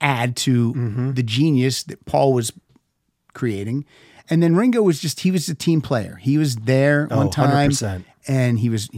[0.00, 1.12] add to Mm-hmm.
[1.14, 2.52] the genius that Paul was
[3.34, 3.84] creating.
[4.28, 6.16] And then Ringo was just, he was a team player.
[6.16, 8.04] He was there on Oh, time 100%.
[8.26, 8.90] and he was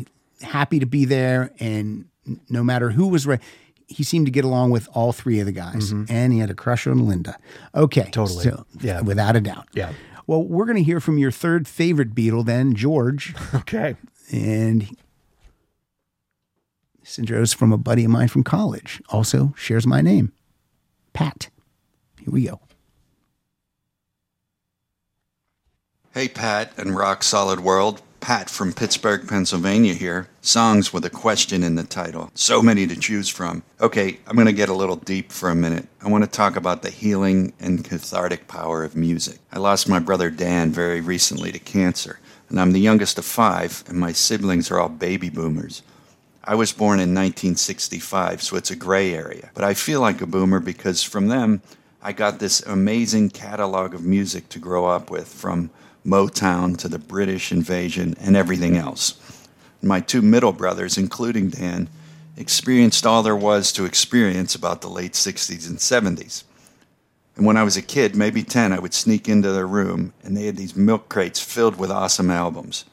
[0.43, 1.52] happy to be there.
[1.60, 2.06] And
[2.48, 3.40] no matter who was right,
[3.89, 5.90] he seemed to get along with all three of the guys.
[5.90, 7.36] And he had a crush on Linda.
[7.74, 8.02] Okay.
[8.02, 8.10] Mm-hmm.
[8.10, 8.44] Totally.
[8.44, 9.01] So, Yeah.
[9.01, 9.66] Without a doubt.
[9.73, 9.93] Yeah.
[10.27, 13.35] Well, we're going to hear from your third favorite Beatle then, George.
[13.55, 13.97] okay
[14.31, 14.94] And
[17.01, 19.01] this intro's from a buddy of mine from college.
[19.09, 20.32] Also shares my name,
[21.15, 21.48] Pat.
[22.20, 22.60] Here we go.
[26.12, 28.02] Hey, Pat and Rock Solid World.
[28.20, 30.28] Pat from Pittsburgh, Pennsylvania here.
[30.43, 32.31] Songs with a question in the title.
[32.35, 33.62] So many to choose from.
[33.81, 35.86] Okay, I'm going to get a little deep for a minute.
[36.03, 39.39] I want to talk about the healing and cathartic power of music.
[39.53, 42.19] I lost my brother Dan very recently to cancer,
[42.49, 45.82] and I'm the youngest of five, and my siblings are all baby boomers.
[46.45, 49.51] I was born in 1965, so it's a gray area.
[49.55, 51.62] But I feel like a boomer because from them,
[52.01, 55.70] I got this amazing catalog of music to grow up with, from
[56.06, 59.14] Motown to the British invasion and everything else.
[59.82, 61.88] My two middle brothers, including Dan,
[62.36, 66.44] experienced all there was to experience about the late 60s and 70s.
[67.36, 70.36] And when I was a kid, maybe 10, I would sneak into their room and
[70.36, 72.84] they had these milk crates filled with awesome albums.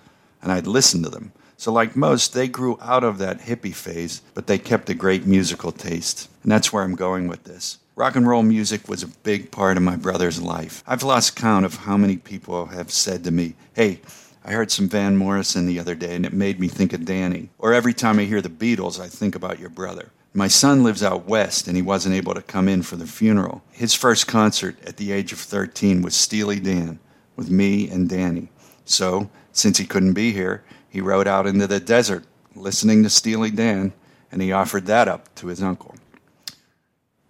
[0.42, 1.32] And I'd listen to them.
[1.58, 5.26] So, like most, they grew out of that hippie phase, but they kept a great
[5.26, 6.30] musical taste.
[6.44, 7.80] And that's where I'm going with this.
[7.98, 10.84] Rock and roll music was a big part of my brother's life.
[10.86, 14.02] I've lost count of how many people have said to me, Hey,
[14.44, 17.52] I heard some Van Morrison the other day and it made me think of Danny.
[17.58, 20.12] Or every time I hear the Beatles, I think about your brother.
[20.34, 23.64] My son lives out west and he wasn't able to come in for the funeral.
[23.72, 27.00] His first concert at the age of 13 was Steely Dan
[27.38, 28.50] with me and Danny.
[28.84, 33.52] So, since he couldn't be here, he rode out into the desert listening to Steely
[33.52, 33.94] Dan
[34.34, 35.96] and he offered that up to his uncle.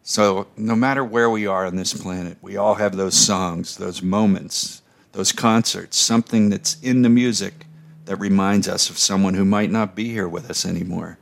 [0.07, 4.03] So, no matter where we are on this planet, we all have those songs, those
[4.03, 4.83] moments,
[5.13, 7.65] those concerts, something that's in the music
[8.05, 11.17] that reminds us of someone who might not be here with us anymore.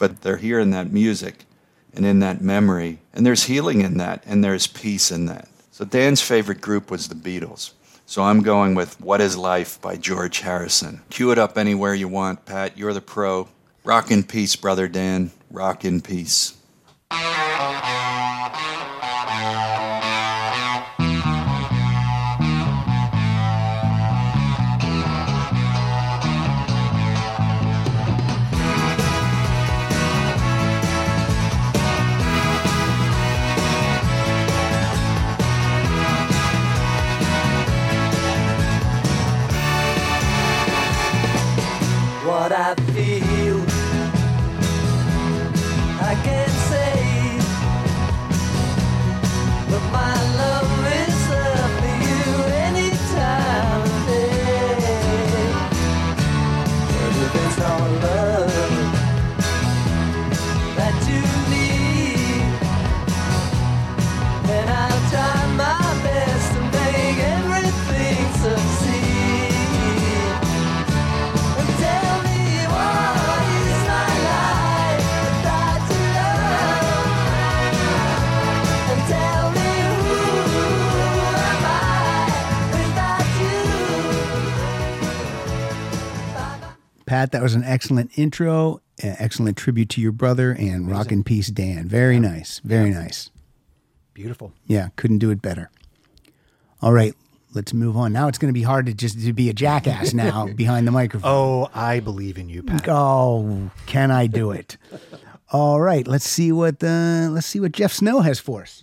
[0.00, 1.44] But they're here in that music
[1.94, 5.46] and in that memory, and there's healing in that, and there's peace in that.
[5.70, 7.70] So, Dan's favorite group was the Beatles.
[8.04, 11.02] So, I'm going with What is Life by George Harrison.
[11.08, 12.76] Cue it up anywhere you want, Pat.
[12.76, 13.46] You're the pro.
[13.84, 15.30] Rock in peace, brother Dan.
[15.52, 16.56] Rock in peace.
[87.14, 91.24] Pat, that was an excellent intro, an excellent tribute to your brother, and rock and
[91.24, 91.86] peace, Dan.
[91.86, 92.60] Very nice.
[92.64, 93.30] Very nice.
[94.14, 94.52] Beautiful.
[94.66, 95.70] Yeah, couldn't do it better.
[96.82, 97.14] All right,
[97.54, 98.12] let's move on.
[98.12, 100.90] Now it's going to be hard to just to be a jackass now behind the
[100.90, 101.30] microphone.
[101.32, 102.88] Oh, I believe in you, Pat.
[102.88, 104.76] Oh, can I do it?
[105.52, 108.82] All right, let's see what the let's see what Jeff Snow has for us.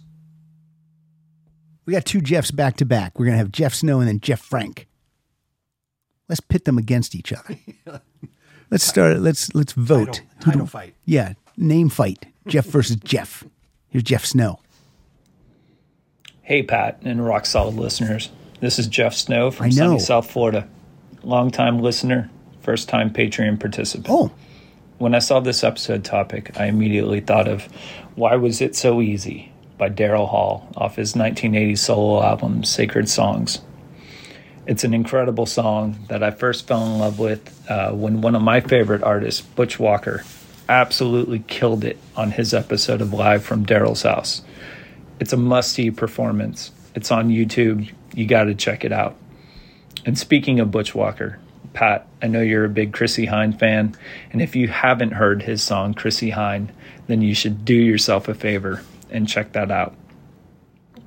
[1.86, 3.20] We got two Jeffs back to back.
[3.20, 4.88] We're gonna have Jeff Snow and then Jeff Frank.
[6.32, 7.58] Let's pit them against each other.
[8.72, 9.20] Let's start.
[9.20, 10.06] Let's let's vote.
[10.06, 10.94] Title- Who do- title fight.
[11.04, 12.26] Yeah, name fight.
[12.48, 13.44] Jeff versus Jeff.
[13.90, 14.62] Here's Jeff Snow.
[16.42, 18.30] Hey, Pat and Rock Solid listeners.
[18.62, 19.76] This is Jeff Snow from I know.
[19.76, 20.70] sunny South Florida.
[21.24, 22.30] Longtime listener,
[22.62, 24.08] first time Patreon participant.
[24.10, 24.32] Oh.
[25.00, 27.66] When I saw this episode topic, I immediately thought of
[28.16, 33.60] Why Was It So Easy by Daryl Hall off his 1980 solo album Sacred Songs.
[34.72, 38.42] It's an incredible song that I first fell in love with uh, when one of
[38.42, 40.24] my favorite artists, Butch Walker,
[40.70, 44.42] absolutely killed it on his episode of Live from Daryl's House.
[45.20, 46.72] It's a must see performance.
[46.96, 47.92] It's on YouTube.
[48.14, 49.18] You got to check it out.
[50.06, 51.38] And speaking of Butch Walker,
[51.74, 53.94] Pat, I know you're a big Chrissie Hynde fan.
[54.32, 56.70] And if you haven't heard his song, Chrissie Hynde,
[57.08, 59.94] then you should do yourself a favor and check that out.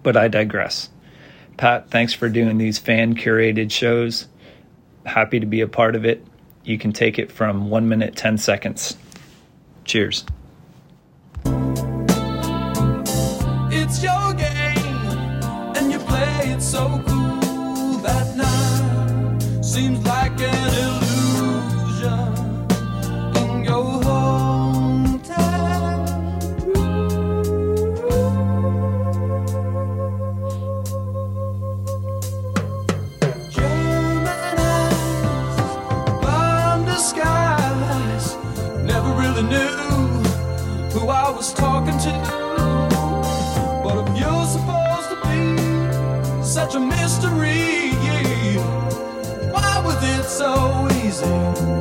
[0.03, 0.91] But I digress.
[1.57, 4.27] Pat, thanks for doing these fan curated shows.
[5.07, 6.25] Happy to be a part of it.
[6.65, 8.97] You can take it from one minute, 10 seconds.
[9.85, 10.25] Cheers.
[13.71, 21.04] It's your game, and you play it so cool that night seems like an illusion
[41.53, 42.13] talking to.
[43.83, 47.91] But if you're supposed to be such a mystery,
[49.53, 51.74] why was it so easy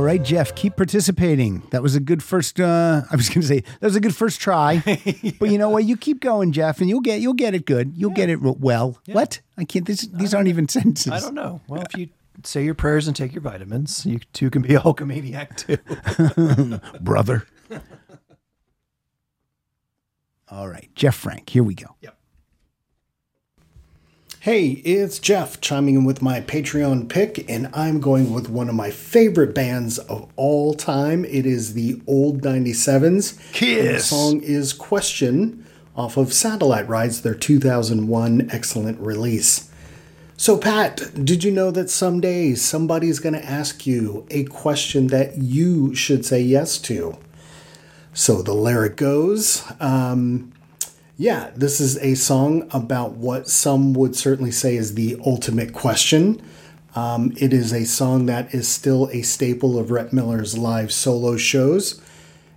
[0.00, 1.62] All right, Jeff, keep participating.
[1.72, 2.58] That was a good first.
[2.58, 4.82] Uh, I was going to say that was a good first try,
[5.38, 5.84] but you know what?
[5.84, 7.92] You keep going, Jeff, and you'll get you'll get it good.
[7.94, 8.98] You'll get it well.
[9.12, 9.42] What?
[9.58, 9.84] I can't.
[9.84, 11.12] This, these aren't even sentences.
[11.12, 11.60] I don't know.
[11.68, 12.08] Well, if you
[12.44, 16.80] say your prayers and take your vitamins, you too can be a Hulkamaniac too.
[17.02, 17.46] brother.
[20.48, 21.50] All right, Jeff Frank.
[21.50, 21.94] Here we go.
[24.42, 28.74] Hey, it's Jeff chiming in with my Patreon pick, and I'm going with one of
[28.74, 31.26] my favorite bands of all time.
[31.26, 33.52] It is the Old 97s.
[33.52, 33.78] Kiss.
[33.78, 39.70] And the song is Question off of Satellite Rides, their 2001 excellent release.
[40.38, 45.36] So, Pat, did you know that someday somebody's going to ask you a question that
[45.36, 47.18] you should say yes to?
[48.14, 50.54] So the lyric goes, um,
[51.20, 56.40] yeah, this is a song about what some would certainly say is the ultimate question.
[56.96, 61.36] Um, it is a song that is still a staple of Rhett Miller's live solo
[61.36, 62.00] shows.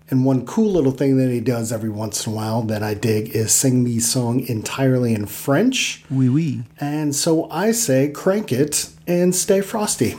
[0.09, 2.93] And one cool little thing that he does every once in a while that I
[2.93, 6.05] dig is sing the song entirely in French.
[6.09, 6.63] Oui, oui.
[6.79, 10.15] And so I say, crank it and stay frosty.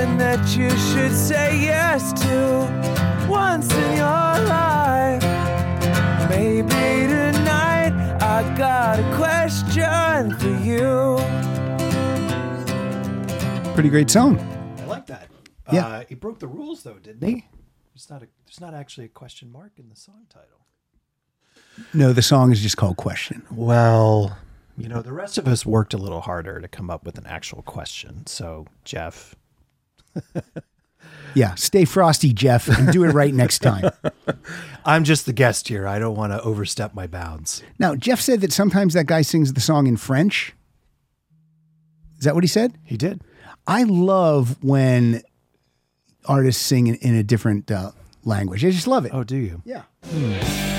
[0.00, 5.22] Question that you should say yes to once in your life.
[6.30, 6.68] Maybe
[7.06, 11.18] tonight I got a question for you.
[13.74, 14.38] Pretty great song.
[14.78, 15.28] I like that.
[15.70, 15.86] Yeah.
[15.86, 17.44] Uh, he broke the rules though, didn't he?
[17.92, 20.66] There's not a there's not actually a question mark in the song title.
[21.92, 23.42] No, the song is just called Question.
[23.50, 24.38] Well,
[24.78, 27.26] you know, the rest of us worked a little harder to come up with an
[27.26, 28.26] actual question.
[28.26, 29.34] So, Jeff,
[31.34, 33.90] Yeah, stay frosty, Jeff, and do it right next time.
[34.84, 35.86] I'm just the guest here.
[35.86, 37.62] I don't want to overstep my bounds.
[37.78, 40.54] Now, Jeff said that sometimes that guy sings the song in French.
[42.18, 42.76] Is that what he said?
[42.84, 43.22] He did.
[43.66, 45.22] I love when
[46.26, 47.92] artists sing in, in a different uh,
[48.24, 48.64] language.
[48.64, 49.12] I just love it.
[49.14, 49.62] Oh, do you?
[49.64, 49.82] Yeah.
[50.12, 50.70] Una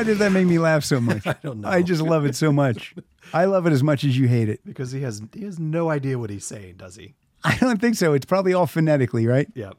[0.00, 1.26] Why does that make me laugh so much?
[1.26, 1.68] I don't know.
[1.68, 2.94] I just love it so much.
[3.34, 4.64] I love it as much as you hate it.
[4.64, 7.16] Because he has he has no idea what he's saying, does he?
[7.44, 8.14] I don't think so.
[8.14, 9.46] It's probably all phonetically, right?
[9.54, 9.76] Yep.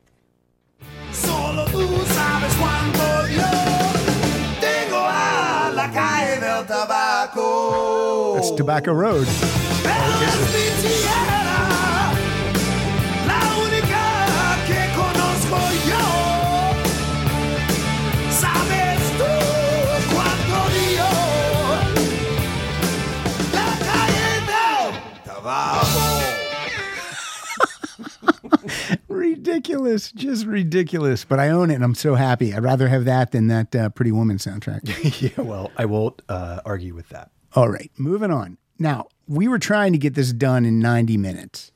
[1.11, 3.49] Solo tú sabes cuánto yo
[4.61, 8.35] tengo a la calle del tabaco.
[8.35, 9.27] That's Tobacco Road.
[29.11, 31.25] Ridiculous, just ridiculous.
[31.25, 32.53] But I own it, and I'm so happy.
[32.53, 34.81] I'd rather have that than that uh, Pretty Woman soundtrack.
[35.21, 37.31] yeah, well, I won't uh, argue with that.
[37.53, 38.57] All right, moving on.
[38.79, 41.71] Now we were trying to get this done in 90 minutes.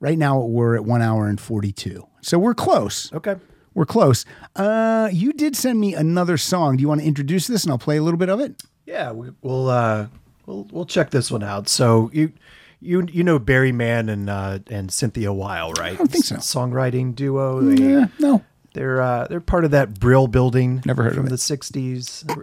[0.00, 3.10] Right now we're at one hour and 42, so we're close.
[3.12, 3.36] Okay,
[3.72, 4.24] we're close.
[4.54, 6.76] Uh, you did send me another song.
[6.76, 8.62] Do you want to introduce this, and I'll play a little bit of it?
[8.84, 10.08] Yeah, we, we'll uh,
[10.44, 11.68] we'll we'll check this one out.
[11.68, 12.32] So you
[12.80, 15.92] you you know Barry Mann and uh, and Cynthia Weil, right?
[15.94, 16.36] I don't think so.
[16.36, 17.60] Songwriting duo.
[17.70, 18.44] Yeah, no.
[18.74, 20.82] They're uh, they're part of that Brill building.
[20.84, 21.30] Never heard of from it.
[21.30, 22.26] the '60s.
[22.26, 22.42] They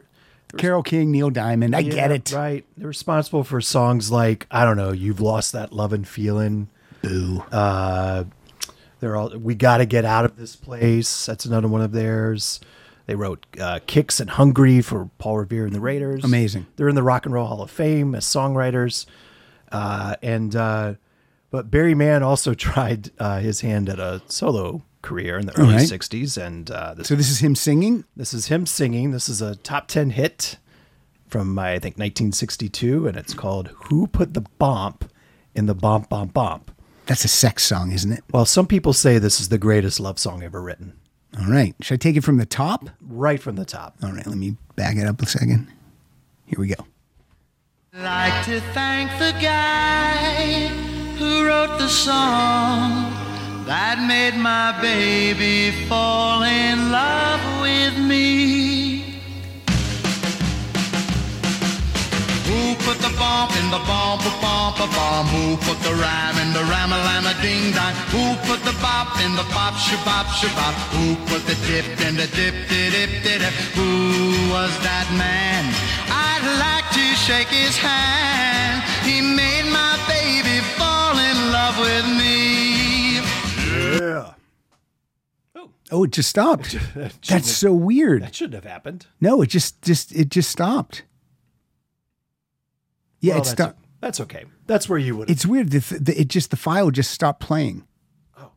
[0.58, 1.76] Carole King, Neil Diamond.
[1.76, 2.32] I Yeah, get it.
[2.32, 2.66] Right.
[2.78, 6.70] They're responsible for songs like I don't know, "You've Lost That Love and Feeling."
[7.02, 7.44] Boo.
[7.52, 8.24] Uh,
[9.00, 12.60] they're all "We Got to Get Out of This Place." That's another one of theirs.
[13.06, 16.24] They wrote uh, "Kicks" and "Hungry" for Paul Revere and the Raiders.
[16.24, 16.68] Amazing.
[16.78, 19.06] They're in the Rock and Roll Hall of Fame as songwriters.
[19.74, 20.94] Uh, and uh,
[21.50, 25.76] but Barry Mann also tried uh, his hand at a solo career in the early
[25.76, 25.88] right.
[25.88, 28.06] '60s, and uh, this So this is him singing.
[28.16, 29.12] this is him singing.
[29.12, 30.58] This is a top 10 hit
[31.28, 35.12] from, I think, 1962, and it's called Who Put the Bomp
[35.56, 36.72] in the Bomp Bomp Bomp?
[37.06, 38.24] That's a sex song, isn't it?
[38.32, 40.94] Well, some people say this is the greatest love song ever written.
[41.38, 41.76] All right.
[41.82, 42.90] Should I take it from the top?
[43.02, 43.96] Right from the top.
[44.04, 44.26] All right.
[44.26, 45.68] Let me back it up a second.
[46.46, 46.86] Here we go.
[48.02, 50.68] Like to thank the guy
[51.20, 53.14] who wrote the song
[53.68, 58.73] that made my baby fall in love with me.
[62.86, 65.28] Put the bump in the bump a bump a bomb?
[65.28, 67.94] Who put the rhyme in the rhyme a lime a ding dong?
[68.14, 70.76] Who put the bop in the bop shabop shabop?
[70.96, 73.54] Who put the dip in the dip dip dip dip?
[73.78, 75.64] Who was that man?
[76.12, 78.84] I'd like to shake his hand.
[79.08, 83.16] He made my baby fall in love with me.
[84.00, 84.34] Yeah.
[85.56, 86.72] Oh, oh it just stopped.
[86.72, 88.24] shouldn't That's have- so weird.
[88.24, 89.08] That shouldn't have happened.
[89.22, 91.04] No, it just just it just stopped.
[93.24, 93.86] Yeah, Well, it that's, stopped.
[94.02, 94.46] That's okay.
[94.68, 95.30] That's where you would.
[95.30, 95.72] It's weird.
[95.72, 97.88] The, the, it just the file just stopped playing.
[98.38, 98.52] Oh,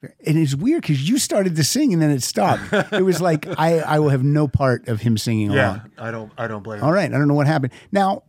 [0.00, 2.62] and it's weird because you started to sing and then it stopped.
[2.92, 5.56] it was like I I will have no part of him singing along.
[5.58, 6.32] Yeah, I don't.
[6.38, 6.84] I don't blame.
[6.84, 7.72] All right, I don't know what happened.
[7.90, 8.22] Now,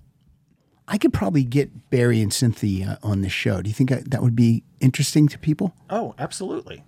[0.88, 3.61] I could probably get Barry and Cynthia on the show.
[3.61, 5.76] Do you think I, that would be interesting to people?
[5.91, 6.84] Oh, absolutely.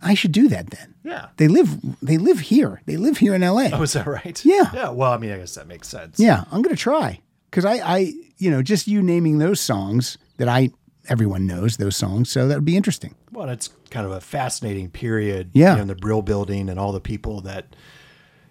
[0.00, 0.94] I should do that then.
[1.02, 1.28] Yeah.
[1.36, 2.80] They live they live here.
[2.86, 3.70] They live here in LA.
[3.72, 4.40] Oh, is that right?
[4.44, 4.70] Yeah.
[4.72, 4.90] Yeah.
[4.90, 6.20] Well, I mean, I guess that makes sense.
[6.20, 10.48] Yeah, I'm gonna try because I, I, you know, just you naming those songs that
[10.48, 10.70] I,
[11.08, 13.14] everyone knows those songs, so that would be interesting.
[13.32, 15.50] Well, it's kind of a fascinating period.
[15.52, 15.70] Yeah.
[15.70, 17.76] You know, in the Brill Building and all the people that,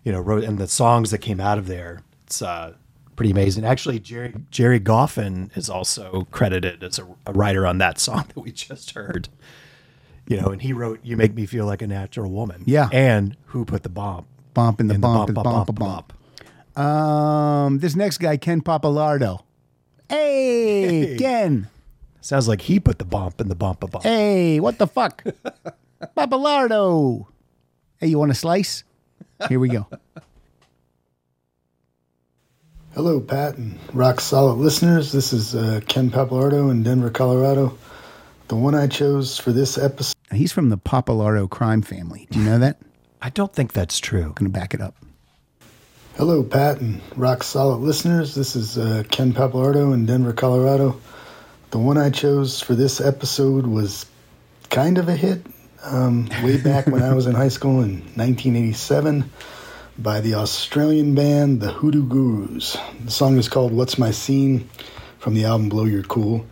[0.04, 2.02] you know, wrote and the songs that came out of there.
[2.26, 2.74] It's uh,
[3.16, 3.66] pretty amazing.
[3.66, 8.40] Actually, Gerry Gerry Goffin is also credited as a, a writer on that song that
[8.40, 9.30] we just heard.
[10.28, 12.90] You know, and he wrote "You Make Me Feel Like a Natural Woman." Yeah.
[12.92, 14.26] And who put the bomb?
[14.56, 16.14] Bump in the In the bump, bump, and bump, bump, bump, bump.
[16.76, 19.42] Um, this next guy, Ken Papalardo.
[20.10, 21.18] Hey, Hey.
[21.18, 21.68] Ken.
[22.22, 24.04] Sounds like he put the bump in the bump a bump.
[24.04, 25.24] Hey, what the fuck?
[26.18, 27.28] Papalardo.
[28.00, 28.84] Hey, you want a slice?
[29.48, 29.88] Here we go.
[32.94, 35.12] Hello, Pat and Rock Solid listeners.
[35.12, 37.78] This is uh, Ken Papalardo in Denver, Colorado.
[38.48, 40.16] The one I chose for this episode.
[40.32, 42.28] He's from the Papalardo crime family.
[42.32, 42.80] Do you know that?
[43.22, 44.24] I don't think that's true.
[44.24, 44.96] I'm Going to back it up.
[46.18, 48.36] Hello, Pat and Rock Solid listeners.
[48.36, 51.02] This is uh, Ken Papalardo in Denver, Colorado.
[51.72, 54.06] The one I chose for this episode was
[54.70, 55.46] kind of a hit
[55.84, 59.30] um, way back when I was in high school in 1987
[60.00, 62.78] by the Australian band The Hoodoo Gurus.
[63.04, 64.70] The song is called What's My Scene
[65.20, 66.46] from the album Blow Your Cool.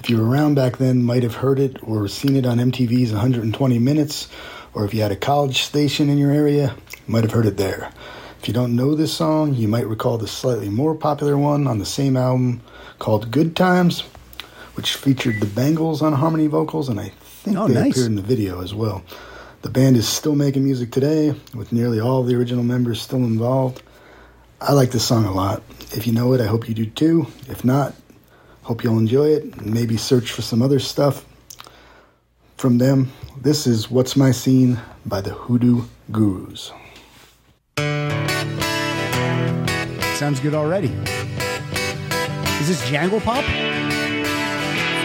[0.00, 3.12] If you were around back then, might have heard it or seen it on MTV's
[3.12, 4.28] 120 Minutes,
[4.74, 6.76] or if you had a college station in your area,
[7.06, 7.90] might have heard it there.
[8.40, 11.78] If you don't know this song, you might recall the slightly more popular one on
[11.78, 12.60] the same album
[12.98, 14.00] called Good Times,
[14.74, 17.92] which featured the Bangles on harmony vocals, and I think Oh, they nice.
[17.92, 19.02] appeared in the video as well.
[19.62, 23.82] The band is still making music today, with nearly all the original members still involved.
[24.60, 25.62] I like this song a lot.
[25.92, 27.26] If you know it, I hope you do too.
[27.48, 27.94] If not,
[28.62, 31.24] hope you'll enjoy it and maybe search for some other stuff
[32.56, 33.10] from them.
[33.40, 36.72] This is What's My Scene by the Hoodoo Gurus.
[40.18, 40.88] Sounds good already.
[42.58, 43.44] Is this Jangle Pop?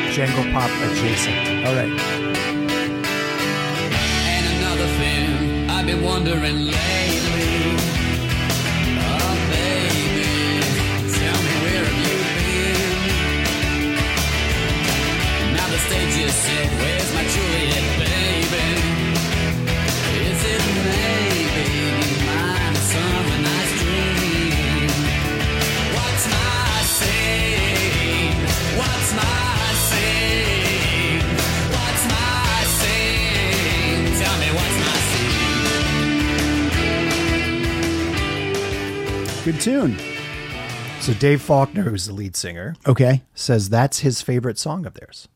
[0.09, 1.67] Jangle Pop adjacent.
[1.67, 1.93] All right.
[4.25, 7.77] And another thing I've been wondering lately.
[9.05, 10.65] Oh, baby,
[11.13, 12.17] tell me where have you
[13.85, 15.53] been?
[15.53, 16.69] Now the stage is set.
[16.81, 18.02] Where's my Juliet,
[39.43, 39.97] Good tune.
[41.01, 43.23] So Dave Faulkner, who's the lead singer, Okay.
[43.35, 45.27] says that's his favorite song of theirs.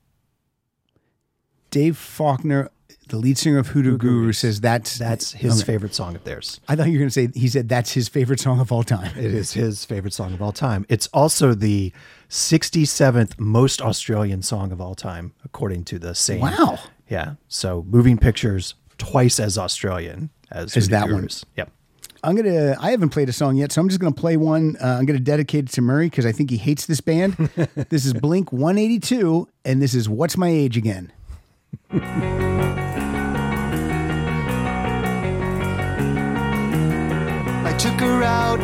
[1.72, 2.70] Dave Faulkner,
[3.10, 5.66] The lead singer of Hoodoo Guru says that's That's his Okay.
[5.74, 6.60] favorite song of theirs.
[6.68, 8.84] I thought you were going to say he said that's his favorite song of all
[8.84, 9.18] time.
[9.18, 10.86] It is his favorite song of all time.
[10.90, 11.94] It's also the
[12.30, 16.42] 67th most Australian song of all time, according to the same.
[16.42, 16.80] Wow.
[17.10, 17.36] Yeah.
[17.48, 21.22] So moving pictures twice as Australian as As Hoodoo that one.
[21.22, 21.46] Gurus.
[21.56, 21.72] Yep.
[22.28, 22.76] I'm gonna.
[22.78, 24.76] I haven't played a song yet, so I'm just gonna play one.
[24.84, 27.36] Uh, I'm gonna dedicate it to Murray because I think he hates this band.
[27.90, 31.14] this is Blink 182, and this is "What's My Age Again."
[31.90, 32.00] I
[37.80, 38.60] took her out.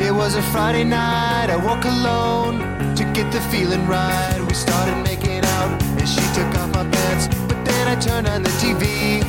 [0.00, 1.50] It was a Friday night.
[1.50, 2.60] I woke alone
[2.96, 4.42] to get the feeling right.
[4.48, 7.28] We started making out, and she took off my pants.
[7.46, 9.20] But then I turned on the TV,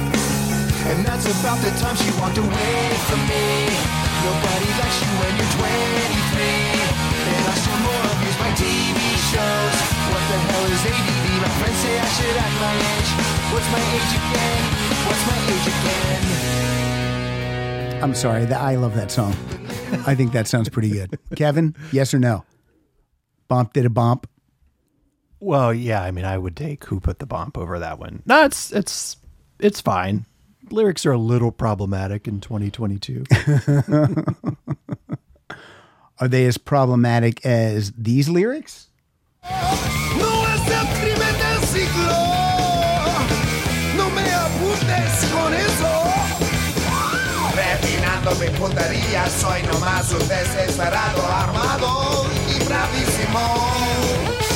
[0.91, 2.75] and that's about the time she walked away
[3.07, 3.45] from me.
[4.23, 6.43] Nobody likes you when you're 23,
[7.27, 8.99] and I still more abuse my TV
[9.31, 9.75] shows.
[10.11, 11.25] What the hell is ADD?
[11.43, 13.09] My friends say I should act my age.
[13.53, 14.63] What's my age again?
[15.07, 16.21] What's my age again?
[18.03, 18.43] I'm sorry.
[18.47, 19.33] I love that song.
[20.05, 21.17] I think that sounds pretty good.
[21.35, 22.43] Kevin, yes or no?
[23.47, 24.27] Bump did a bump.
[25.39, 26.01] Well, yeah.
[26.01, 28.23] I mean, I would take "Who Put the Bomb" over that one.
[28.25, 29.17] No, it's it's
[29.59, 30.25] it's fine.
[30.73, 33.25] Lyrics are a little problematic in 2022.
[36.19, 38.87] Are they as problematic as these lyrics?
[39.43, 39.51] No
[40.49, 42.17] es el crimen del siglo.
[43.97, 45.91] No me apuntes con eso.
[47.53, 54.52] Refinando mi puntería, soy nomás un desesperado armado y bravísimo.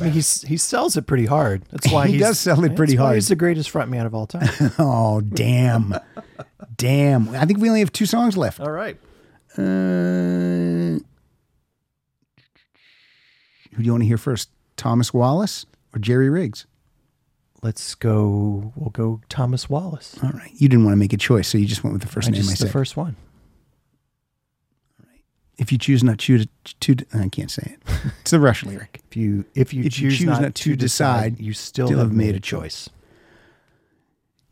[0.00, 1.62] I mean, he's he sells it pretty hard.
[1.70, 3.16] That's why He does sell it pretty hard.
[3.16, 4.48] He's the greatest frontman of all time.
[4.78, 5.94] oh, damn.
[6.76, 7.28] damn.
[7.30, 8.60] I think we only have two songs left.
[8.60, 8.96] all right.
[9.58, 9.60] Uh,
[13.72, 14.48] who do you want to hear first?
[14.76, 16.66] Thomas Wallace or Jerry Riggs?
[17.62, 18.72] Let's go.
[18.74, 20.16] We'll go Thomas Wallace.
[20.22, 20.50] All right.
[20.54, 22.30] You didn't want to make a choice, so you just went with the first I
[22.30, 23.16] name just- I the first one.
[25.60, 26.46] If you choose not to,
[26.80, 27.92] to, I can't say it.
[28.22, 29.02] It's the Rush lyric.
[29.10, 32.88] If you if you, choose, not, to decide, you still, have made a choice.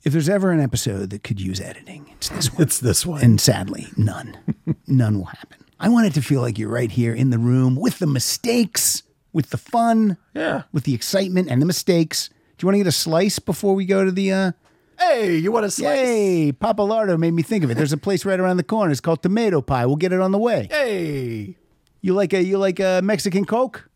[0.04, 2.62] If there's ever an episode that could use editing, it's this one.
[2.62, 3.22] It's this one.
[3.22, 4.36] And sadly, none.
[4.86, 5.64] none will happen.
[5.80, 9.02] I want it to feel like you're right here in the room with the mistakes,
[9.32, 10.64] with the fun, Yeah.
[10.72, 12.28] with the excitement and the mistakes.
[12.58, 14.52] Do you want to get a slice before we go to the uh
[14.98, 15.98] Hey, you want a slice?
[15.98, 17.74] Hey, Papa Lardo made me think of it.
[17.76, 18.90] There's a place right around the corner.
[18.90, 19.86] It's called Tomato Pie.
[19.86, 20.68] We'll get it on the way.
[20.70, 21.56] Hey.
[22.00, 23.88] You like a you like a Mexican Coke?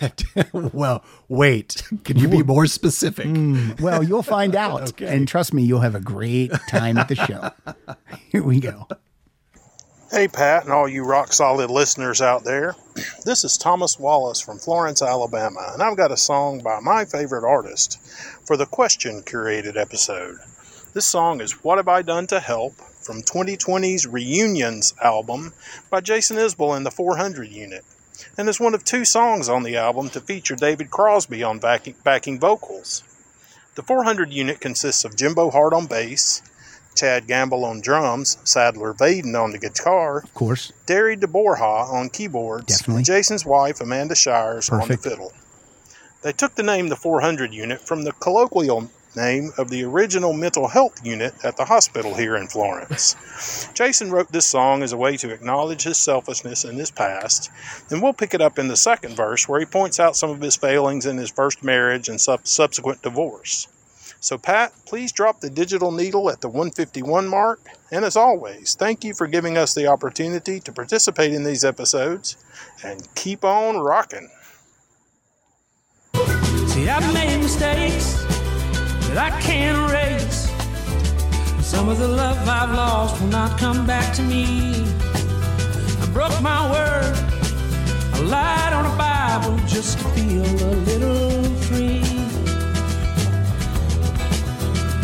[0.52, 1.82] well, wait.
[2.04, 3.26] Can you be more specific?
[3.26, 4.90] Hmm, well, you'll find out.
[4.90, 5.14] Okay.
[5.14, 7.50] And trust me, you'll have a great time at the show.
[8.30, 8.88] Here we go.
[10.10, 12.76] Hey, Pat, and all you rock solid listeners out there.
[13.24, 17.48] This is Thomas Wallace from Florence, Alabama, and I've got a song by my favorite
[17.48, 17.98] artist
[18.44, 20.38] for the question curated episode.
[20.94, 25.52] This song is What Have I Done to Help from 2020's Reunions album
[25.90, 27.84] by Jason Isbell and the 400 Unit,
[28.36, 31.94] and is one of two songs on the album to feature David Crosby on backing,
[32.04, 33.02] backing vocals.
[33.74, 36.42] The 400 unit consists of Jimbo Hart on bass,
[36.94, 40.72] Chad Gamble on drums, Sadler Vaden on the guitar, Of course.
[40.84, 42.96] Derry deBorja on keyboards, Definitely.
[42.98, 44.90] and Jason's wife Amanda Shires Perfect.
[44.90, 45.32] on the fiddle.
[46.22, 50.68] They took the name the 400 unit from the colloquial name of the original mental
[50.68, 53.16] health unit at the hospital here in Florence.
[53.74, 57.50] Jason wrote this song as a way to acknowledge his selfishness in his past,
[57.90, 60.40] and we'll pick it up in the second verse where he points out some of
[60.40, 63.66] his failings in his first marriage and sub- subsequent divorce.
[64.20, 67.58] So, Pat, please drop the digital needle at the 151 mark.
[67.90, 72.36] And as always, thank you for giving us the opportunity to participate in these episodes
[72.84, 74.30] and keep on rocking.
[76.72, 78.14] See, I've made mistakes
[79.08, 80.48] that I can't erase.
[81.60, 84.86] Some of the love I've lost will not come back to me.
[86.00, 87.14] I broke my word.
[88.14, 92.04] I lied on a Bible just to feel a little free.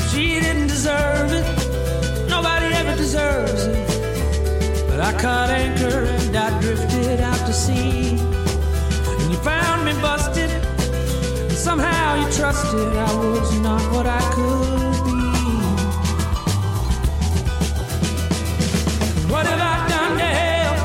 [0.09, 2.31] She didn't deserve it.
[2.31, 4.89] Nobody ever deserves it.
[4.89, 8.17] But I caught anchor and I drifted out to sea.
[9.21, 10.68] And you found me busted.
[11.59, 15.19] Somehow you trusted I was not what I could be.
[19.33, 20.79] What have I done to help?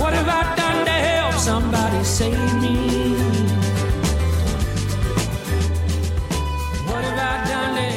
[0.00, 3.04] What have I done to help somebody save me?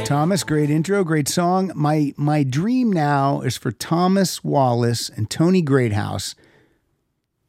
[0.05, 1.71] Thomas, great intro, great song.
[1.75, 6.35] My my dream now is for Thomas Wallace and Tony Greathouse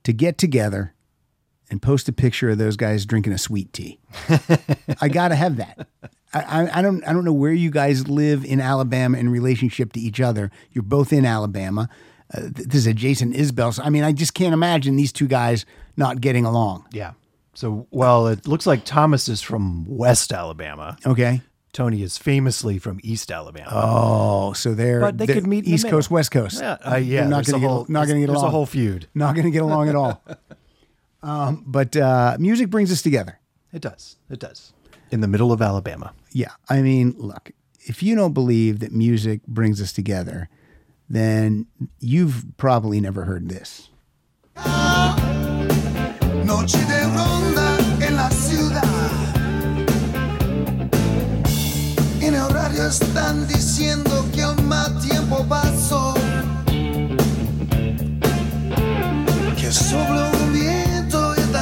[0.04, 0.94] to get together
[1.70, 3.98] and post a picture of those guys drinking a sweet tea.
[5.00, 5.86] I gotta have that.
[6.32, 9.92] I, I, I don't I don't know where you guys live in Alabama in relationship
[9.94, 10.50] to each other.
[10.72, 11.88] You're both in Alabama.
[12.32, 13.72] Uh, this is a Jason Isbell.
[13.72, 15.64] So, I mean, I just can't imagine these two guys
[15.96, 16.86] not getting along.
[16.92, 17.12] Yeah.
[17.54, 20.98] So, well, it looks like Thomas is from West Alabama.
[21.06, 21.40] Okay.
[21.72, 23.70] Tony is famously from East Alabama.
[23.72, 25.88] Oh, so they're, But they they're could meet East.
[25.88, 26.60] Coast, West Coast.
[26.60, 28.66] Yeah, uh, yeah, They're not going to get not going to get there's a whole
[28.66, 29.08] feud.
[29.14, 30.22] Not going to get along at all.
[31.22, 33.40] Um, but uh, music brings us together.
[33.72, 34.16] It does.
[34.30, 34.72] It does.
[35.10, 36.12] In the middle of Alabama.
[36.32, 36.52] Yeah.
[36.68, 37.50] I mean, look,
[37.80, 40.48] if you don't believe that music brings us together,
[41.08, 41.66] then
[42.00, 43.88] you've probably never heard this.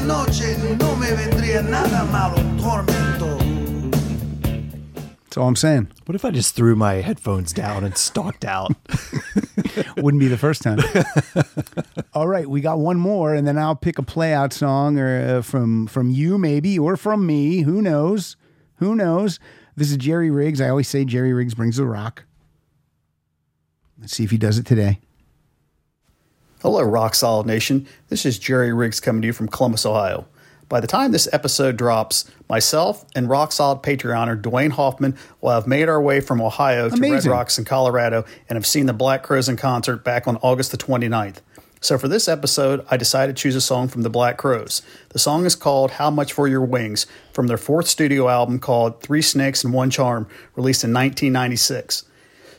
[0.06, 1.56] Noche de ronda en la ciudad.
[1.56, 1.70] En el radio están diciendo que el mal tiempo pasó.
[1.70, 3.38] Que sopló un viento y esta noche no me vendría nada malo tormento.
[5.24, 5.88] That's all I'm saying.
[6.06, 8.74] What if I just threw my headphones down and stalked out?
[9.96, 10.78] Wouldn't be the first time.
[12.14, 15.38] all right, we got one more, and then I'll pick a play out song or
[15.38, 17.62] uh, from from you maybe or from me.
[17.62, 18.36] Who knows?
[18.76, 19.38] Who knows?
[19.76, 20.60] This is Jerry Riggs.
[20.60, 22.24] I always say Jerry Riggs brings the rock.
[24.00, 25.00] Let's see if he does it today.
[26.66, 27.86] Hello, Rock Solid Nation.
[28.08, 30.26] This is Jerry Riggs coming to you from Columbus, Ohio.
[30.68, 35.68] By the time this episode drops, myself and Rock Solid Patreoner Dwayne Hoffman will have
[35.68, 39.22] made our way from Ohio to Red Rocks in Colorado and have seen the Black
[39.22, 41.36] Crowes in concert back on August the 29th.
[41.80, 44.82] So for this episode, I decided to choose a song from the Black Crowes.
[45.10, 49.02] The song is called How Much for Your Wings from their fourth studio album called
[49.02, 50.26] Three Snakes and One Charm,
[50.56, 52.06] released in 1996.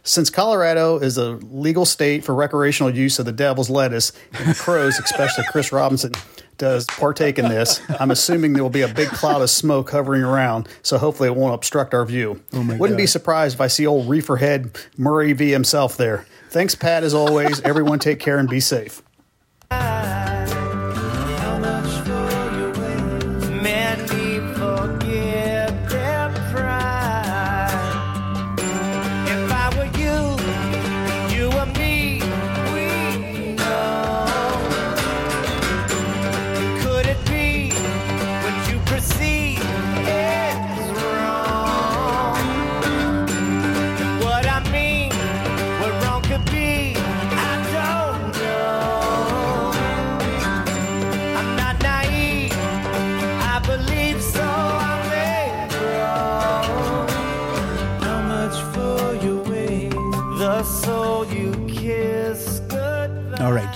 [0.07, 4.55] Since Colorado is a legal state for recreational use of the devil's lettuce, and the
[4.55, 6.13] crows, especially Chris Robinson,
[6.57, 10.23] does partake in this, I'm assuming there will be a big cloud of smoke hovering
[10.23, 12.41] around, so hopefully it won't obstruct our view.
[12.53, 16.25] Oh Wouldn't be surprised if I see old reefer head Murray V himself there.
[16.51, 17.59] Thanks, Pat, as always.
[17.61, 19.03] Everyone take care and be safe.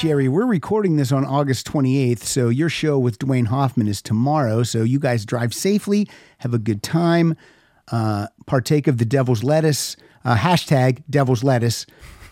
[0.01, 4.63] Jerry, we're recording this on August 28th, so your show with Dwayne Hoffman is tomorrow.
[4.63, 6.09] So you guys drive safely,
[6.39, 7.37] have a good time,
[7.91, 9.95] uh, partake of the devil's lettuce,
[10.25, 11.85] uh, hashtag devil's lettuce.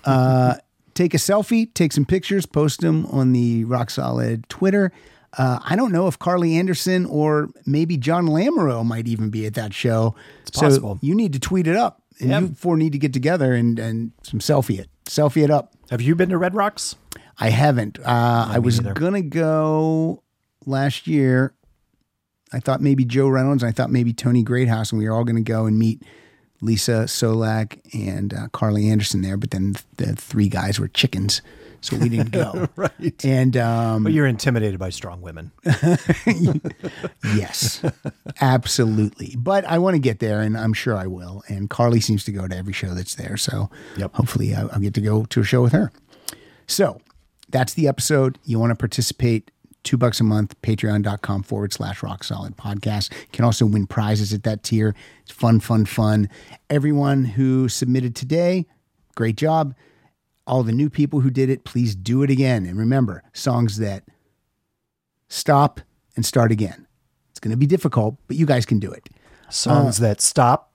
[0.04, 0.56] Uh,
[0.96, 4.91] take a selfie, take some pictures, post them on the Rock Solid Twitter.
[5.38, 9.54] Uh, I don't know if Carly Anderson or maybe John Lamoureux might even be at
[9.54, 10.16] that show.
[10.41, 10.98] It's possible.
[11.04, 12.41] you need to tweet it up, and Yep.
[12.41, 15.76] you four need to get together and and some selfie it, selfie it up.
[15.91, 16.96] Have you been to Red Rocks?
[17.40, 17.99] I haven't.
[17.99, 18.94] Uh, I was neither.
[18.99, 20.24] gonna go
[20.66, 21.53] last year.
[22.52, 23.64] I thought maybe Joe Reynolds.
[23.64, 26.03] I thought maybe Tony Greathouse, and we were all gonna go and meet
[26.61, 29.38] Lisa Solak and uh, Carly Anderson there.
[29.38, 31.41] But then the three guys were chickens,
[31.80, 32.68] so we didn't go.
[32.76, 33.24] right.
[33.24, 35.52] And um, But you're intimidated by strong women.
[37.36, 37.82] yes,
[38.41, 39.36] absolutely.
[39.38, 41.44] But I want to get there, and I'm sure I will.
[41.48, 43.70] And Carly seems to go to every show that's there, so
[44.14, 45.91] hopefully I'll, I'll get to go to a show with her.
[46.68, 46.99] So
[47.50, 48.38] that's the episode.
[48.46, 49.52] You want to participate?
[49.84, 53.12] Two bucks a month, patreon.com forward slash rock solid podcast.
[53.14, 54.94] You can also win prizes at that tier.
[55.22, 56.30] It's fun, fun, fun.
[56.70, 58.66] Everyone who submitted today,
[59.16, 59.74] great job.
[60.46, 62.66] All the new people who did it, please do it again.
[62.66, 64.04] And remember, songs that
[65.30, 65.80] stop
[66.16, 66.86] and start again.
[67.32, 69.08] It's going to be difficult, but you guys can do it.
[69.50, 70.74] Songs Uh, that stop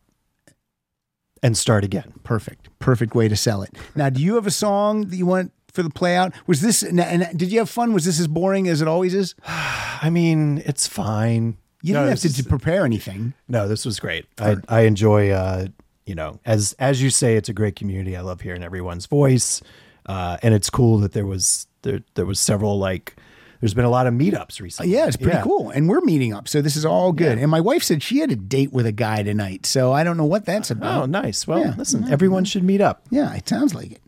[1.42, 2.14] and start again.
[2.22, 2.70] Perfect.
[2.78, 3.76] Perfect way to sell it.
[3.94, 6.32] Now, do you have a song that you want for the play out?
[6.46, 7.92] Was this, and, and did you have fun?
[7.92, 9.34] Was this as boring as it always is?
[9.46, 11.58] I mean, it's fine.
[11.82, 13.34] You No, didn't have to, is- prepare anything.
[13.48, 14.24] No, this was great.
[14.38, 15.66] I, I enjoy, uh,
[16.06, 18.16] you know, as as you say, it's a great community.
[18.16, 19.60] I love hearing everyone's voice,
[20.06, 23.16] uh, and it's cool that there was there there was several like
[23.60, 24.92] there's been a lot of meetups recently.
[24.92, 25.70] Yeah, it's pretty cool.
[25.70, 26.48] And we're meeting up.
[26.48, 27.38] So this is all good.
[27.38, 29.64] And my wife said she had a date with a guy tonight.
[29.64, 31.02] So I don't know what that's about.
[31.02, 31.46] Oh, nice.
[31.46, 31.74] Well, Yeah.
[31.78, 33.02] listen, everyone should meet up.
[33.10, 34.02] Yeah, it sounds like it.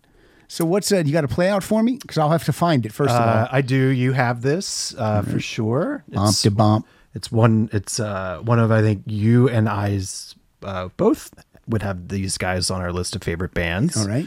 [0.48, 1.96] So what's uh, you got to play out for me?
[2.00, 3.48] Because I'll have to find it first of Uh, all.
[3.50, 3.76] I do.
[3.88, 6.04] You have this uh, for sure.
[6.08, 6.86] Bump to bump.
[7.14, 7.68] It's one.
[7.72, 11.32] It's uh, one of I think you and I's uh, both
[11.68, 13.96] would have these guys on our list of favorite bands.
[13.96, 14.26] All right.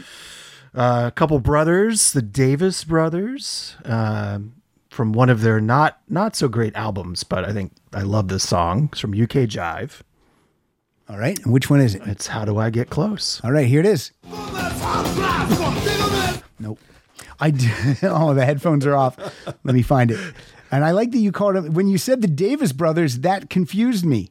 [0.74, 4.54] Uh, a couple brothers, the Davis brothers, um,
[4.88, 8.46] from one of their not not so great albums, but I think I love this
[8.48, 8.88] song.
[8.92, 10.00] It's from UK Jive.
[11.08, 11.38] All right.
[11.42, 12.02] And which one is it?
[12.06, 13.40] It's How Do I Get Close?
[13.42, 14.12] All right, here it is.
[16.60, 16.78] Nope.
[17.38, 17.68] I d-
[18.02, 19.16] oh the headphones are off.
[19.64, 20.20] Let me find it.
[20.70, 23.20] And I like that you called them when you said the Davis brothers.
[23.20, 24.30] That confused me.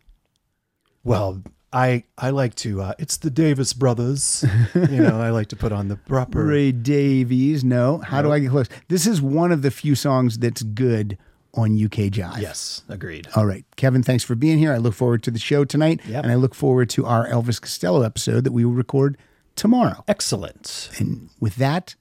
[1.03, 1.43] Well,
[1.73, 2.81] I I like to.
[2.81, 4.45] Uh, it's the Davis brothers.
[4.75, 6.45] you know, I like to put on the proper.
[6.45, 7.63] Ray Davies.
[7.63, 7.99] No.
[7.99, 8.69] How do I get close?
[8.87, 11.17] This is one of the few songs that's good
[11.55, 12.39] on UK Jive.
[12.41, 13.27] Yes, agreed.
[13.35, 13.65] All right.
[13.75, 14.71] Kevin, thanks for being here.
[14.71, 15.99] I look forward to the show tonight.
[16.05, 16.23] Yep.
[16.23, 19.17] And I look forward to our Elvis Costello episode that we will record
[19.55, 20.03] tomorrow.
[20.07, 20.89] Excellent.
[20.99, 21.95] And with that,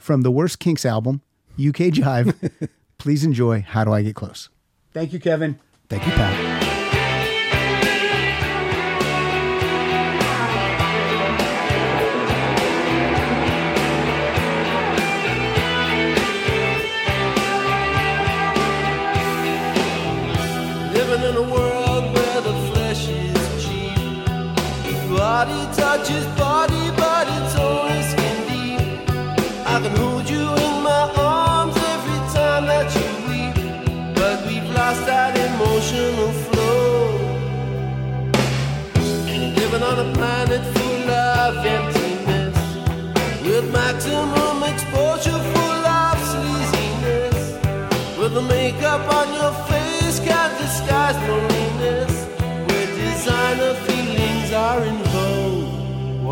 [0.00, 1.20] from the Worst Kinks album,
[1.52, 2.50] UK Jive,
[2.98, 4.48] please enjoy How Do I Get Close?
[4.92, 5.58] Thank you, Kevin.
[5.88, 6.49] Thank you, Pat.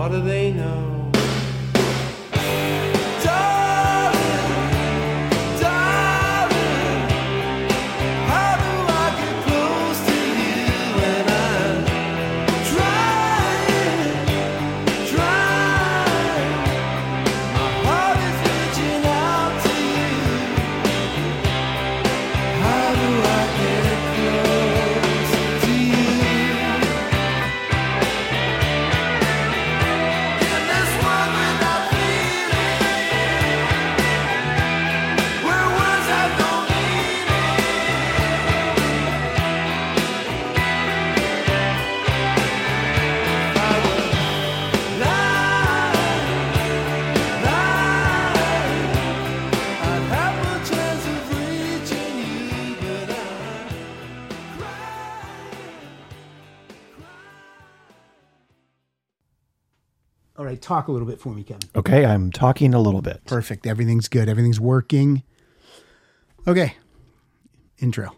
[0.09, 0.88] Do they know?
[60.49, 61.69] Right, talk a little bit for me, Kevin.
[61.77, 63.25] Okay, I'm talking a little bit.
[63.27, 63.67] Perfect.
[63.67, 64.29] Everything's good.
[64.29, 65.23] Everything's working.
[66.47, 66.75] Okay.
[67.79, 68.18] Intro.